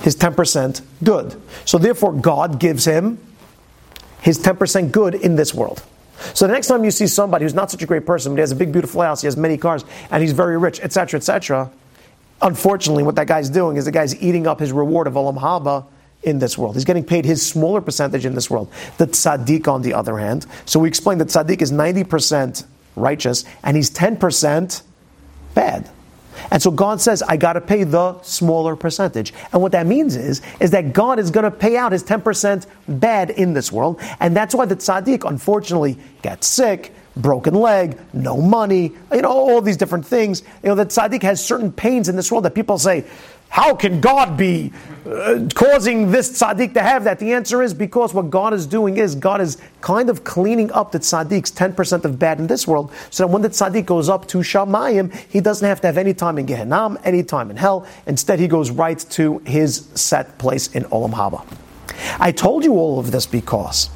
His 0.02 0.16
10% 0.16 0.82
good. 1.02 1.40
So 1.64 1.78
therefore, 1.78 2.12
God 2.12 2.58
gives 2.58 2.84
him 2.84 3.18
his 4.20 4.38
10% 4.38 4.90
good 4.90 5.14
in 5.14 5.36
this 5.36 5.54
world. 5.54 5.82
So 6.32 6.46
the 6.46 6.52
next 6.52 6.66
time 6.66 6.84
you 6.84 6.90
see 6.90 7.06
somebody 7.06 7.44
who's 7.44 7.54
not 7.54 7.70
such 7.70 7.82
a 7.82 7.86
great 7.86 8.06
person, 8.06 8.32
but 8.32 8.36
he 8.36 8.40
has 8.40 8.52
a 8.52 8.56
big, 8.56 8.72
beautiful 8.72 9.02
house, 9.02 9.20
he 9.20 9.26
has 9.26 9.36
many 9.36 9.56
cars, 9.56 9.84
and 10.10 10.22
he's 10.22 10.32
very 10.32 10.58
rich, 10.58 10.80
etc., 10.80 11.18
etc., 11.18 11.70
unfortunately, 12.42 13.02
what 13.02 13.16
that 13.16 13.26
guy's 13.26 13.50
doing 13.50 13.76
is 13.76 13.84
the 13.84 13.92
guy's 13.92 14.20
eating 14.22 14.46
up 14.46 14.60
his 14.60 14.72
reward 14.72 15.06
of 15.06 15.14
Olam 15.14 15.38
Haba 15.38 15.86
in 16.22 16.38
this 16.38 16.56
world. 16.56 16.74
He's 16.74 16.84
getting 16.84 17.04
paid 17.04 17.24
his 17.24 17.46
smaller 17.46 17.80
percentage 17.80 18.24
in 18.24 18.34
this 18.34 18.50
world. 18.50 18.70
The 18.98 19.06
tzaddik, 19.06 19.68
on 19.68 19.82
the 19.82 19.94
other 19.94 20.18
hand, 20.18 20.46
so 20.64 20.80
we 20.80 20.88
explained 20.88 21.20
that 21.20 21.28
tzaddik 21.28 21.62
is 21.62 21.70
90% 21.70 22.64
righteous 22.96 23.44
and 23.62 23.76
he's 23.76 23.90
10% 23.90 24.82
bad. 25.54 25.90
And 26.50 26.60
so 26.60 26.70
God 26.70 27.00
says, 27.00 27.22
I 27.22 27.36
got 27.36 27.54
to 27.54 27.60
pay 27.60 27.84
the 27.84 28.20
smaller 28.22 28.76
percentage. 28.76 29.32
And 29.52 29.62
what 29.62 29.72
that 29.72 29.86
means 29.86 30.16
is, 30.16 30.42
is 30.60 30.70
that 30.72 30.92
God 30.92 31.18
is 31.18 31.30
going 31.30 31.44
to 31.44 31.50
pay 31.50 31.76
out 31.76 31.92
his 31.92 32.02
10% 32.02 32.66
bad 32.88 33.30
in 33.30 33.52
this 33.52 33.70
world. 33.70 34.00
And 34.20 34.36
that's 34.36 34.54
why 34.54 34.66
the 34.66 34.76
tzaddik, 34.76 35.28
unfortunately, 35.28 35.98
gets 36.22 36.46
sick, 36.46 36.92
broken 37.16 37.54
leg, 37.54 37.98
no 38.12 38.40
money, 38.40 38.92
you 39.12 39.22
know, 39.22 39.30
all 39.30 39.60
these 39.60 39.76
different 39.76 40.06
things. 40.06 40.42
You 40.62 40.70
know, 40.70 40.74
that 40.76 40.88
tzaddik 40.88 41.22
has 41.22 41.44
certain 41.44 41.72
pains 41.72 42.08
in 42.08 42.16
this 42.16 42.30
world 42.30 42.44
that 42.44 42.54
people 42.54 42.78
say, 42.78 43.04
how 43.54 43.72
can 43.72 44.00
God 44.00 44.36
be 44.36 44.72
uh, 45.06 45.46
causing 45.54 46.10
this 46.10 46.40
tzaddik 46.40 46.74
to 46.74 46.82
have 46.82 47.04
that? 47.04 47.20
The 47.20 47.34
answer 47.34 47.62
is 47.62 47.72
because 47.72 48.12
what 48.12 48.28
God 48.28 48.52
is 48.52 48.66
doing 48.66 48.96
is 48.96 49.14
God 49.14 49.40
is 49.40 49.58
kind 49.80 50.10
of 50.10 50.24
cleaning 50.24 50.72
up 50.72 50.90
the 50.90 50.98
tzaddik's 50.98 51.52
10% 51.52 52.04
of 52.04 52.18
bad 52.18 52.40
in 52.40 52.48
this 52.48 52.66
world, 52.66 52.92
so 53.10 53.22
that 53.22 53.28
when 53.32 53.42
the 53.42 53.48
tzaddik 53.48 53.86
goes 53.86 54.08
up 54.08 54.26
to 54.28 54.38
Shamayim, 54.38 55.14
he 55.28 55.40
doesn't 55.40 55.68
have 55.68 55.80
to 55.82 55.86
have 55.86 55.98
any 55.98 56.14
time 56.14 56.38
in 56.38 56.46
Gehenna, 56.46 56.98
any 57.04 57.22
time 57.22 57.48
in 57.48 57.56
hell. 57.56 57.86
Instead, 58.06 58.40
he 58.40 58.48
goes 58.48 58.72
right 58.72 58.98
to 59.10 59.38
his 59.46 59.88
set 59.94 60.36
place 60.38 60.74
in 60.74 60.82
Olam 60.86 61.12
Haba. 61.12 61.46
I 62.18 62.32
told 62.32 62.64
you 62.64 62.72
all 62.72 62.98
of 62.98 63.12
this 63.12 63.24
because 63.24 63.88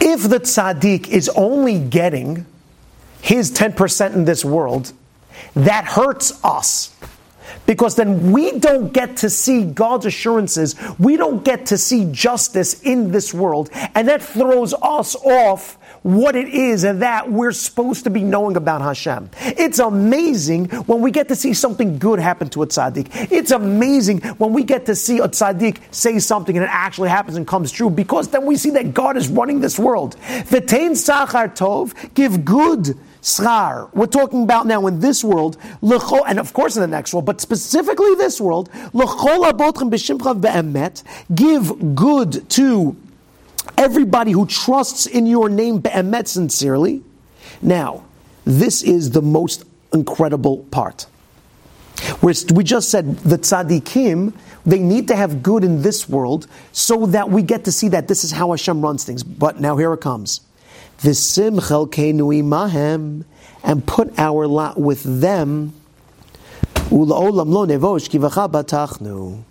if 0.00 0.28
the 0.28 0.40
tzaddik 0.40 1.08
is 1.08 1.28
only 1.30 1.78
getting 1.78 2.46
his 3.20 3.50
10% 3.52 4.14
in 4.14 4.24
this 4.24 4.44
world, 4.44 4.92
that 5.54 5.84
hurts 5.84 6.42
us 6.44 6.94
because 7.66 7.96
then 7.96 8.32
we 8.32 8.58
don't 8.58 8.92
get 8.92 9.16
to 9.18 9.30
see 9.30 9.64
God's 9.64 10.06
assurances. 10.06 10.76
We 10.98 11.16
don't 11.16 11.44
get 11.44 11.66
to 11.66 11.78
see 11.78 12.10
justice 12.12 12.80
in 12.82 13.10
this 13.10 13.34
world. 13.34 13.70
And 13.94 14.08
that 14.08 14.22
throws 14.22 14.72
us 14.74 15.16
off 15.16 15.78
what 16.06 16.36
it 16.36 16.46
is 16.46 16.82
that 16.82 17.32
we're 17.32 17.50
supposed 17.50 18.04
to 18.04 18.10
be 18.10 18.22
knowing 18.22 18.56
about 18.56 18.80
Hashem. 18.80 19.28
It's 19.40 19.80
amazing 19.80 20.66
when 20.86 21.00
we 21.00 21.10
get 21.10 21.26
to 21.28 21.34
see 21.34 21.52
something 21.52 21.98
good 21.98 22.20
happen 22.20 22.48
to 22.50 22.62
a 22.62 22.66
tzaddik. 22.68 23.32
It's 23.32 23.50
amazing 23.50 24.20
when 24.38 24.52
we 24.52 24.62
get 24.62 24.86
to 24.86 24.94
see 24.94 25.18
a 25.18 25.26
tzaddik 25.26 25.78
say 25.90 26.20
something 26.20 26.56
and 26.56 26.64
it 26.64 26.70
actually 26.70 27.08
happens 27.08 27.36
and 27.36 27.44
comes 27.44 27.72
true 27.72 27.90
because 27.90 28.28
then 28.28 28.46
we 28.46 28.54
see 28.54 28.70
that 28.70 28.94
God 28.94 29.16
is 29.16 29.28
running 29.28 29.58
this 29.58 29.80
world. 29.80 30.16
V'tein 30.20 30.92
sachar 30.92 31.48
tov, 31.56 32.14
give 32.14 32.44
good 32.44 32.96
schar. 33.20 33.92
We're 33.92 34.06
talking 34.06 34.44
about 34.44 34.68
now 34.68 34.86
in 34.86 35.00
this 35.00 35.24
world, 35.24 35.56
and 35.82 36.38
of 36.38 36.52
course 36.52 36.76
in 36.76 36.82
the 36.82 36.86
next 36.86 37.14
world, 37.14 37.24
but 37.24 37.40
specifically 37.40 38.14
this 38.14 38.40
world, 38.40 38.70
give 41.34 41.96
good 41.96 42.48
to 42.50 42.96
everybody 43.76 44.32
who 44.32 44.46
trusts 44.46 45.06
in 45.06 45.26
your 45.26 45.48
name 45.48 45.78
be'emet 45.78 46.28
sincerely. 46.28 47.02
Now, 47.62 48.04
this 48.44 48.82
is 48.82 49.10
the 49.10 49.22
most 49.22 49.64
incredible 49.92 50.58
part. 50.70 51.06
We're, 52.20 52.34
we 52.54 52.64
just 52.64 52.90
said 52.90 53.16
the 53.18 53.38
tzaddikim, 53.38 54.32
they 54.64 54.78
need 54.78 55.08
to 55.08 55.16
have 55.16 55.42
good 55.42 55.64
in 55.64 55.82
this 55.82 56.08
world 56.08 56.46
so 56.72 57.06
that 57.06 57.30
we 57.30 57.42
get 57.42 57.64
to 57.64 57.72
see 57.72 57.88
that 57.88 58.08
this 58.08 58.24
is 58.24 58.32
how 58.32 58.50
Hashem 58.50 58.82
runs 58.82 59.04
things. 59.04 59.22
But 59.22 59.60
now 59.60 59.76
here 59.76 59.92
it 59.94 60.00
comes. 60.00 60.40
V'sim 60.98 61.58
chelkenu 61.60 62.42
imahem, 62.42 63.24
and 63.62 63.86
put 63.86 64.18
our 64.18 64.46
lot 64.46 64.78
with 64.78 65.20
them. 65.20 65.72
Lo 66.90 67.66
nevosh 67.66 68.08
kivacha 68.10 68.50
batachnu. 68.50 69.42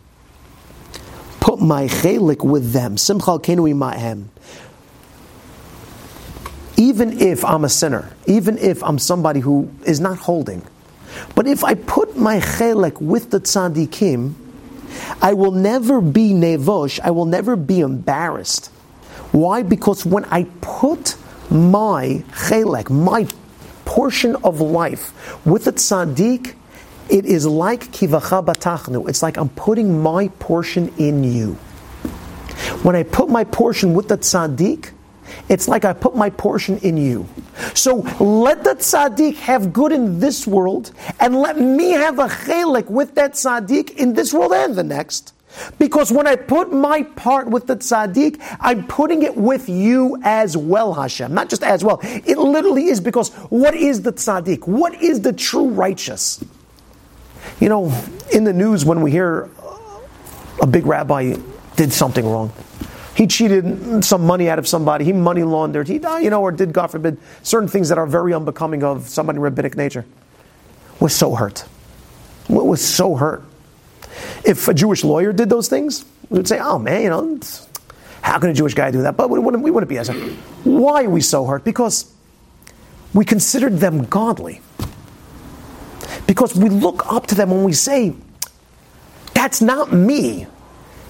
My 1.65 1.87
chelik 1.87 2.43
with 2.43 2.73
them. 2.73 2.95
Sim 2.95 3.19
chelkenu 3.19 3.73
imahem. 3.73 4.25
Even 6.77 7.19
if 7.19 7.43
I'm 7.43 7.65
a 7.65 7.69
sinner, 7.69 8.13
even 8.27 8.59
if 8.59 8.83
I'm 8.83 8.99
somebody 8.99 9.39
who 9.39 9.71
is 9.83 9.99
not 9.99 10.19
holding, 10.19 10.61
but 11.33 11.47
if 11.47 11.63
I 11.63 11.73
put 11.73 12.15
my 12.15 12.39
chelik 12.39 13.01
with 13.01 13.31
the 13.31 13.39
tzaddikim, 13.39 14.35
I 15.23 15.33
will 15.33 15.51
never 15.51 16.01
be 16.01 16.33
nevosh, 16.33 16.99
I 16.99 17.09
will 17.09 17.25
never 17.25 17.55
be 17.55 17.79
embarrassed. 17.79 18.67
Why? 19.31 19.63
Because 19.63 20.05
when 20.05 20.25
I 20.25 20.43
put 20.61 21.15
my 21.49 22.23
chelek, 22.31 22.91
my 22.91 23.27
portion 23.85 24.35
of 24.43 24.61
life 24.61 25.45
with 25.47 25.65
the 25.65 25.73
tzaddik, 25.73 26.53
it 27.09 27.25
is 27.25 27.45
like 27.45 27.91
kivacha 27.91 28.45
batachnu. 28.45 29.07
It's 29.07 29.21
like 29.21 29.37
I'm 29.37 29.49
putting 29.49 30.01
my 30.01 30.27
portion 30.39 30.93
in 30.97 31.23
you. 31.23 31.53
When 32.83 32.95
I 32.95 33.03
put 33.03 33.29
my 33.29 33.43
portion 33.43 33.93
with 33.93 34.07
the 34.07 34.17
tzaddik, 34.17 34.91
it's 35.49 35.67
like 35.67 35.85
I 35.85 35.93
put 35.93 36.15
my 36.15 36.29
portion 36.29 36.77
in 36.79 36.97
you. 36.97 37.27
So 37.73 37.95
let 38.19 38.63
the 38.63 38.75
tzaddik 38.75 39.35
have 39.35 39.73
good 39.73 39.91
in 39.91 40.19
this 40.19 40.47
world, 40.47 40.91
and 41.19 41.35
let 41.35 41.59
me 41.59 41.91
have 41.91 42.19
a 42.19 42.27
chelek 42.27 42.89
with 42.89 43.15
that 43.15 43.33
tzaddik 43.33 43.91
in 43.95 44.13
this 44.13 44.33
world 44.33 44.53
and 44.53 44.75
the 44.75 44.83
next. 44.83 45.33
Because 45.79 46.11
when 46.11 46.27
I 46.27 46.35
put 46.35 46.73
my 46.73 47.03
part 47.03 47.49
with 47.49 47.67
the 47.67 47.77
tzaddik, 47.77 48.41
I'm 48.59 48.85
putting 48.87 49.23
it 49.23 49.35
with 49.35 49.69
you 49.69 50.19
as 50.23 50.57
well, 50.57 50.93
Hashem. 50.93 51.33
Not 51.33 51.49
just 51.49 51.63
as 51.63 51.83
well. 51.83 51.99
It 52.03 52.37
literally 52.37 52.87
is 52.87 52.99
because 52.99 53.33
what 53.49 53.73
is 53.73 54.01
the 54.01 54.11
tzaddik? 54.11 54.67
What 54.67 55.01
is 55.01 55.21
the 55.21 55.33
true 55.33 55.69
righteous? 55.69 56.43
You 57.59 57.69
know, 57.69 57.93
in 58.31 58.43
the 58.43 58.53
news 58.53 58.85
when 58.85 59.01
we 59.01 59.11
hear 59.11 59.49
uh, 59.59 59.99
a 60.61 60.67
big 60.67 60.85
rabbi 60.85 61.35
did 61.75 61.93
something 61.93 62.25
wrong, 62.25 62.51
he 63.15 63.27
cheated 63.27 64.03
some 64.03 64.25
money 64.25 64.49
out 64.49 64.59
of 64.59 64.67
somebody, 64.67 65.05
he 65.05 65.13
money 65.13 65.43
laundered, 65.43 65.87
he, 65.87 65.95
you 65.95 66.29
know, 66.29 66.41
or 66.41 66.51
did, 66.51 66.73
God 66.73 66.87
forbid, 66.87 67.17
certain 67.43 67.69
things 67.69 67.87
that 67.89 67.97
are 67.97 68.05
very 68.05 68.33
unbecoming 68.33 68.83
of 68.83 69.07
somebody 69.07 69.39
rabbinic 69.39 69.77
nature. 69.77 70.05
Was 70.99 71.15
so 71.15 71.35
hurt. 71.35 71.65
Was 72.49 72.83
so 72.83 73.15
hurt. 73.15 73.43
If 74.43 74.67
a 74.67 74.73
Jewish 74.73 75.03
lawyer 75.03 75.33
did 75.33 75.49
those 75.49 75.67
things, 75.67 76.05
we 76.29 76.37
would 76.37 76.47
say, 76.47 76.59
oh 76.59 76.77
man, 76.77 77.03
you 77.03 77.09
know, 77.09 77.39
how 78.21 78.39
can 78.39 78.49
a 78.49 78.53
Jewish 78.53 78.73
guy 78.73 78.91
do 78.91 79.03
that? 79.03 79.15
But 79.15 79.29
we 79.29 79.39
wouldn't, 79.39 79.63
we 79.63 79.71
wouldn't 79.71 79.89
be 79.89 79.97
as. 79.97 80.09
Why 80.63 81.05
are 81.05 81.09
we 81.09 81.21
so 81.21 81.45
hurt? 81.45 81.63
Because 81.63 82.11
we 83.13 83.23
considered 83.23 83.77
them 83.77 84.05
godly. 84.05 84.61
Because 86.27 86.55
we 86.55 86.69
look 86.69 87.05
up 87.11 87.27
to 87.27 87.35
them 87.35 87.51
when 87.51 87.63
we 87.63 87.73
say, 87.73 88.13
that's 89.33 89.61
not 89.61 89.93
me. 89.93 90.47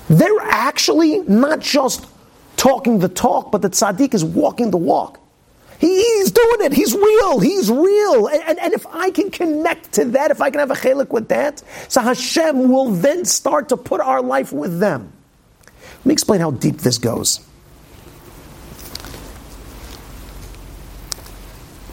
They're 0.09 0.41
actually 0.41 1.19
not 1.19 1.59
just 1.59 2.05
talking 2.57 2.99
the 2.99 3.09
talk, 3.09 3.51
but 3.51 3.61
the 3.61 3.69
tzaddik 3.69 4.13
is 4.13 4.23
walking 4.23 4.71
the 4.71 4.77
walk. 4.77 5.19
He's 5.79 6.31
doing 6.31 6.61
it. 6.61 6.73
He's 6.73 6.95
real. 6.95 7.39
He's 7.39 7.69
real. 7.69 8.27
And, 8.27 8.41
and, 8.43 8.59
and, 8.59 8.73
if 8.73 8.87
I 8.87 9.11
can 9.11 9.29
connect 9.29 9.93
to 9.93 10.05
that, 10.05 10.31
if 10.31 10.41
I 10.41 10.49
can 10.49 10.59
have 10.59 10.71
a 10.71 10.75
chelik 10.75 11.09
with 11.09 11.27
that, 11.27 11.61
so 11.89 12.01
Hashem 12.01 12.69
will 12.69 12.91
then 12.91 13.25
start 13.25 13.69
to 13.69 13.77
put 13.77 13.99
our 13.99 14.21
life 14.21 14.53
with 14.53 14.79
them. 14.79 15.11
Let 15.99 16.05
me 16.05 16.13
explain 16.13 16.39
how 16.39 16.51
deep 16.51 16.77
this 16.77 16.97
goes. 16.97 17.45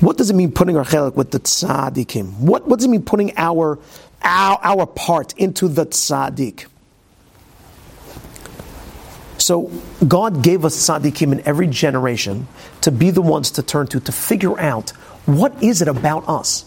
What 0.02 0.16
does 0.16 0.30
it 0.30 0.34
mean 0.34 0.50
putting 0.50 0.76
our 0.76 0.84
chelik 0.84 1.14
with 1.14 1.30
the 1.30 1.38
tzaddikim? 1.38 2.40
What, 2.40 2.66
what 2.66 2.80
does 2.80 2.86
it 2.86 2.88
mean 2.88 3.04
putting 3.04 3.32
our, 3.36 3.78
our, 4.20 4.58
our 4.60 4.84
part 4.84 5.32
into 5.38 5.68
the 5.68 5.86
tzaddik? 5.86 6.66
So 9.38 9.70
God 10.08 10.42
gave 10.42 10.64
us 10.64 10.76
tzaddikim 10.76 11.30
in 11.30 11.40
every 11.46 11.68
generation 11.68 12.48
to 12.80 12.90
be 12.90 13.10
the 13.10 13.22
ones 13.22 13.52
to 13.52 13.62
turn 13.62 13.86
to, 13.88 14.00
to 14.00 14.10
figure 14.10 14.58
out 14.58 14.90
what 15.26 15.62
is 15.62 15.80
it 15.80 15.86
about 15.86 16.28
us. 16.28 16.64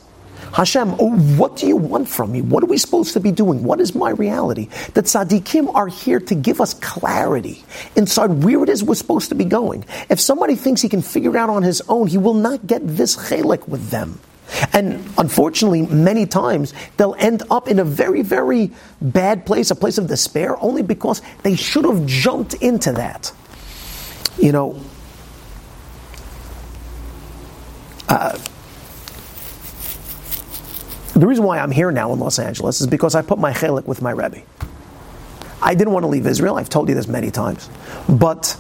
Hashem, 0.56 0.96
oh, 1.00 1.12
what 1.36 1.58
do 1.58 1.68
you 1.68 1.76
want 1.76 2.08
from 2.08 2.32
me? 2.32 2.42
What 2.42 2.64
are 2.64 2.68
we 2.68 2.78
supposed 2.78 3.12
to 3.12 3.20
be 3.20 3.30
doing? 3.30 3.62
What 3.62 3.82
is 3.82 3.94
my 3.94 4.12
reality? 4.12 4.70
The 4.94 5.04
tzaddikim 5.04 5.76
are 5.76 5.90
here 5.90 6.22
to 6.22 6.34
give 6.34 6.62
us 6.62 6.74
clarity 6.76 7.66
inside 7.98 8.28
where 8.42 8.64
it 8.64 8.70
is 8.70 8.82
we're 8.82 8.96
supposed 8.96 9.28
to 9.30 9.36
be 9.36 9.44
going. 9.44 9.84
If 10.10 10.22
somebody 10.22 10.56
thinks 10.56 10.82
he 10.82 10.88
can 10.88 11.02
figure 11.02 11.32
it 11.32 11.36
out 11.36 11.50
on 11.50 11.62
his 11.62 11.82
own, 11.90 12.08
he 12.08 12.18
will 12.18 12.36
not 12.36 12.66
get 12.68 12.88
this 12.88 13.18
chelik 13.18 13.68
with 13.68 13.90
them. 13.90 14.18
And 14.72 15.04
unfortunately, 15.18 15.82
many 15.88 16.26
times 16.26 16.74
they'll 16.96 17.16
end 17.20 17.44
up 17.52 17.68
in 17.68 17.80
a 17.80 17.84
very, 17.84 18.22
very 18.22 18.72
bad 19.02 19.46
place, 19.46 19.72
a 19.72 19.76
place 19.76 19.98
of 19.98 20.08
despair, 20.08 20.56
only 20.64 20.84
because 20.84 21.22
they 21.44 21.58
should 21.58 21.84
have 21.84 22.06
jumped 22.06 22.54
into 22.54 22.94
that. 22.94 23.34
You 24.38 24.54
know, 24.54 24.80
uh, 28.08 28.40
the 31.16 31.26
reason 31.26 31.46
why 31.46 31.60
I'm 31.60 31.72
here 31.72 31.92
now 31.92 32.12
in 32.12 32.20
Los 32.20 32.40
Angeles 32.40 32.82
is 32.82 32.88
because 32.88 33.16
I 33.16 33.22
put 33.22 33.40
my 33.40 33.54
chelik 33.54 33.86
with 33.86 34.02
my 34.02 34.12
Rebbe. 34.12 34.42
I 35.62 35.74
didn't 35.74 35.94
want 35.94 36.04
to 36.04 36.08
leave 36.08 36.28
Israel. 36.28 36.58
I've 36.58 36.70
told 36.70 36.90
you 36.90 36.96
this 36.96 37.08
many 37.08 37.32
times. 37.32 37.70
But 38.10 38.58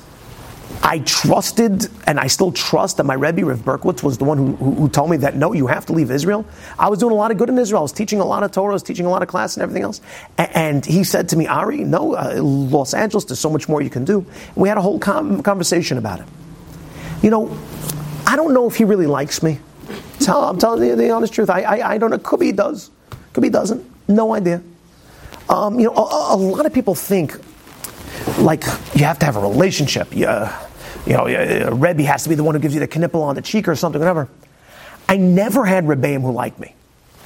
I 0.81 0.99
trusted, 0.99 1.87
and 2.07 2.17
I 2.17 2.27
still 2.27 2.53
trust 2.53 2.97
that 2.97 3.03
my 3.03 3.13
Rebbe, 3.13 3.43
Rav 3.43 3.59
Berkowitz, 3.59 4.03
was 4.03 4.17
the 4.17 4.23
one 4.23 4.37
who, 4.37 4.55
who, 4.55 4.71
who, 4.75 4.89
told 4.89 5.09
me 5.09 5.17
that 5.17 5.35
no, 5.35 5.51
you 5.51 5.67
have 5.67 5.85
to 5.87 5.93
leave 5.93 6.11
Israel. 6.11 6.45
I 6.79 6.89
was 6.89 6.99
doing 6.99 7.11
a 7.11 7.15
lot 7.15 7.29
of 7.31 7.37
good 7.37 7.49
in 7.49 7.57
Israel. 7.57 7.79
I 7.79 7.81
was 7.83 7.91
teaching 7.91 8.21
a 8.21 8.25
lot 8.25 8.43
of 8.43 8.51
Torah, 8.51 8.71
I 8.71 8.73
was 8.73 8.83
teaching 8.83 9.05
a 9.05 9.09
lot 9.09 9.21
of 9.21 9.27
class 9.27 9.55
and 9.55 9.63
everything 9.63 9.83
else. 9.83 9.99
And, 10.37 10.55
and 10.55 10.85
he 10.85 11.03
said 11.03 11.29
to 11.29 11.35
me, 11.35 11.47
Ari, 11.47 11.83
no, 11.83 12.15
uh, 12.15 12.39
Los 12.41 12.93
Angeles, 12.93 13.25
there's 13.25 13.39
so 13.39 13.49
much 13.49 13.67
more 13.67 13.81
you 13.81 13.89
can 13.89 14.05
do. 14.05 14.19
And 14.19 14.55
we 14.55 14.69
had 14.69 14.77
a 14.77 14.81
whole 14.81 14.99
com- 14.99 15.43
conversation 15.43 15.97
about 15.97 16.21
it. 16.21 16.27
You 17.21 17.31
know, 17.31 17.57
I 18.25 18.35
don't 18.35 18.53
know 18.53 18.67
if 18.67 18.75
he 18.75 18.85
really 18.85 19.07
likes 19.07 19.43
me. 19.43 19.59
Tell, 20.19 20.43
I'm 20.43 20.57
telling 20.57 20.87
you 20.87 20.95
the 20.95 21.09
honest 21.11 21.33
truth. 21.33 21.49
I, 21.49 21.61
I, 21.61 21.91
I 21.93 21.97
don't 21.97 22.09
know. 22.09 22.17
Could 22.17 22.39
be 22.39 22.47
he 22.47 22.51
does. 22.51 22.91
Could 23.33 23.41
be 23.41 23.47
he 23.47 23.51
doesn't. 23.51 23.85
No 24.07 24.33
idea. 24.33 24.61
Um, 25.49 25.79
you 25.79 25.87
know, 25.87 25.95
a, 25.95 26.35
a, 26.35 26.37
lot 26.37 26.65
of 26.65 26.73
people 26.73 26.95
think 26.95 27.37
like 28.39 28.63
you 28.95 29.03
have 29.03 29.19
to 29.19 29.25
have 29.25 29.35
a 29.35 29.41
relationship. 29.41 30.07
Yeah, 30.15 30.67
you 31.05 31.13
know, 31.13 31.27
a 31.27 31.73
Rebbe 31.73 32.03
has 32.03 32.23
to 32.23 32.29
be 32.29 32.35
the 32.35 32.43
one 32.43 32.55
who 32.55 32.61
gives 32.61 32.73
you 32.73 32.79
the 32.79 32.87
knipple 32.87 33.21
on 33.21 33.35
the 33.35 33.41
cheek 33.41 33.67
or 33.67 33.75
something, 33.75 33.99
whatever. 33.99 34.27
I 35.07 35.17
never 35.17 35.65
had 35.65 35.85
Rebbeim 35.85 36.21
who 36.21 36.31
liked 36.31 36.59
me 36.59 36.73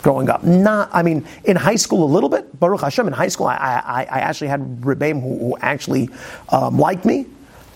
growing 0.01 0.29
up. 0.29 0.43
Not, 0.43 0.89
I 0.91 1.03
mean, 1.03 1.25
in 1.45 1.55
high 1.55 1.75
school 1.75 2.03
a 2.03 2.11
little 2.11 2.29
bit. 2.29 2.59
Baruch 2.59 2.81
Hashem, 2.81 3.07
in 3.07 3.13
high 3.13 3.27
school, 3.27 3.47
I, 3.47 3.55
I, 3.55 4.01
I 4.09 4.19
actually 4.19 4.47
had 4.47 4.81
Rebbeim 4.81 5.21
who, 5.21 5.37
who 5.39 5.57
actually 5.59 6.09
um, 6.49 6.77
liked 6.77 7.05
me. 7.05 7.25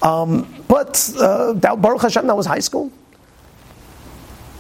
Um, 0.02 0.54
but 0.68 1.14
uh, 1.20 1.54
that, 1.54 1.82
Baruch 1.82 2.02
Hashem, 2.02 2.28
that 2.28 2.36
was 2.36 2.46
high 2.46 2.60
school. 2.60 2.92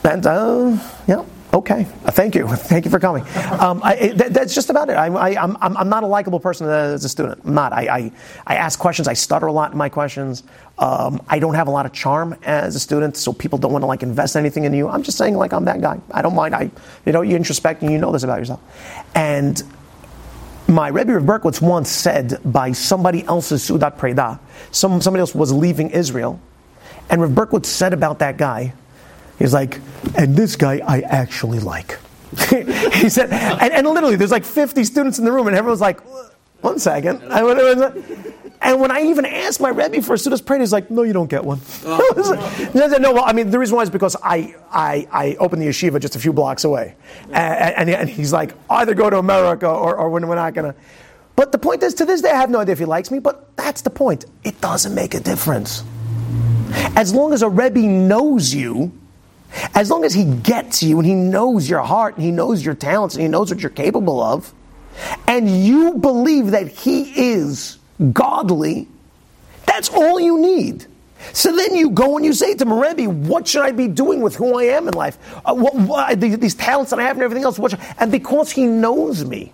And, 0.04 0.26
uh, 0.26 0.78
yeah, 1.08 1.26
okay. 1.54 1.86
Thank 1.86 2.36
you. 2.36 2.48
Thank 2.48 2.86
you 2.86 2.92
for 2.92 3.00
coming. 3.00 3.24
Um, 3.60 3.82
I, 3.84 4.14
that's 4.16 4.54
just 4.54 4.70
about 4.70 4.90
it. 4.90 4.94
I, 4.94 5.32
am 5.42 5.58
I'm, 5.62 5.78
I'm 5.78 5.90
not 5.90 6.04
a 6.04 6.08
likable 6.08 6.40
person 6.40 6.68
as 6.68 7.06
a 7.06 7.10
student. 7.10 7.42
I'm 7.46 7.54
not. 7.54 7.72
I, 7.72 7.88
I, 7.88 8.12
I, 8.46 8.56
ask 8.56 8.78
questions. 8.78 9.08
I 9.08 9.14
stutter 9.14 9.46
a 9.46 9.52
lot 9.52 9.72
in 9.72 9.78
my 9.78 9.88
questions. 9.88 10.44
Um, 10.78 11.22
I 11.30 11.40
don't 11.40 11.54
have 11.54 11.68
a 11.68 11.72
lot 11.72 11.86
of 11.86 11.94
charm 11.94 12.36
as 12.44 12.76
a 12.76 12.80
student, 12.80 13.16
so 13.16 13.32
people 13.32 13.58
don't 13.58 13.72
want 13.72 13.84
to 13.84 13.88
like 13.88 14.04
invest 14.04 14.36
anything 14.36 14.66
in 14.66 14.74
you. 14.74 14.90
I'm 14.90 15.04
just 15.04 15.18
saying, 15.18 15.36
like, 15.36 15.54
I'm 15.54 15.66
that 15.66 15.80
guy. 15.80 16.02
I 16.12 16.22
don't 16.22 16.36
mind. 16.36 16.54
I, 16.54 16.70
you 17.06 17.14
know, 17.14 17.22
you 17.22 17.38
introspect 17.38 17.82
and 17.82 17.92
you 17.92 17.98
know 17.98 18.12
this 18.12 18.24
about 18.24 18.40
yourself. 18.40 18.62
And 19.16 19.64
my 20.68 20.88
Rebbe 20.88 21.16
of 21.16 21.24
Berkowitz 21.24 21.62
once 21.62 21.90
said 21.90 22.40
by 22.44 22.72
somebody 22.72 23.24
else's 23.26 23.68
Sudat 23.68 23.98
Preda, 23.98 24.40
some, 24.72 25.02
somebody 25.02 25.22
else 25.22 25.36
was 25.36 25.54
leaving 25.54 25.92
Israel, 25.92 26.42
and 27.10 27.22
Rav 27.22 27.32
Berkowitz 27.32 27.68
said 27.68 27.94
about 27.94 28.20
that 28.20 28.38
guy, 28.38 28.74
He's 29.40 29.54
like, 29.54 29.80
and 30.18 30.36
this 30.36 30.56
guy 30.56 30.82
I 30.86 31.02
actually 31.02 31.60
like. 31.60 32.00
he 32.50 33.10
said, 33.10 33.32
and, 33.32 33.74
and, 33.74 33.88
literally, 33.88 34.16
there's 34.16 34.32
like 34.32 34.46
50 34.46 34.84
students 34.86 35.20
in 35.20 35.26
the 35.26 35.32
room, 35.32 35.48
and 35.48 35.56
everyone's 35.56 35.82
like, 35.82 36.02
one 36.62 36.80
second. 36.80 37.22
And 38.66 38.80
when 38.80 38.92
I 38.92 39.02
even 39.02 39.26
asked 39.26 39.60
my 39.60 39.68
Rebbe 39.68 40.02
for 40.02 40.14
a 40.14 40.18
student's 40.18 40.42
prayer, 40.42 40.62
he's 40.62 40.72
like, 40.72 40.90
no, 40.90 41.04
you 41.04 41.12
don't 41.12 41.30
get 41.30 41.44
one. 41.44 41.60
Oh. 41.86 42.72
no, 42.74 43.12
well, 43.12 43.26
I 43.26 43.34
mean, 43.34 43.52
the 43.52 43.60
reason 43.60 43.76
why 43.76 43.84
is 43.84 43.90
because 43.90 44.16
I, 44.24 44.56
I, 44.72 45.06
I 45.12 45.36
opened 45.36 45.62
the 45.62 45.68
yeshiva 45.68 46.00
just 46.00 46.16
a 46.16 46.20
few 46.20 46.32
blocks 46.32 46.64
away. 46.64 46.96
And, 47.30 47.76
and, 47.76 47.90
and 47.90 48.10
he's 48.10 48.32
like, 48.32 48.54
either 48.70 48.94
go 48.94 49.10
to 49.10 49.18
America 49.18 49.68
or, 49.68 49.98
or 49.98 50.10
we're 50.10 50.22
not 50.22 50.54
going 50.54 50.72
to. 50.72 50.80
But 51.36 51.52
the 51.52 51.58
point 51.58 51.84
is, 51.84 51.94
to 51.96 52.06
this 52.06 52.22
day, 52.22 52.32
I 52.32 52.38
have 52.38 52.50
no 52.50 52.60
idea 52.62 52.72
if 52.72 52.80
he 52.80 52.86
likes 52.86 53.12
me, 53.12 53.20
but 53.20 53.54
that's 53.58 53.82
the 53.82 53.90
point. 53.90 54.26
It 54.46 54.62
doesn't 54.62 54.96
make 54.96 55.14
a 55.14 55.20
difference. 55.20 55.84
As 56.96 57.14
long 57.14 57.34
as 57.34 57.42
a 57.42 57.50
Rebbe 57.50 57.82
knows 57.82 58.54
you, 58.54 58.94
as 59.74 59.90
long 59.90 60.04
as 60.04 60.14
he 60.14 60.26
gets 60.26 60.82
you 60.84 60.98
and 61.00 61.08
he 61.08 61.16
knows 61.16 61.70
your 61.70 61.82
heart 61.82 62.16
and 62.16 62.24
he 62.24 62.32
knows 62.32 62.66
your 62.66 62.76
talents 62.76 63.16
and 63.16 63.22
he 63.22 63.28
knows 63.28 63.52
what 63.52 63.62
you're 63.62 63.70
capable 63.70 64.22
of, 64.22 64.54
and 65.28 65.50
you 65.66 65.96
believe 65.96 66.52
that 66.52 66.68
he 66.68 67.34
is 67.34 67.78
godly, 68.12 68.88
that's 69.66 69.90
all 69.90 70.20
you 70.20 70.40
need. 70.40 70.86
So 71.32 71.56
then 71.56 71.74
you 71.74 71.90
go 71.90 72.18
and 72.18 72.26
you 72.26 72.34
say 72.34 72.54
to 72.56 72.66
Rebbe, 72.66 73.10
what 73.10 73.48
should 73.48 73.64
I 73.64 73.72
be 73.72 73.88
doing 73.88 74.22
with 74.22 74.36
who 74.36 74.60
I 74.60 74.64
am 74.66 74.88
in 74.88 74.94
life? 74.94 75.18
Uh, 75.46 75.54
what, 75.54 75.74
what, 75.76 76.20
these 76.20 76.56
talents 76.56 76.90
that 76.92 77.00
I 77.00 77.04
have 77.04 77.16
and 77.16 77.24
everything 77.24 77.46
else. 77.46 77.56
Should, 77.56 77.80
and 77.98 78.12
because 78.12 78.52
he 78.52 78.66
knows 78.66 79.24
me, 79.24 79.54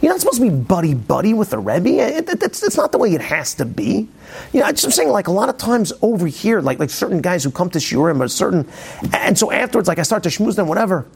you're 0.00 0.12
not 0.12 0.20
supposed 0.20 0.40
to 0.40 0.48
be 0.48 0.54
buddy 0.54 0.94
buddy 0.94 1.34
with 1.34 1.50
the 1.50 1.58
Rebbe. 1.58 1.88
It, 1.88 2.28
it, 2.28 2.42
it's 2.42 2.76
not 2.76 2.92
the 2.92 2.98
way 2.98 3.14
it 3.14 3.20
has 3.20 3.54
to 3.54 3.64
be. 3.64 4.08
You 4.52 4.60
know, 4.60 4.66
I'm 4.66 4.74
just 4.74 4.96
saying, 4.96 5.10
like 5.10 5.28
a 5.28 5.32
lot 5.32 5.48
of 5.48 5.58
times 5.58 5.92
over 6.02 6.26
here, 6.26 6.60
like 6.60 6.78
like 6.78 6.90
certain 6.90 7.20
guys 7.20 7.44
who 7.44 7.50
come 7.50 7.70
to 7.70 7.78
Shiurim 7.78 8.20
or 8.20 8.28
certain, 8.28 8.68
and 9.12 9.38
so 9.38 9.50
afterwards, 9.50 9.88
like 9.88 9.98
I 9.98 10.02
start 10.02 10.22
to 10.24 10.28
schmooze 10.28 10.56
them, 10.56 10.68
whatever. 10.68 11.06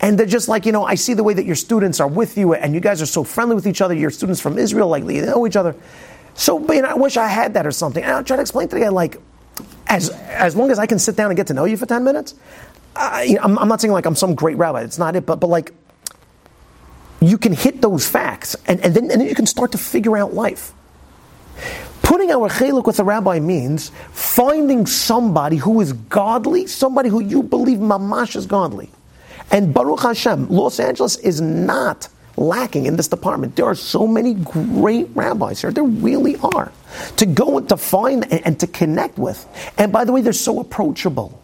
And 0.00 0.18
they're 0.18 0.26
just 0.26 0.48
like, 0.48 0.66
you 0.66 0.72
know, 0.72 0.84
I 0.84 0.96
see 0.96 1.14
the 1.14 1.22
way 1.22 1.32
that 1.32 1.44
your 1.44 1.54
students 1.54 2.00
are 2.00 2.08
with 2.08 2.36
you, 2.36 2.54
and 2.54 2.74
you 2.74 2.80
guys 2.80 3.00
are 3.00 3.06
so 3.06 3.22
friendly 3.22 3.54
with 3.54 3.68
each 3.68 3.80
other. 3.80 3.94
Your 3.94 4.10
students 4.10 4.40
from 4.40 4.58
Israel, 4.58 4.88
like, 4.88 5.06
they 5.06 5.20
know 5.20 5.46
each 5.46 5.54
other. 5.54 5.76
So, 6.34 6.58
but, 6.58 6.74
you 6.74 6.82
know, 6.82 6.88
I 6.88 6.94
wish 6.94 7.16
I 7.16 7.28
had 7.28 7.54
that 7.54 7.68
or 7.68 7.70
something. 7.70 8.02
And 8.02 8.12
I'll 8.12 8.24
try 8.24 8.34
to 8.36 8.42
explain 8.42 8.66
to 8.68 8.74
the 8.74 8.80
guy, 8.80 8.88
like, 8.88 9.18
as, 9.86 10.10
as 10.10 10.56
long 10.56 10.72
as 10.72 10.80
I 10.80 10.86
can 10.86 10.98
sit 10.98 11.14
down 11.14 11.30
and 11.30 11.36
get 11.36 11.46
to 11.48 11.54
know 11.54 11.66
you 11.66 11.76
for 11.76 11.86
10 11.86 12.02
minutes, 12.02 12.34
I, 12.96 13.38
I'm, 13.40 13.54
not 13.68 13.80
saying 13.80 13.92
like 13.92 14.06
I'm 14.06 14.16
some 14.16 14.34
great 14.34 14.56
rabbi. 14.56 14.82
It's 14.82 14.98
not 14.98 15.16
it, 15.16 15.24
but, 15.24 15.36
but 15.36 15.46
like, 15.46 15.72
you 17.28 17.38
can 17.38 17.52
hit 17.52 17.80
those 17.80 18.06
facts, 18.06 18.56
and, 18.66 18.80
and, 18.80 18.94
then, 18.94 19.10
and 19.10 19.20
then 19.20 19.28
you 19.28 19.34
can 19.34 19.46
start 19.46 19.72
to 19.72 19.78
figure 19.78 20.16
out 20.16 20.34
life. 20.34 20.72
Putting 22.02 22.30
our 22.30 22.48
chiluk 22.48 22.86
with 22.86 22.98
a 22.98 23.04
rabbi 23.04 23.38
means 23.38 23.90
finding 24.12 24.86
somebody 24.86 25.56
who 25.56 25.80
is 25.80 25.92
godly, 25.92 26.66
somebody 26.66 27.08
who 27.08 27.20
you 27.20 27.42
believe 27.42 27.78
mamash 27.78 28.36
is 28.36 28.46
godly. 28.46 28.90
And 29.50 29.72
Baruch 29.72 30.00
Hashem, 30.00 30.48
Los 30.48 30.80
Angeles 30.80 31.16
is 31.18 31.40
not 31.40 32.08
lacking 32.36 32.86
in 32.86 32.96
this 32.96 33.08
department. 33.08 33.56
There 33.56 33.66
are 33.66 33.74
so 33.74 34.06
many 34.06 34.34
great 34.34 35.08
rabbis 35.14 35.60
here. 35.60 35.70
There 35.70 35.84
really 35.84 36.36
are. 36.36 36.72
To 37.18 37.26
go 37.26 37.58
and 37.58 37.68
to 37.68 37.76
find 37.76 38.24
and, 38.32 38.46
and 38.46 38.60
to 38.60 38.66
connect 38.66 39.18
with. 39.18 39.46
And 39.78 39.92
by 39.92 40.04
the 40.04 40.12
way, 40.12 40.22
they're 40.22 40.32
so 40.32 40.60
approachable. 40.60 41.41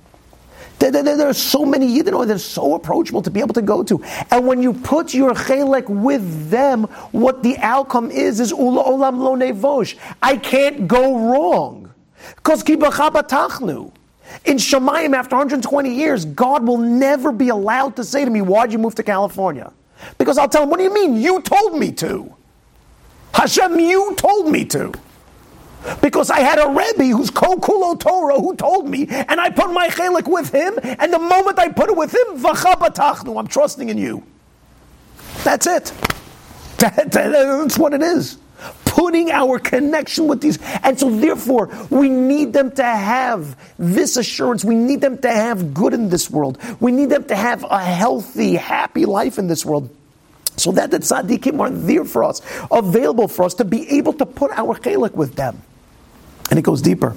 There, 0.79 1.29
are 1.29 1.35
so 1.35 1.65
many 1.65 1.99
Yidden 1.99 2.27
that 2.27 2.35
are 2.35 2.39
so 2.39 2.75
approachable 2.75 3.23
to 3.23 3.31
be 3.31 3.41
able 3.41 3.55
to 3.55 3.63
go 3.63 3.83
to. 3.83 4.03
And 4.31 4.47
when 4.47 4.63
you 4.63 4.73
put 4.73 5.13
your 5.13 5.33
chelek 5.33 5.89
with 5.89 6.51
them, 6.51 6.85
what 7.11 7.43
the 7.43 7.59
outcome 7.59 8.11
is, 8.11 8.39
is 8.39 8.53
ula 8.53 8.85
olam 8.85 9.19
lo 9.19 9.35
nevosh. 9.37 9.97
I 10.23 10.37
can't 10.37 10.87
go 10.87 11.31
wrong. 11.31 11.93
Because 12.37 12.63
tachnu. 12.63 13.93
In 14.45 14.57
Shemayim, 14.57 15.15
after 15.15 15.37
120 15.37 15.95
years, 15.95 16.25
God 16.25 16.67
will 16.67 16.79
never 16.79 17.33
be 17.33 17.49
allowed 17.49 17.97
to 17.97 18.05
say 18.05 18.25
to 18.25 18.31
me, 18.31 18.43
Why'd 18.43 18.73
you 18.73 18.79
move 18.79 18.95
to 18.97 19.03
California? 19.03 19.73
Because 20.17 20.39
I'll 20.39 20.49
tell 20.49 20.63
him, 20.63 20.71
What 20.71 20.79
do 20.79 20.85
you 20.85 20.95
mean? 20.95 21.17
You 21.17 21.41
told 21.41 21.79
me 21.79 21.93
to. 21.93 22.35
Hashem, 23.35 23.81
you 23.81 24.15
told 24.17 24.51
me 24.51 24.65
to. 24.67 24.93
Because 26.01 26.31
I 26.31 26.41
had 26.41 26.59
a 26.59 26.69
Rebbe 26.69 27.17
who's 27.17 27.31
Kokulo 27.31 27.99
Torah 27.99 28.41
who 28.41 28.57
told 28.57 28.89
me, 28.89 29.07
and 29.09 29.41
I 29.41 29.51
put 29.51 29.73
my 29.73 29.89
chelik 29.89 30.29
with 30.31 30.53
him, 30.53 30.79
and 30.83 31.13
the 31.13 31.19
moment 31.19 31.59
I 31.59 31.69
put 31.69 31.91
it 31.91 31.97
with 31.97 32.13
him, 32.13 32.43
Vachabatachnu, 32.43 33.39
I'm 33.39 33.47
trusting 33.47 33.89
in 33.89 33.99
you. 33.99 34.23
That's 35.45 35.67
it. 35.67 35.93
That, 36.79 36.97
that, 37.13 37.13
that's 37.13 37.79
what 37.79 37.95
it 37.95 38.03
is. 38.03 38.39
Putting 38.85 39.31
our 39.31 39.61
connection 39.61 40.27
with 40.27 40.41
these. 40.41 40.59
And 40.83 40.99
so, 40.99 41.09
therefore, 41.11 41.71
we 41.91 42.09
need 42.09 42.53
them 42.53 42.73
to 42.73 42.85
have 42.85 43.57
this 43.79 44.17
assurance. 44.17 44.65
We 44.65 44.75
need 44.75 45.01
them 45.01 45.19
to 45.19 45.31
have 45.31 45.73
good 45.73 45.95
in 45.95 46.09
this 46.09 46.29
world. 46.29 46.59
We 46.81 46.91
need 46.91 47.11
them 47.11 47.25
to 47.25 47.37
have 47.37 47.65
a 47.65 47.83
healthy, 47.83 48.57
happy 48.57 49.05
life 49.05 49.39
in 49.39 49.47
this 49.47 49.65
world. 49.65 49.95
So 50.59 50.73
that 50.73 50.91
the 50.91 50.99
tzaddikim 50.99 51.59
are 51.61 51.71
there 51.71 52.05
for 52.05 52.25
us, 52.25 52.43
available 52.71 53.29
for 53.29 53.45
us 53.45 53.55
to 53.55 53.65
be 53.65 53.89
able 53.91 54.13
to 54.15 54.27
put 54.27 54.51
our 54.53 54.79
chelik 54.79 55.15
with 55.15 55.35
them. 55.37 55.63
And 56.51 56.59
it 56.59 56.63
goes 56.63 56.83
deeper. 56.83 57.17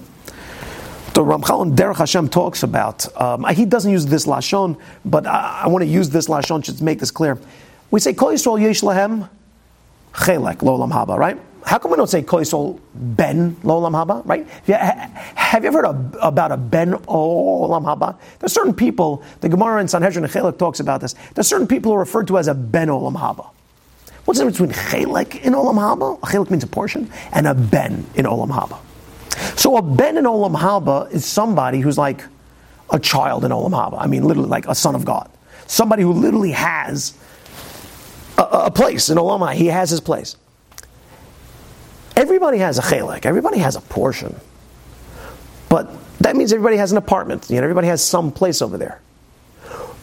The 1.14 1.22
Ramchal 1.22 1.64
and 1.64 1.78
Derech 1.78 1.98
Hashem 1.98 2.30
talks 2.30 2.64
about, 2.64 3.06
um, 3.20 3.46
he 3.54 3.66
doesn't 3.66 3.92
use 3.92 4.06
this 4.06 4.26
lashon, 4.26 4.80
but 5.04 5.28
I, 5.28 5.64
I 5.64 5.68
want 5.68 5.84
to 5.84 5.88
use 5.90 6.10
this 6.10 6.28
lashon 6.28 6.64
to 6.64 6.84
make 6.84 7.00
this 7.00 7.12
clear. 7.12 7.38
We 7.90 8.00
say, 8.00 8.14
Kol 8.14 8.30
Yisrael 8.30 8.62
yesh 8.62 8.82
lahem 8.82 9.30
chelek 10.14 10.58
lolam 10.58 10.92
haba, 10.92 11.18
right? 11.18 11.38
How 11.66 11.78
come 11.78 11.92
we 11.92 11.98
don't 11.98 12.10
say 12.10 12.22
Kol 12.22 12.40
Yisrael 12.40 12.80
ben 12.94 13.56
lolam 13.58 13.92
haba, 13.92 14.26
right? 14.26 14.48
Have 15.36 15.64
you 15.64 15.68
ever 15.68 15.84
heard 15.84 16.16
about 16.22 16.52
a 16.52 16.58
ben 16.58 16.94
olam 16.94 17.84
haba? 17.84 18.18
There's 18.40 18.54
certain 18.54 18.74
people, 18.74 19.24
the 19.42 19.50
Gemara 19.50 19.82
in 19.82 19.88
Sanhedrin 19.88 20.26
and 20.26 20.60
talks 20.60 20.80
about 20.80 21.02
this. 21.02 21.16
There's 21.34 21.48
certain 21.48 21.68
people 21.68 21.92
who 21.92 21.98
are 21.98 22.00
referred 22.00 22.28
to 22.28 22.38
as 22.38 22.48
a 22.48 22.54
ben 22.54 22.88
olam 22.88 23.16
haba. 23.16 23.50
What's 24.26 24.40
the 24.40 24.50
difference 24.50 24.74
between 24.74 25.06
chelek 25.06 25.42
in 25.42 25.54
olam 25.54 25.76
haba? 25.76 26.48
A 26.48 26.52
means 26.52 26.64
a 26.64 26.68
portion, 26.68 27.12
and 27.32 27.48
a 27.48 27.54
ben 27.54 28.06
in 28.16 28.26
olam 28.26 28.50
haba. 28.50 28.80
So 29.56 29.78
a 29.78 29.82
ben 29.82 30.18
in 30.18 30.26
Olam 30.26 30.56
Haba 30.56 31.12
is 31.12 31.26
somebody 31.26 31.80
who's 31.80 31.98
like 31.98 32.24
a 32.90 33.00
child 33.00 33.46
in 33.46 33.52
Olam 33.52 33.72
Haba. 33.72 33.98
I 34.00 34.08
mean, 34.08 34.24
literally 34.24 34.50
like 34.50 34.68
a 34.68 34.76
son 34.76 34.96
of 34.96 35.06
God. 35.06 35.30
Somebody 35.68 36.04
who 36.04 36.14
literally 36.14 36.52
has 36.52 37.14
a, 38.38 38.44
a 38.44 38.72
place 38.72 39.10
in 39.10 39.18
Olam 39.18 39.40
Haba. 39.40 39.54
He 39.54 39.68
has 39.68 39.90
his 39.90 40.02
place. 40.02 40.36
Everybody 42.16 42.60
has 42.60 42.78
a 42.78 42.82
chelek. 42.82 43.26
Everybody 43.26 43.60
has 43.60 43.76
a 43.76 43.82
portion. 43.82 44.36
But 45.70 45.90
that 46.20 46.36
means 46.36 46.54
everybody 46.54 46.78
has 46.78 46.92
an 46.92 46.98
apartment. 46.98 47.50
You 47.50 47.58
know, 47.58 47.64
everybody 47.64 47.88
has 47.88 48.04
some 48.04 48.32
place 48.32 48.62
over 48.62 48.78
there. 48.78 49.02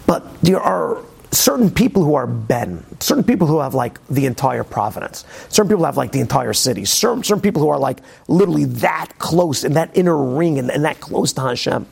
But 0.06 0.40
there 0.40 0.60
are 0.60 0.98
certain 1.30 1.70
people 1.70 2.02
who 2.02 2.14
are 2.14 2.26
Ben, 2.26 2.84
certain 3.00 3.24
people 3.24 3.46
who 3.46 3.60
have 3.60 3.74
like 3.74 4.04
the 4.08 4.26
entire 4.26 4.64
providence, 4.64 5.24
certain 5.48 5.68
people 5.68 5.84
have 5.84 5.96
like 5.96 6.12
the 6.12 6.20
entire 6.20 6.54
city, 6.54 6.84
certain, 6.84 7.22
certain 7.22 7.42
people 7.42 7.60
who 7.60 7.68
are 7.68 7.78
like 7.78 7.98
literally 8.28 8.64
that 8.64 9.18
close 9.18 9.64
in 9.64 9.74
that 9.74 9.90
inner 9.94 10.16
ring 10.16 10.58
and, 10.58 10.70
and 10.70 10.84
that 10.84 11.00
close 11.00 11.32
to 11.34 11.42
Hashem. 11.42 11.86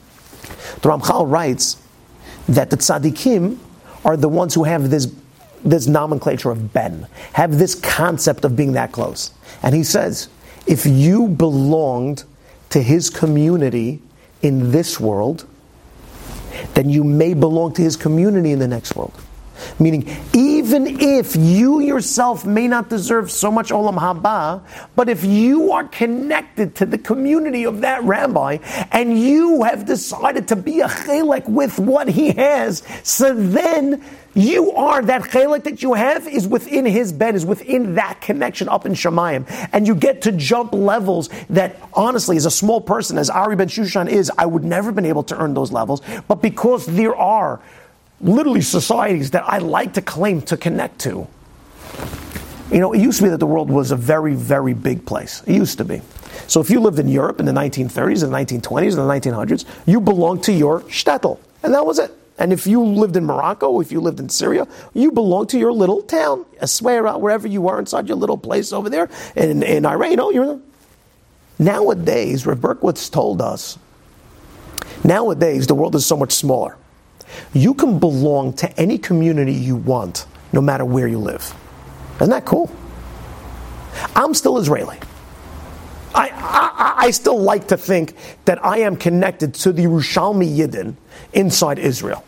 The 0.80 0.88
Ramchal 0.88 1.30
writes 1.30 1.76
that 2.48 2.70
the 2.70 2.76
tzaddikim 2.76 3.58
are 4.04 4.16
the 4.16 4.28
ones 4.28 4.54
who 4.54 4.64
have 4.64 4.88
this, 4.88 5.12
this 5.66 5.86
nomenclature 5.86 6.50
of 6.50 6.72
Ben, 6.72 7.06
have 7.34 7.58
this 7.58 7.74
concept 7.74 8.44
of 8.44 8.56
being 8.56 8.72
that 8.72 8.92
close. 8.92 9.32
And 9.62 9.74
he 9.74 9.82
says, 9.82 10.28
if 10.66 10.86
you 10.86 11.28
belonged 11.28 12.24
to 12.70 12.82
his 12.82 13.10
community 13.10 14.00
in 14.42 14.70
this 14.70 14.98
world, 14.98 15.46
then 16.74 16.88
you 16.88 17.04
may 17.04 17.34
belong 17.34 17.72
to 17.74 17.82
his 17.82 17.96
community 17.96 18.52
in 18.52 18.58
the 18.58 18.68
next 18.68 18.96
world. 18.96 19.12
Meaning, 19.78 20.08
even 20.32 21.00
if 21.00 21.36
you 21.36 21.80
yourself 21.80 22.44
may 22.44 22.68
not 22.68 22.88
deserve 22.88 23.30
so 23.30 23.50
much 23.50 23.70
olam 23.70 23.98
haba, 23.98 24.62
but 24.94 25.08
if 25.08 25.24
you 25.24 25.72
are 25.72 25.84
connected 25.84 26.74
to 26.76 26.86
the 26.86 26.98
community 26.98 27.64
of 27.64 27.80
that 27.80 28.02
rabbi 28.04 28.58
and 28.92 29.18
you 29.18 29.62
have 29.64 29.86
decided 29.86 30.48
to 30.48 30.56
be 30.56 30.80
a 30.80 30.88
chelek 30.88 31.48
with 31.48 31.78
what 31.78 32.08
he 32.08 32.32
has, 32.32 32.82
so 33.02 33.34
then 33.34 34.02
you 34.36 34.72
are 34.72 35.00
that 35.00 35.22
chelek 35.22 35.64
that 35.64 35.82
you 35.82 35.94
have 35.94 36.28
is 36.28 36.46
within 36.46 36.84
his 36.84 37.10
bed, 37.10 37.34
is 37.34 37.46
within 37.46 37.94
that 37.94 38.20
connection 38.20 38.68
up 38.68 38.84
in 38.84 38.92
Shemayim. 38.92 39.46
And 39.72 39.86
you 39.86 39.94
get 39.94 40.22
to 40.22 40.32
jump 40.32 40.74
levels 40.74 41.30
that 41.48 41.80
honestly, 41.94 42.36
as 42.36 42.44
a 42.44 42.50
small 42.50 42.82
person, 42.82 43.16
as 43.16 43.30
Ari 43.30 43.56
Ben 43.56 43.68
Shushan 43.68 44.08
is, 44.08 44.30
I 44.36 44.44
would 44.44 44.62
never 44.62 44.88
have 44.88 44.94
been 44.94 45.06
able 45.06 45.22
to 45.24 45.38
earn 45.38 45.54
those 45.54 45.72
levels. 45.72 46.02
But 46.28 46.42
because 46.42 46.84
there 46.84 47.16
are 47.16 47.62
literally 48.20 48.60
societies 48.60 49.32
that 49.32 49.44
I 49.46 49.58
like 49.58 49.94
to 49.94 50.02
claim 50.02 50.42
to 50.42 50.56
connect 50.56 51.00
to. 51.00 51.26
You 52.70 52.80
know, 52.80 52.92
it 52.92 53.00
used 53.00 53.18
to 53.18 53.24
be 53.24 53.30
that 53.30 53.38
the 53.38 53.46
world 53.46 53.70
was 53.70 53.90
a 53.90 53.96
very, 53.96 54.34
very 54.34 54.74
big 54.74 55.06
place. 55.06 55.42
It 55.46 55.54
used 55.54 55.78
to 55.78 55.84
be. 55.84 56.02
So 56.48 56.60
if 56.60 56.70
you 56.70 56.80
lived 56.80 56.98
in 56.98 57.08
Europe 57.08 57.40
in 57.40 57.46
the 57.46 57.52
1930s, 57.52 58.22
and 58.22 58.32
the 58.32 58.58
1920s, 58.58 58.98
and 58.98 59.24
the 59.24 59.30
1900s, 59.30 59.64
you 59.86 60.00
belonged 60.00 60.42
to 60.44 60.52
your 60.52 60.80
shtetl, 60.82 61.38
and 61.62 61.72
that 61.74 61.86
was 61.86 61.98
it. 61.98 62.12
And 62.38 62.52
if 62.52 62.66
you 62.66 62.84
lived 62.84 63.16
in 63.16 63.24
Morocco, 63.24 63.80
if 63.80 63.90
you 63.90 64.00
lived 64.00 64.20
in 64.20 64.28
Syria, 64.28 64.68
you 64.92 65.10
belonged 65.10 65.48
to 65.50 65.58
your 65.58 65.72
little 65.72 66.02
town, 66.02 66.44
Aswera, 66.60 67.18
wherever 67.18 67.48
you 67.48 67.68
are 67.68 67.78
inside 67.78 68.08
your 68.08 68.16
little 68.16 68.36
place 68.36 68.72
over 68.72 68.90
there 68.90 69.08
in, 69.34 69.62
in 69.62 69.86
Iran. 69.86 70.10
You 70.10 70.16
know, 70.16 70.30
you're 70.30 70.60
nowadays, 71.58 72.46
Rav 72.46 72.58
Berkowitz 72.58 73.10
told 73.10 73.40
us, 73.40 73.78
nowadays 75.02 75.66
the 75.66 75.74
world 75.74 75.94
is 75.94 76.04
so 76.04 76.16
much 76.16 76.32
smaller. 76.32 76.76
You 77.52 77.74
can 77.74 77.98
belong 77.98 78.52
to 78.54 78.80
any 78.80 78.98
community 78.98 79.52
you 79.52 79.76
want, 79.76 80.26
no 80.52 80.60
matter 80.60 80.84
where 80.84 81.08
you 81.08 81.18
live. 81.18 81.54
Isn't 82.16 82.30
that 82.30 82.44
cool? 82.44 82.74
I'm 84.14 84.34
still 84.34 84.58
Israeli. 84.58 84.98
I, 86.14 86.30
I, 86.30 86.94
I, 87.06 87.10
still 87.10 87.38
like 87.38 87.68
to 87.68 87.76
think 87.76 88.14
that 88.46 88.64
I 88.64 88.78
am 88.78 88.96
connected 88.96 89.52
to 89.54 89.72
the 89.72 89.84
Yerushalmi 89.84 90.56
Yidden 90.56 90.94
inside 91.34 91.78
Israel. 91.78 92.24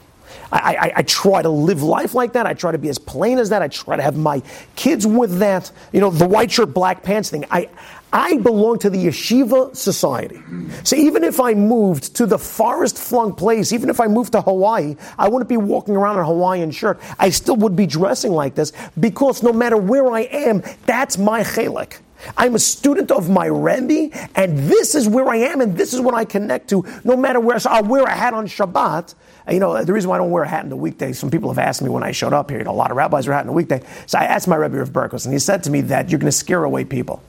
I, 0.51 0.59
I, 0.59 0.93
I, 0.97 1.03
try 1.03 1.43
to 1.43 1.49
live 1.49 1.83
life 1.83 2.15
like 2.15 2.33
that. 2.33 2.47
I 2.47 2.55
try 2.55 2.73
to 2.73 2.79
be 2.79 2.89
as 2.89 2.99
plain 2.99 3.39
as 3.39 3.51
that. 3.51 3.61
I 3.61 3.69
try 3.69 3.97
to 3.97 4.03
have 4.03 4.17
my 4.17 4.43
kids 4.77 5.07
with 5.07 5.39
that. 5.41 5.71
You 5.93 6.01
know, 6.01 6.11
the 6.11 6.27
white 6.27 6.51
shirt, 6.51 6.73
black 6.73 7.03
pants 7.03 7.31
thing. 7.31 7.45
I, 7.51 7.69
I 8.13 8.39
belong 8.39 8.79
to 8.81 8.91
the 8.91 9.07
yeshiva 9.07 9.77
society. 9.77 10.41
So 10.85 10.97
even 10.97 11.25
if 11.25 11.41
I 11.41 11.53
moved 11.53 12.17
to 12.17 12.27
the 12.27 12.39
forest 12.39 12.97
flung 12.97 13.35
place, 13.35 13.73
even 13.73 13.91
if 13.91 14.01
I 14.01 14.07
moved 14.07 14.33
to 14.33 14.41
Hawaii, 14.41 14.97
I 15.19 15.29
wouldn't 15.29 15.49
be 15.49 15.59
walking 15.59 15.95
around 15.95 16.17
in 16.17 16.23
a 16.23 16.27
Hawaiian 16.27 16.71
shirt. 16.71 16.99
I 17.19 17.29
still 17.29 17.57
would 17.57 17.77
be 17.77 17.87
dressing 17.87 18.33
like 18.33 18.55
this 18.55 18.73
because 18.99 19.43
no 19.43 19.53
matter 19.53 19.77
where 19.77 20.11
I 20.11 20.21
am, 20.21 20.63
that's 20.87 21.19
my 21.19 21.43
chalik. 21.43 21.99
I'm 22.37 22.55
a 22.55 22.59
student 22.59 23.11
of 23.11 23.31
my 23.31 23.47
Rebbe, 23.47 24.11
and 24.35 24.59
this 24.59 24.95
is 24.95 25.09
where 25.09 25.29
I 25.29 25.37
am, 25.37 25.61
and 25.61 25.77
this 25.77 25.93
is 25.95 26.01
what 26.01 26.15
I 26.15 26.25
connect 26.25 26.69
to, 26.71 26.85
no 27.05 27.17
matter 27.17 27.41
where. 27.41 27.59
So 27.59 27.71
I'll 27.71 27.85
wear 27.85 28.05
a 28.05 28.11
hat 28.11 28.35
on 28.35 28.47
Shabbat. 28.47 29.15
You 29.51 29.61
know, 29.61 29.83
the 29.85 29.93
reason 29.93 30.11
why 30.11 30.17
I 30.17 30.19
don't 30.19 30.31
wear 30.31 30.43
a 30.43 30.49
hat 30.49 30.65
in 30.65 30.71
the 30.71 30.77
weekday, 30.77 31.13
some 31.13 31.31
people 31.31 31.49
have 31.51 31.59
asked 31.59 31.81
me 31.81 31.89
when 31.89 32.03
I 32.03 32.13
showed 32.13 32.33
up 32.33 32.51
here, 32.51 32.59
you 32.59 32.65
know, 32.65 32.73
a 32.73 32.73
lot 32.73 32.91
of 32.91 32.97
rabbis 32.97 33.27
wear 33.27 33.35
a 33.35 33.37
hat 33.37 33.43
in 33.43 33.47
the 33.47 33.53
weekday. 33.53 33.83
So 34.07 34.19
I 34.19 34.25
asked 34.25 34.49
my 34.49 34.57
Rebbe 34.57 34.81
of 34.81 34.91
Berkos, 34.91 35.25
and 35.25 35.33
he 35.33 35.39
said 35.39 35.63
to 35.65 35.71
me 35.71 35.81
that 35.83 36.11
you're 36.11 36.19
going 36.19 36.31
to 36.31 36.37
scare 36.37 36.65
away 36.65 36.85
people. 36.85 37.23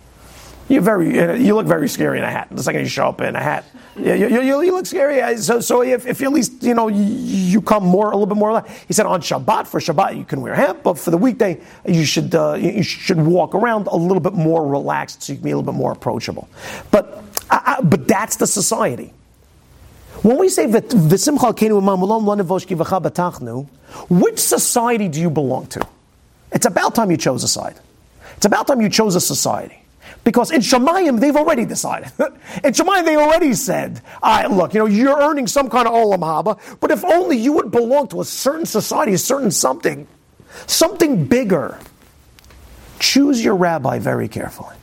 You're 0.70 0.84
very, 0.84 1.44
you 1.44 1.56
look 1.56 1.66
very 1.66 1.90
scary 1.90 2.20
in 2.20 2.24
a 2.24 2.30
hat. 2.30 2.48
The 2.52 2.62
second 2.62 2.82
you 2.82 2.88
show 2.88 3.08
up 3.08 3.22
in 3.22 3.36
a 3.36 3.42
hat, 3.42 3.66
you, 3.98 4.14
you, 4.14 4.62
you, 4.62 4.72
look 4.72 4.86
scary. 4.86 5.36
So, 5.38 5.60
so 5.62 5.82
if, 5.82 6.06
if 6.06 6.22
at 6.22 6.32
least 6.32 6.62
you 6.62 6.76
know 6.76 6.88
you 6.88 7.60
come 7.60 7.84
more 7.84 8.12
a 8.12 8.16
little 8.16 8.28
bit 8.28 8.38
more. 8.38 8.64
He 8.88 8.94
said 8.94 9.08
on 9.08 9.22
Shabbat 9.22 9.66
for 9.66 9.80
Shabbat 9.80 10.16
you 10.16 10.26
can 10.26 10.42
wear 10.42 10.54
a 10.54 10.56
hat, 10.56 10.84
but 10.84 11.00
for 11.00 11.10
the 11.10 11.18
weekday 11.18 11.60
you 11.88 12.06
should 12.06 12.36
uh, 12.36 12.54
you 12.54 12.84
should 12.84 13.18
walk 13.18 13.56
around 13.56 13.88
a 13.88 13.96
little 13.96 14.20
bit 14.20 14.34
more 14.34 14.68
relaxed, 14.68 15.24
so 15.24 15.34
you 15.34 15.38
can 15.38 15.44
be 15.44 15.52
a 15.52 15.58
little 15.58 15.74
bit 15.74 15.78
more 15.78 15.92
approachable. 15.92 16.48
But 16.92 17.24
I, 17.50 17.82
but 17.84 18.08
that's 18.08 18.36
the 18.36 18.46
society. 18.46 19.12
When 20.22 20.38
we 20.38 20.50
say 20.50 20.68
which 24.10 24.40
society 24.40 25.08
do 25.08 25.22
you 25.22 25.30
belong 25.30 25.68
to? 25.68 25.88
It's 26.52 26.66
about 26.66 26.94
time 26.94 27.10
you 27.10 27.18
chose 27.18 27.44
a 27.44 27.48
side. 27.48 27.80
It's 28.38 28.46
about 28.46 28.68
time 28.68 28.82
you 28.82 28.90
chose 28.90 29.16
a 29.16 29.22
society. 29.22 29.79
Because 30.24 30.51
in 30.51 30.62
Shemayim, 30.62 31.20
they've 31.20 31.36
already 31.36 31.66
decided. 31.66 32.12
in 32.64 32.74
Shemayim, 32.74 33.05
they 33.05 33.16
already 33.16 33.53
said, 33.53 34.01
right, 34.22 34.49
look, 34.49 34.74
you 34.74 34.80
know, 34.80 34.86
you're 34.86 35.20
earning 35.20 35.47
some 35.47 35.70
kind 35.70 35.88
of 35.88 35.93
olam 35.93 36.20
haba, 36.20 36.60
but 36.80 36.91
if 36.91 37.03
only 37.05 37.38
you 37.38 37.53
would 37.53 37.72
belong 37.72 38.07
to 38.10 38.22
a 38.22 38.26
certain 38.26 38.66
society, 38.66 39.14
a 39.14 39.18
certain 39.18 39.51
something, 39.51 40.07
something 40.68 41.26
bigger. 41.26 41.80
Choose 42.99 43.43
your 43.43 43.55
rabbi 43.55 43.99
very 43.99 44.28
carefully. 44.28 44.76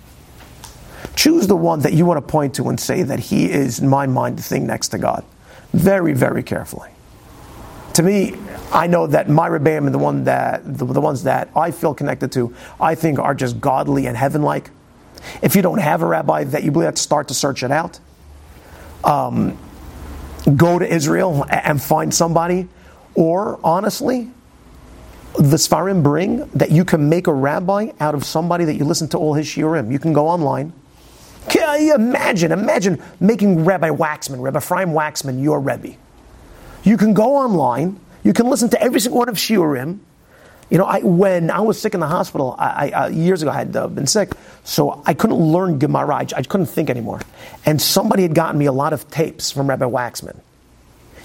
Choose 1.14 1.46
the 1.46 1.56
one 1.56 1.80
that 1.80 1.92
you 1.92 2.04
want 2.04 2.18
to 2.18 2.32
point 2.32 2.54
to 2.56 2.68
and 2.68 2.78
say 2.78 3.02
that 3.02 3.18
he 3.18 3.50
is, 3.50 3.78
in 3.78 3.88
my 3.88 4.06
mind, 4.06 4.38
the 4.38 4.42
thing 4.42 4.66
next 4.66 4.88
to 4.88 4.98
God. 4.98 5.24
Very, 5.72 6.12
very 6.12 6.42
carefully. 6.42 6.90
To 7.94 8.02
me, 8.02 8.34
I 8.72 8.86
know 8.86 9.06
that 9.06 9.28
my 9.30 9.48
rebbeim 9.48 9.86
and 9.86 9.94
the 9.94 9.98
one 9.98 10.24
that 10.24 10.62
the, 10.64 10.84
the 10.84 11.00
ones 11.00 11.22
that 11.22 11.48
I 11.56 11.70
feel 11.70 11.94
connected 11.94 12.32
to, 12.32 12.54
I 12.78 12.94
think 12.94 13.18
are 13.18 13.34
just 13.34 13.60
godly 13.60 14.06
and 14.06 14.14
heaven-like. 14.16 14.70
If 15.42 15.56
you 15.56 15.62
don't 15.62 15.78
have 15.78 16.02
a 16.02 16.06
rabbi 16.06 16.44
that 16.44 16.64
you 16.64 16.70
believe, 16.70 16.98
start 16.98 17.28
to 17.28 17.34
search 17.34 17.62
it 17.62 17.70
out. 17.70 17.98
Um, 19.04 19.58
go 20.56 20.78
to 20.78 20.86
Israel 20.86 21.44
and 21.48 21.82
find 21.82 22.14
somebody, 22.14 22.68
or 23.14 23.58
honestly, 23.62 24.30
the 25.34 25.56
Sfarim 25.56 26.02
bring 26.02 26.48
that 26.50 26.70
you 26.70 26.84
can 26.84 27.08
make 27.08 27.26
a 27.26 27.32
rabbi 27.32 27.90
out 28.00 28.14
of 28.14 28.24
somebody 28.24 28.64
that 28.64 28.74
you 28.74 28.84
listen 28.84 29.08
to 29.08 29.18
all 29.18 29.34
his 29.34 29.46
shiurim. 29.46 29.92
You 29.92 29.98
can 29.98 30.12
go 30.12 30.28
online. 30.28 30.72
Can 31.48 31.82
you 31.82 31.94
imagine, 31.94 32.52
imagine 32.52 33.02
making 33.20 33.64
Rabbi 33.64 33.90
Wachsman, 33.90 34.40
Rabbi 34.40 34.58
Ephraim 34.58 34.90
Wachsman, 34.90 35.42
your 35.42 35.60
Rebbe. 35.60 35.96
You 36.82 36.96
can 36.96 37.14
go 37.14 37.36
online, 37.36 38.00
you 38.24 38.32
can 38.32 38.48
listen 38.48 38.68
to 38.70 38.82
every 38.82 39.00
single 39.00 39.18
one 39.18 39.28
of 39.28 39.36
shiurim, 39.36 39.98
you 40.70 40.78
know, 40.78 40.84
I, 40.84 41.00
when 41.00 41.50
I 41.50 41.60
was 41.60 41.80
sick 41.80 41.94
in 41.94 42.00
the 42.00 42.06
hospital 42.06 42.56
I, 42.58 42.90
I, 42.90 42.90
uh, 42.90 43.08
years 43.08 43.42
ago, 43.42 43.50
I 43.50 43.54
had 43.54 43.76
uh, 43.76 43.86
been 43.86 44.06
sick, 44.06 44.32
so 44.64 45.02
I 45.06 45.14
couldn't 45.14 45.38
learn 45.38 45.78
Gemara. 45.78 46.16
I, 46.16 46.26
I, 46.36 46.42
couldn't 46.42 46.66
think 46.66 46.90
anymore. 46.90 47.20
And 47.64 47.80
somebody 47.80 48.22
had 48.22 48.34
gotten 48.34 48.58
me 48.58 48.66
a 48.66 48.72
lot 48.72 48.92
of 48.92 49.08
tapes 49.10 49.52
from 49.52 49.68
Rabbi 49.68 49.84
Wachsman. 49.84 50.40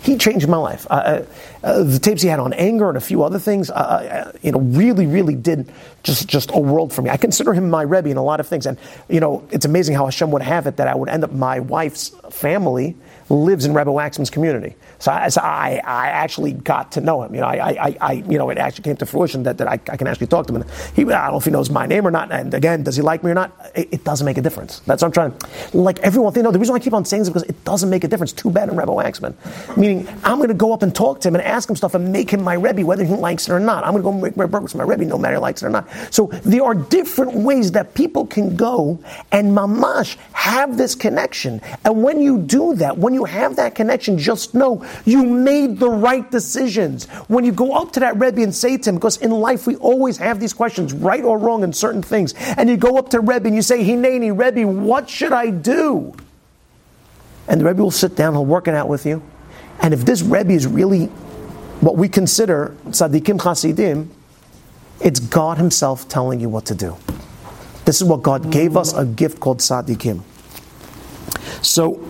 He 0.03 0.17
changed 0.17 0.47
my 0.47 0.57
life. 0.57 0.87
Uh, 0.89 0.93
uh, 0.93 1.25
uh 1.63 1.83
the 1.83 1.99
tapes 1.99 2.21
he 2.21 2.27
had 2.27 2.39
on 2.39 2.53
anger 2.53 2.89
and 2.89 2.97
a 2.97 3.01
few 3.01 3.23
other 3.23 3.39
things, 3.39 3.69
uh, 3.69 4.31
you 4.41 4.51
know, 4.51 4.59
really, 4.59 5.05
really 5.05 5.35
did 5.35 5.71
just, 6.03 6.27
just 6.27 6.51
a 6.53 6.59
world 6.59 6.91
for 6.91 7.01
me. 7.01 7.09
I 7.09 7.17
consider 7.17 7.53
him 7.53 7.69
my 7.69 7.83
Rebbe 7.83 8.09
in 8.09 8.17
a 8.17 8.23
lot 8.23 8.39
of 8.39 8.47
things. 8.47 8.65
And, 8.65 8.77
you 9.09 9.19
know, 9.19 9.47
it's 9.51 9.65
amazing 9.65 9.95
how 9.95 10.05
Hashem 10.05 10.31
would 10.31 10.41
have 10.41 10.65
it 10.67 10.77
that 10.77 10.87
I 10.87 10.95
would 10.95 11.09
end 11.09 11.23
up 11.23 11.31
my 11.31 11.59
wife's 11.59 12.09
family 12.29 12.95
lives 13.31 13.65
in 13.65 13.73
Rebbe 13.73 13.89
Wachsman's 13.89 14.29
community. 14.29 14.75
So, 14.99 15.11
I, 15.11 15.29
so 15.29 15.41
I, 15.41 15.81
I, 15.83 16.07
actually 16.07 16.53
got 16.53 16.91
to 16.93 17.01
know 17.01 17.23
him. 17.23 17.33
You 17.33 17.41
know, 17.41 17.47
I, 17.47 17.87
I, 17.87 17.97
I, 18.01 18.11
you 18.13 18.37
know, 18.37 18.49
it 18.49 18.57
actually 18.57 18.83
came 18.83 18.97
to 18.97 19.05
fruition 19.05 19.43
that, 19.43 19.57
that 19.57 19.67
I, 19.67 19.73
I, 19.73 19.97
can 19.97 20.07
actually 20.07 20.27
talk 20.27 20.47
to 20.47 20.55
him. 20.55 20.65
He, 20.95 21.03
I 21.03 21.23
don't 21.23 21.31
know 21.31 21.37
if 21.37 21.45
he 21.45 21.51
knows 21.51 21.69
my 21.69 21.85
name 21.85 22.05
or 22.05 22.11
not. 22.11 22.31
And 22.31 22.53
again, 22.53 22.83
does 22.83 22.95
he 22.95 23.01
like 23.01 23.23
me 23.23 23.31
or 23.31 23.33
not? 23.33 23.51
It, 23.73 23.89
it 23.91 24.03
doesn't 24.03 24.25
make 24.25 24.37
a 24.37 24.41
difference. 24.41 24.79
That's 24.81 25.01
what 25.01 25.07
I'm 25.07 25.13
trying 25.13 25.37
to, 25.37 25.77
like 25.77 25.99
everyone, 25.99 26.33
you 26.35 26.43
know, 26.43 26.51
the 26.51 26.59
reason 26.59 26.75
I 26.75 26.79
keep 26.79 26.93
on 26.93 27.05
saying 27.05 27.21
this 27.21 27.29
is 27.29 27.33
because 27.33 27.49
it 27.49 27.63
doesn't 27.63 27.89
make 27.89 28.03
a 28.03 28.07
difference. 28.07 28.33
Too 28.33 28.51
bad 28.51 28.69
in 28.69 28.75
Rebbe 28.75 28.91
Wachsman. 28.91 29.35
Meaning, 29.77 30.07
I'm 30.23 30.37
going 30.37 30.49
to 30.49 30.53
go 30.53 30.73
up 30.73 30.83
and 30.83 30.93
talk 30.93 31.21
to 31.21 31.29
him 31.29 31.35
and 31.35 31.43
ask 31.43 31.69
him 31.69 31.75
stuff 31.75 31.95
and 31.95 32.11
make 32.11 32.29
him 32.29 32.43
my 32.43 32.53
Rebbe, 32.53 32.85
whether 32.85 33.03
he 33.03 33.13
likes 33.13 33.47
it 33.47 33.53
or 33.53 33.59
not. 33.59 33.85
I'm 33.85 33.93
going 33.93 34.03
to 34.03 34.09
go 34.09 34.11
make 34.11 34.35
Rebbe 34.35 34.61
my 34.75 34.83
Rebbe, 34.83 35.05
no 35.05 35.17
matter 35.17 35.35
he 35.35 35.41
likes 35.41 35.63
it 35.63 35.67
or 35.67 35.69
not. 35.69 35.87
So 36.11 36.27
there 36.43 36.63
are 36.63 36.75
different 36.75 37.33
ways 37.33 37.71
that 37.71 37.93
people 37.93 38.25
can 38.25 38.55
go 38.55 38.99
and 39.31 39.55
mamash 39.55 40.17
have 40.33 40.77
this 40.77 40.95
connection. 40.95 41.61
And 41.85 42.03
when 42.03 42.21
you 42.21 42.39
do 42.39 42.75
that, 42.75 42.97
when 42.97 43.13
you 43.13 43.20
have 43.25 43.55
that 43.55 43.75
connection, 43.75 44.17
just 44.17 44.53
know 44.53 44.85
you 45.05 45.23
made 45.23 45.79
the 45.79 45.89
right 45.89 46.29
decisions. 46.29 47.05
When 47.27 47.43
you 47.43 47.51
go 47.51 47.73
up 47.73 47.91
to 47.93 47.99
that 48.01 48.19
Rebbe 48.19 48.41
and 48.41 48.53
say 48.53 48.77
to 48.77 48.89
him, 48.89 48.95
because 48.95 49.17
in 49.17 49.31
life 49.31 49.67
we 49.67 49.75
always 49.77 50.17
have 50.17 50.39
these 50.39 50.53
questions, 50.53 50.93
right 50.93 51.23
or 51.23 51.37
wrong 51.37 51.63
in 51.63 51.73
certain 51.73 52.01
things, 52.01 52.33
and 52.57 52.69
you 52.69 52.77
go 52.77 52.97
up 52.97 53.09
to 53.09 53.19
Rebbe 53.19 53.47
and 53.47 53.55
you 53.55 53.61
say, 53.61 53.83
Hineni, 53.83 54.37
Rebbe, 54.37 54.67
what 54.67 55.09
should 55.09 55.31
I 55.31 55.49
do? 55.49 56.13
And 57.47 57.61
the 57.61 57.65
Rebbe 57.65 57.81
will 57.81 57.91
sit 57.91 58.15
down, 58.15 58.33
he'll 58.33 58.45
work 58.45 58.67
it 58.67 58.75
out 58.75 58.87
with 58.87 59.05
you. 59.05 59.21
And 59.81 59.93
if 59.93 60.05
this 60.05 60.21
Rebbe 60.21 60.51
is 60.51 60.67
really 60.67 61.07
what 61.81 61.97
we 61.97 62.07
consider 62.07 62.75
tzaddikim 62.87 63.41
chasidim, 63.41 64.11
it's 64.99 65.19
God 65.19 65.57
Himself 65.57 66.07
telling 66.07 66.39
you 66.39 66.49
what 66.49 66.65
to 66.67 66.75
do. 66.75 66.95
This 67.85 67.99
is 67.99 68.07
what 68.07 68.21
God 68.21 68.51
gave 68.51 68.77
us 68.77 68.93
a 68.93 69.03
gift 69.03 69.39
called 69.39 69.59
tzaddikim. 69.59 70.21
So, 71.63 72.07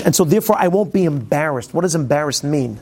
and 0.00 0.14
so 0.14 0.24
therefore 0.24 0.56
I 0.58 0.68
won't 0.68 0.92
be 0.92 1.04
embarrassed. 1.04 1.72
What 1.72 1.82
does 1.82 1.94
embarrassed 1.94 2.44
mean? 2.44 2.80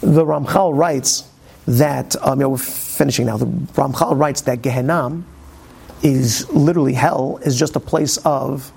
The 0.00 0.24
Ramchal 0.24 0.76
writes 0.76 1.28
that, 1.66 2.16
um, 2.26 2.40
know, 2.40 2.48
we're 2.50 2.58
finishing 2.58 3.26
now, 3.26 3.36
the 3.36 3.46
Ramchal 3.46 4.18
writes 4.18 4.40
that 4.42 4.62
Gehenna 4.62 5.22
is 6.02 6.50
literally 6.50 6.94
hell, 6.94 7.38
is 7.44 7.58
just 7.58 7.76
a 7.76 7.80
place 7.80 8.16
of 8.18 8.72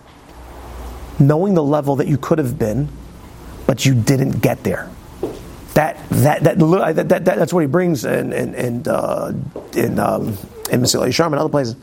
knowing 1.19 1.53
the 1.53 1.63
level 1.63 1.95
that 1.95 2.07
you 2.07 2.17
could 2.17 2.37
have 2.37 2.59
been, 2.59 2.89
but 3.65 3.85
you 3.85 3.95
didn't 3.95 4.39
get 4.41 4.63
there. 4.63 4.89
That 5.73 5.97
that 6.09 6.43
that, 6.43 6.59
that, 6.59 7.09
that, 7.09 7.25
that's 7.25 7.51
what 7.51 7.61
he 7.61 7.67
brings 7.67 8.05
in 8.05 8.31
in 8.31 8.53
in, 8.53 8.87
uh, 8.87 9.33
in 9.73 9.99
um, 9.99 10.37
in 10.71 10.81
Yesharim 10.81 11.27
and 11.27 11.35
other 11.35 11.49
places. 11.49 11.75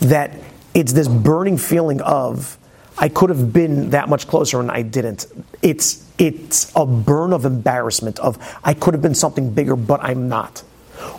That 0.00 0.38
it's 0.72 0.92
this 0.92 1.08
burning 1.08 1.58
feeling 1.58 2.00
of 2.00 2.56
I 2.98 3.08
could 3.08 3.30
have 3.30 3.52
been 3.52 3.90
that 3.90 4.08
much 4.08 4.28
closer 4.28 4.60
and 4.60 4.70
I 4.70 4.82
didn't. 4.82 5.26
It's 5.62 6.04
it's 6.18 6.70
a 6.76 6.86
burn 6.86 7.32
of 7.32 7.44
embarrassment 7.44 8.18
of 8.20 8.38
I 8.62 8.74
could 8.74 8.94
have 8.94 9.02
been 9.02 9.14
something 9.14 9.52
bigger, 9.52 9.76
but 9.76 10.02
I'm 10.02 10.28
not. 10.28 10.62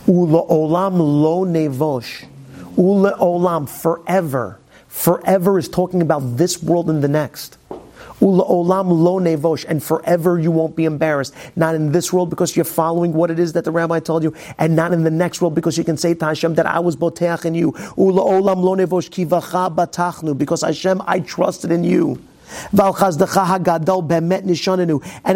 Ula 0.08 0.48
olam 0.48 0.98
lo 0.98 1.46
nevosh. 1.46 2.26
Ula 2.78 3.18
olam 3.18 3.68
forever. 3.68 4.60
Forever 4.88 5.60
is 5.60 5.68
talking 5.68 6.02
about 6.02 6.38
this 6.38 6.64
world 6.64 6.90
and 6.90 7.04
the 7.04 7.10
next. 7.10 7.58
Olam 8.22 8.90
lo 8.90 9.20
nevosh, 9.20 9.66
and 9.68 9.84
forever 9.84 10.40
you 10.40 10.52
won't 10.52 10.76
be 10.76 10.86
embarrassed. 10.86 11.34
Not 11.56 11.76
in 11.76 11.92
this 11.92 12.14
world 12.14 12.30
because 12.30 12.56
you're 12.56 12.66
following 12.66 13.14
what 13.14 13.30
it 13.30 13.40
is 13.40 13.54
that 13.54 13.66
the 13.66 13.72
rabbi 13.72 14.00
told 14.00 14.24
you, 14.24 14.34
and 14.58 14.76
not 14.76 14.94
in 14.94 15.04
the 15.04 15.12
next 15.12 15.42
world 15.42 15.54
because 15.54 15.78
you 15.78 15.84
can 15.84 15.98
say 15.98 16.14
to 16.14 16.26
Hashem 16.26 16.56
that 16.56 16.66
I 16.66 16.80
was 16.80 16.96
boteach 16.96 17.46
in 17.46 17.56
you. 17.56 17.74
Ula 17.98 18.22
olam 18.22 18.64
lo 18.64 18.76
nevosh 18.76 19.10
kivacha 19.10 19.76
batachnu, 19.76 20.38
because 20.38 20.62
Hashem, 20.62 21.02
I 21.06 21.20
trusted 21.20 21.72
in 21.72 21.84
you. 21.84 22.22
And 22.72 22.90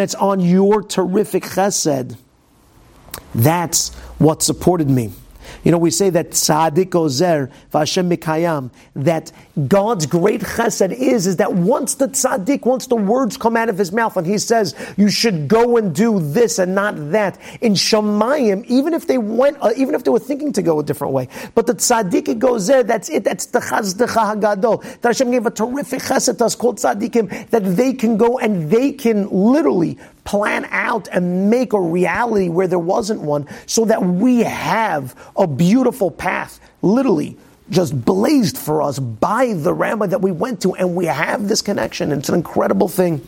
it's 0.01 0.15
on 0.15 0.39
your 0.39 0.83
terrific 0.83 1.43
chesed. 1.43 2.17
That's 3.33 3.93
what 4.19 4.43
supported 4.43 4.89
me. 4.89 5.11
You 5.63 5.71
know, 5.71 5.77
we 5.77 5.91
say 5.91 6.09
that 6.09 6.31
tzaddik 6.31 6.95
ozer 6.95 7.51
v'Hashem 7.73 8.15
mikayam, 8.15 8.71
that 8.95 9.31
God's 9.67 10.05
great 10.05 10.41
chesed 10.41 10.91
is, 10.91 11.27
is 11.27 11.37
that 11.37 11.53
once 11.53 11.95
the 11.95 12.07
tzaddik, 12.07 12.65
once 12.65 12.87
the 12.87 12.95
words 12.95 13.37
come 13.37 13.55
out 13.57 13.69
of 13.69 13.77
his 13.77 13.91
mouth 13.91 14.17
and 14.17 14.25
he 14.25 14.37
says, 14.37 14.75
you 14.97 15.09
should 15.09 15.47
go 15.47 15.77
and 15.77 15.93
do 15.93 16.19
this 16.19 16.59
and 16.59 16.75
not 16.75 17.11
that, 17.11 17.39
in 17.61 17.73
Shemayim, 17.73 18.65
even 18.65 18.93
if 18.93 19.07
they 19.07 19.17
went, 19.17 19.57
uh, 19.61 19.71
even 19.75 19.95
if 19.95 20.03
they 20.03 20.11
were 20.11 20.19
thinking 20.19 20.53
to 20.53 20.61
go 20.61 20.79
a 20.79 20.83
different 20.83 21.13
way, 21.13 21.27
but 21.55 21.67
the 21.67 21.73
tzaddik 21.73 22.29
there, 22.67 22.83
that's 22.83 23.09
it, 23.09 23.23
that's 23.23 23.47
the 23.47 23.59
chazdecha 23.59 24.35
hagadol. 24.35 24.81
That 25.01 25.09
Hashem 25.09 25.31
gave 25.31 25.45
a 25.45 25.51
terrific 25.51 26.01
chesed 26.01 26.37
to 26.37 26.45
us 26.45 26.55
called 26.55 26.77
tzaddikim, 26.77 27.49
that 27.49 27.63
they 27.75 27.93
can 27.93 28.17
go 28.17 28.39
and 28.39 28.69
they 28.69 28.91
can 28.91 29.29
literally 29.29 29.97
plan 30.29 30.63
out 30.69 31.07
and 31.11 31.49
make 31.49 31.73
a 31.73 31.81
reality 31.81 32.49
where 32.49 32.67
there 32.67 32.77
wasn't 32.77 33.19
one 33.19 33.47
so 33.65 33.83
that 33.85 33.99
we 34.03 34.41
have 34.41 35.15
a 35.35 35.47
beautiful 35.47 36.11
path, 36.11 36.59
literally 36.83 37.35
just 37.71 38.05
blazed 38.05 38.55
for 38.55 38.83
us 38.83 38.99
by 38.99 39.53
the 39.53 39.73
rabbi 39.73 40.05
that 40.05 40.21
we 40.21 40.31
went 40.31 40.61
to, 40.61 40.75
and 40.75 40.95
we 40.95 41.05
have 41.05 41.47
this 41.47 41.63
connection. 41.63 42.11
It's 42.11 42.29
an 42.29 42.35
incredible 42.35 42.87
thing. 42.87 43.27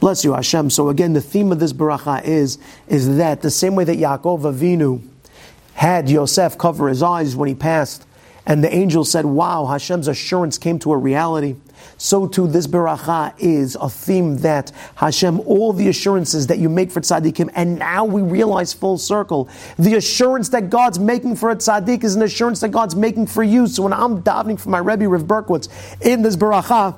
Bless 0.00 0.24
you, 0.24 0.32
Hashem. 0.32 0.70
So 0.70 0.88
again, 0.88 1.12
the 1.12 1.20
theme 1.20 1.52
of 1.52 1.60
this 1.60 1.74
baracha 1.74 2.24
is, 2.24 2.56
is 2.88 3.18
that 3.18 3.42
the 3.42 3.50
same 3.50 3.74
way 3.74 3.84
that 3.84 3.98
Yaakov 3.98 4.40
Avinu 4.40 5.06
had 5.74 6.08
Yosef 6.08 6.56
cover 6.56 6.88
his 6.88 7.02
eyes 7.02 7.36
when 7.36 7.50
he 7.50 7.54
passed, 7.54 8.06
and 8.46 8.64
the 8.64 8.74
angel 8.74 9.04
said, 9.04 9.26
Wow, 9.26 9.66
Hashem's 9.66 10.08
assurance 10.08 10.56
came 10.56 10.78
to 10.78 10.92
a 10.92 10.96
reality 10.96 11.56
so 12.02 12.26
too 12.26 12.48
this 12.48 12.66
beracha 12.66 13.32
is 13.38 13.76
a 13.80 13.88
theme 13.88 14.38
that 14.38 14.72
Hashem, 14.96 15.38
all 15.42 15.72
the 15.72 15.88
assurances 15.88 16.48
that 16.48 16.58
you 16.58 16.68
make 16.68 16.90
for 16.90 17.00
tzaddikim, 17.00 17.52
and 17.54 17.78
now 17.78 18.04
we 18.04 18.22
realize 18.22 18.72
full 18.72 18.98
circle, 18.98 19.48
the 19.78 19.94
assurance 19.94 20.48
that 20.48 20.68
God's 20.68 20.98
making 20.98 21.36
for 21.36 21.52
a 21.52 21.56
tzaddik 21.56 22.02
is 22.02 22.16
an 22.16 22.22
assurance 22.22 22.58
that 22.58 22.70
God's 22.70 22.96
making 22.96 23.28
for 23.28 23.44
you. 23.44 23.68
So 23.68 23.84
when 23.84 23.92
I'm 23.92 24.20
davening 24.20 24.58
for 24.58 24.68
my 24.68 24.78
Rebbe 24.78 25.06
Rav 25.06 25.22
Berkowitz 25.22 25.68
in 26.00 26.22
this 26.22 26.34
beracha, 26.34 26.96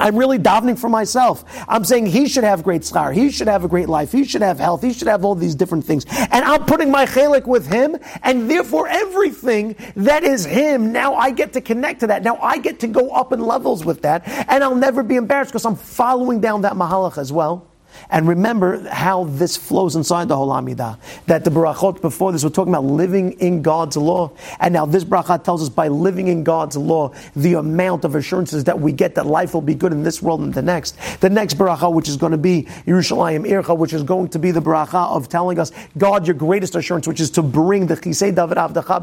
I'm 0.00 0.16
really 0.16 0.38
davening 0.38 0.78
for 0.78 0.88
myself. 0.88 1.44
I'm 1.68 1.84
saying 1.84 2.06
he 2.06 2.26
should 2.26 2.44
have 2.44 2.64
great 2.64 2.82
schar, 2.82 3.14
he 3.14 3.30
should 3.30 3.48
have 3.48 3.64
a 3.64 3.68
great 3.68 3.88
life, 3.88 4.10
he 4.10 4.24
should 4.24 4.42
have 4.42 4.58
health, 4.58 4.82
he 4.82 4.92
should 4.92 5.08
have 5.08 5.24
all 5.24 5.34
these 5.34 5.54
different 5.54 5.84
things. 5.84 6.06
And 6.10 6.44
I'm 6.44 6.64
putting 6.64 6.90
my 6.90 7.04
chalik 7.04 7.46
with 7.46 7.66
him, 7.66 7.96
and 8.22 8.50
therefore 8.50 8.88
everything 8.88 9.76
that 9.96 10.24
is 10.24 10.44
him, 10.44 10.90
now 10.90 11.14
I 11.14 11.30
get 11.30 11.52
to 11.52 11.60
connect 11.60 12.00
to 12.00 12.06
that. 12.08 12.22
Now 12.22 12.38
I 12.40 12.58
get 12.58 12.80
to 12.80 12.86
go 12.86 13.10
up 13.10 13.32
in 13.32 13.40
levels 13.40 13.84
with 13.84 14.02
that, 14.02 14.26
and 14.48 14.64
I'll 14.64 14.74
never 14.74 15.02
be 15.02 15.16
embarrassed 15.16 15.52
because 15.52 15.66
I'm 15.66 15.76
following 15.76 16.40
down 16.40 16.62
that 16.62 16.72
mahalach 16.72 17.18
as 17.18 17.30
well. 17.30 17.69
And 18.10 18.28
remember 18.28 18.88
how 18.88 19.24
this 19.24 19.56
flows 19.56 19.96
inside 19.96 20.28
the 20.28 20.36
whole 20.36 20.48
Amidah. 20.48 20.98
That 21.26 21.44
the 21.44 21.50
brachot 21.50 22.00
before 22.00 22.32
this, 22.32 22.44
we're 22.44 22.50
talking 22.50 22.72
about 22.72 22.84
living 22.84 23.32
in 23.40 23.62
God's 23.62 23.96
law. 23.96 24.32
And 24.58 24.72
now 24.74 24.86
this 24.86 25.04
bracha 25.04 25.42
tells 25.42 25.62
us 25.62 25.68
by 25.68 25.88
living 25.88 26.28
in 26.28 26.44
God's 26.44 26.76
law, 26.76 27.12
the 27.36 27.54
amount 27.54 28.04
of 28.04 28.14
assurances 28.14 28.64
that 28.64 28.80
we 28.80 28.92
get 28.92 29.14
that 29.16 29.26
life 29.26 29.54
will 29.54 29.60
be 29.60 29.74
good 29.74 29.92
in 29.92 30.02
this 30.02 30.22
world 30.22 30.40
and 30.40 30.54
the 30.54 30.62
next. 30.62 30.96
The 31.20 31.30
next 31.30 31.58
bracha, 31.58 31.92
which 31.92 32.08
is 32.08 32.16
going 32.16 32.32
to 32.32 32.38
be 32.38 32.64
Yerushalayim 32.86 33.46
Ircha, 33.48 33.76
which 33.76 33.92
is 33.92 34.02
going 34.02 34.28
to 34.28 34.38
be 34.38 34.50
the 34.50 34.62
bracha 34.62 35.14
of 35.14 35.28
telling 35.28 35.58
us, 35.58 35.72
God, 35.98 36.26
your 36.26 36.34
greatest 36.34 36.74
assurance, 36.74 37.06
which 37.06 37.20
is 37.20 37.30
to 37.32 37.42
bring 37.42 37.86
the 37.86 37.96
Chisei 37.96 38.34
David 38.34 38.56
Avdacha 38.56 39.00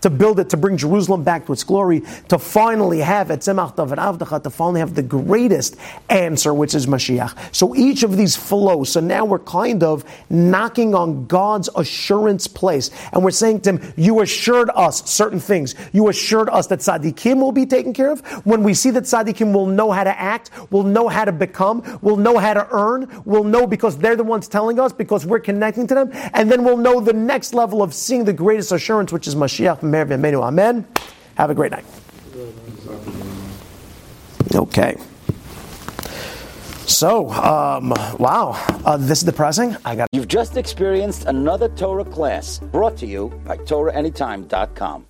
to 0.00 0.10
build 0.10 0.40
it, 0.40 0.50
to 0.50 0.56
bring 0.56 0.76
Jerusalem 0.76 1.22
back 1.24 1.46
to 1.46 1.52
its 1.52 1.64
glory, 1.64 2.02
to 2.28 2.38
finally 2.38 3.00
have 3.00 3.28
Etzemach 3.28 3.76
David 3.76 3.98
Avdacha, 3.98 4.42
to 4.42 4.50
finally 4.50 4.80
have 4.80 4.94
the 4.94 5.02
greatest 5.02 5.76
answer, 6.08 6.54
which 6.54 6.74
is 6.74 6.86
Mashiach. 6.86 7.09
Mashiach. 7.10 7.54
So 7.54 7.74
each 7.74 8.02
of 8.02 8.16
these 8.16 8.36
flows. 8.36 8.90
So 8.90 9.00
now 9.00 9.24
we're 9.24 9.38
kind 9.40 9.82
of 9.82 10.04
knocking 10.30 10.94
on 10.94 11.26
God's 11.26 11.68
assurance 11.76 12.46
place. 12.46 12.90
And 13.12 13.22
we're 13.22 13.30
saying 13.30 13.60
to 13.62 13.72
him, 13.72 13.92
you 13.96 14.20
assured 14.20 14.70
us 14.74 15.08
certain 15.10 15.40
things. 15.40 15.74
You 15.92 16.08
assured 16.08 16.48
us 16.48 16.66
that 16.68 16.80
tzaddikim 16.80 17.40
will 17.40 17.52
be 17.52 17.66
taken 17.66 17.92
care 17.92 18.10
of. 18.10 18.20
When 18.44 18.62
we 18.62 18.74
see 18.74 18.90
that 18.90 19.04
tzaddikim 19.04 19.52
will 19.52 19.66
know 19.66 19.90
how 19.90 20.04
to 20.04 20.20
act, 20.20 20.50
will 20.70 20.84
know 20.84 21.08
how 21.08 21.24
to 21.24 21.32
become, 21.32 21.98
will 22.02 22.16
know 22.16 22.38
how 22.38 22.54
to 22.54 22.66
earn, 22.70 23.22
will 23.24 23.44
know 23.44 23.66
because 23.66 23.98
they're 23.98 24.16
the 24.16 24.24
ones 24.24 24.48
telling 24.48 24.78
us, 24.78 24.92
because 24.92 25.26
we're 25.26 25.40
connecting 25.40 25.86
to 25.88 25.94
them. 25.94 26.10
And 26.34 26.50
then 26.50 26.64
we'll 26.64 26.76
know 26.76 27.00
the 27.00 27.12
next 27.12 27.54
level 27.54 27.82
of 27.82 27.94
seeing 27.94 28.24
the 28.24 28.32
greatest 28.32 28.72
assurance, 28.72 29.12
which 29.12 29.26
is 29.26 29.34
Mashiach. 29.34 29.80
Amen. 29.82 30.86
Have 31.36 31.50
a 31.50 31.54
great 31.54 31.70
night. 31.70 31.84
Okay. 34.54 34.96
So, 36.86 37.30
um, 37.30 37.90
wow, 38.18 38.52
uh, 38.84 38.96
this 38.96 39.18
is 39.18 39.24
depressing. 39.24 39.76
I 39.84 39.96
got. 39.96 40.08
You've 40.12 40.28
just 40.28 40.56
experienced 40.56 41.24
another 41.26 41.68
Torah 41.68 42.04
class 42.04 42.58
brought 42.58 42.96
to 42.98 43.06
you 43.06 43.28
by 43.44 43.56
TorahAnytime.com. 43.58 45.06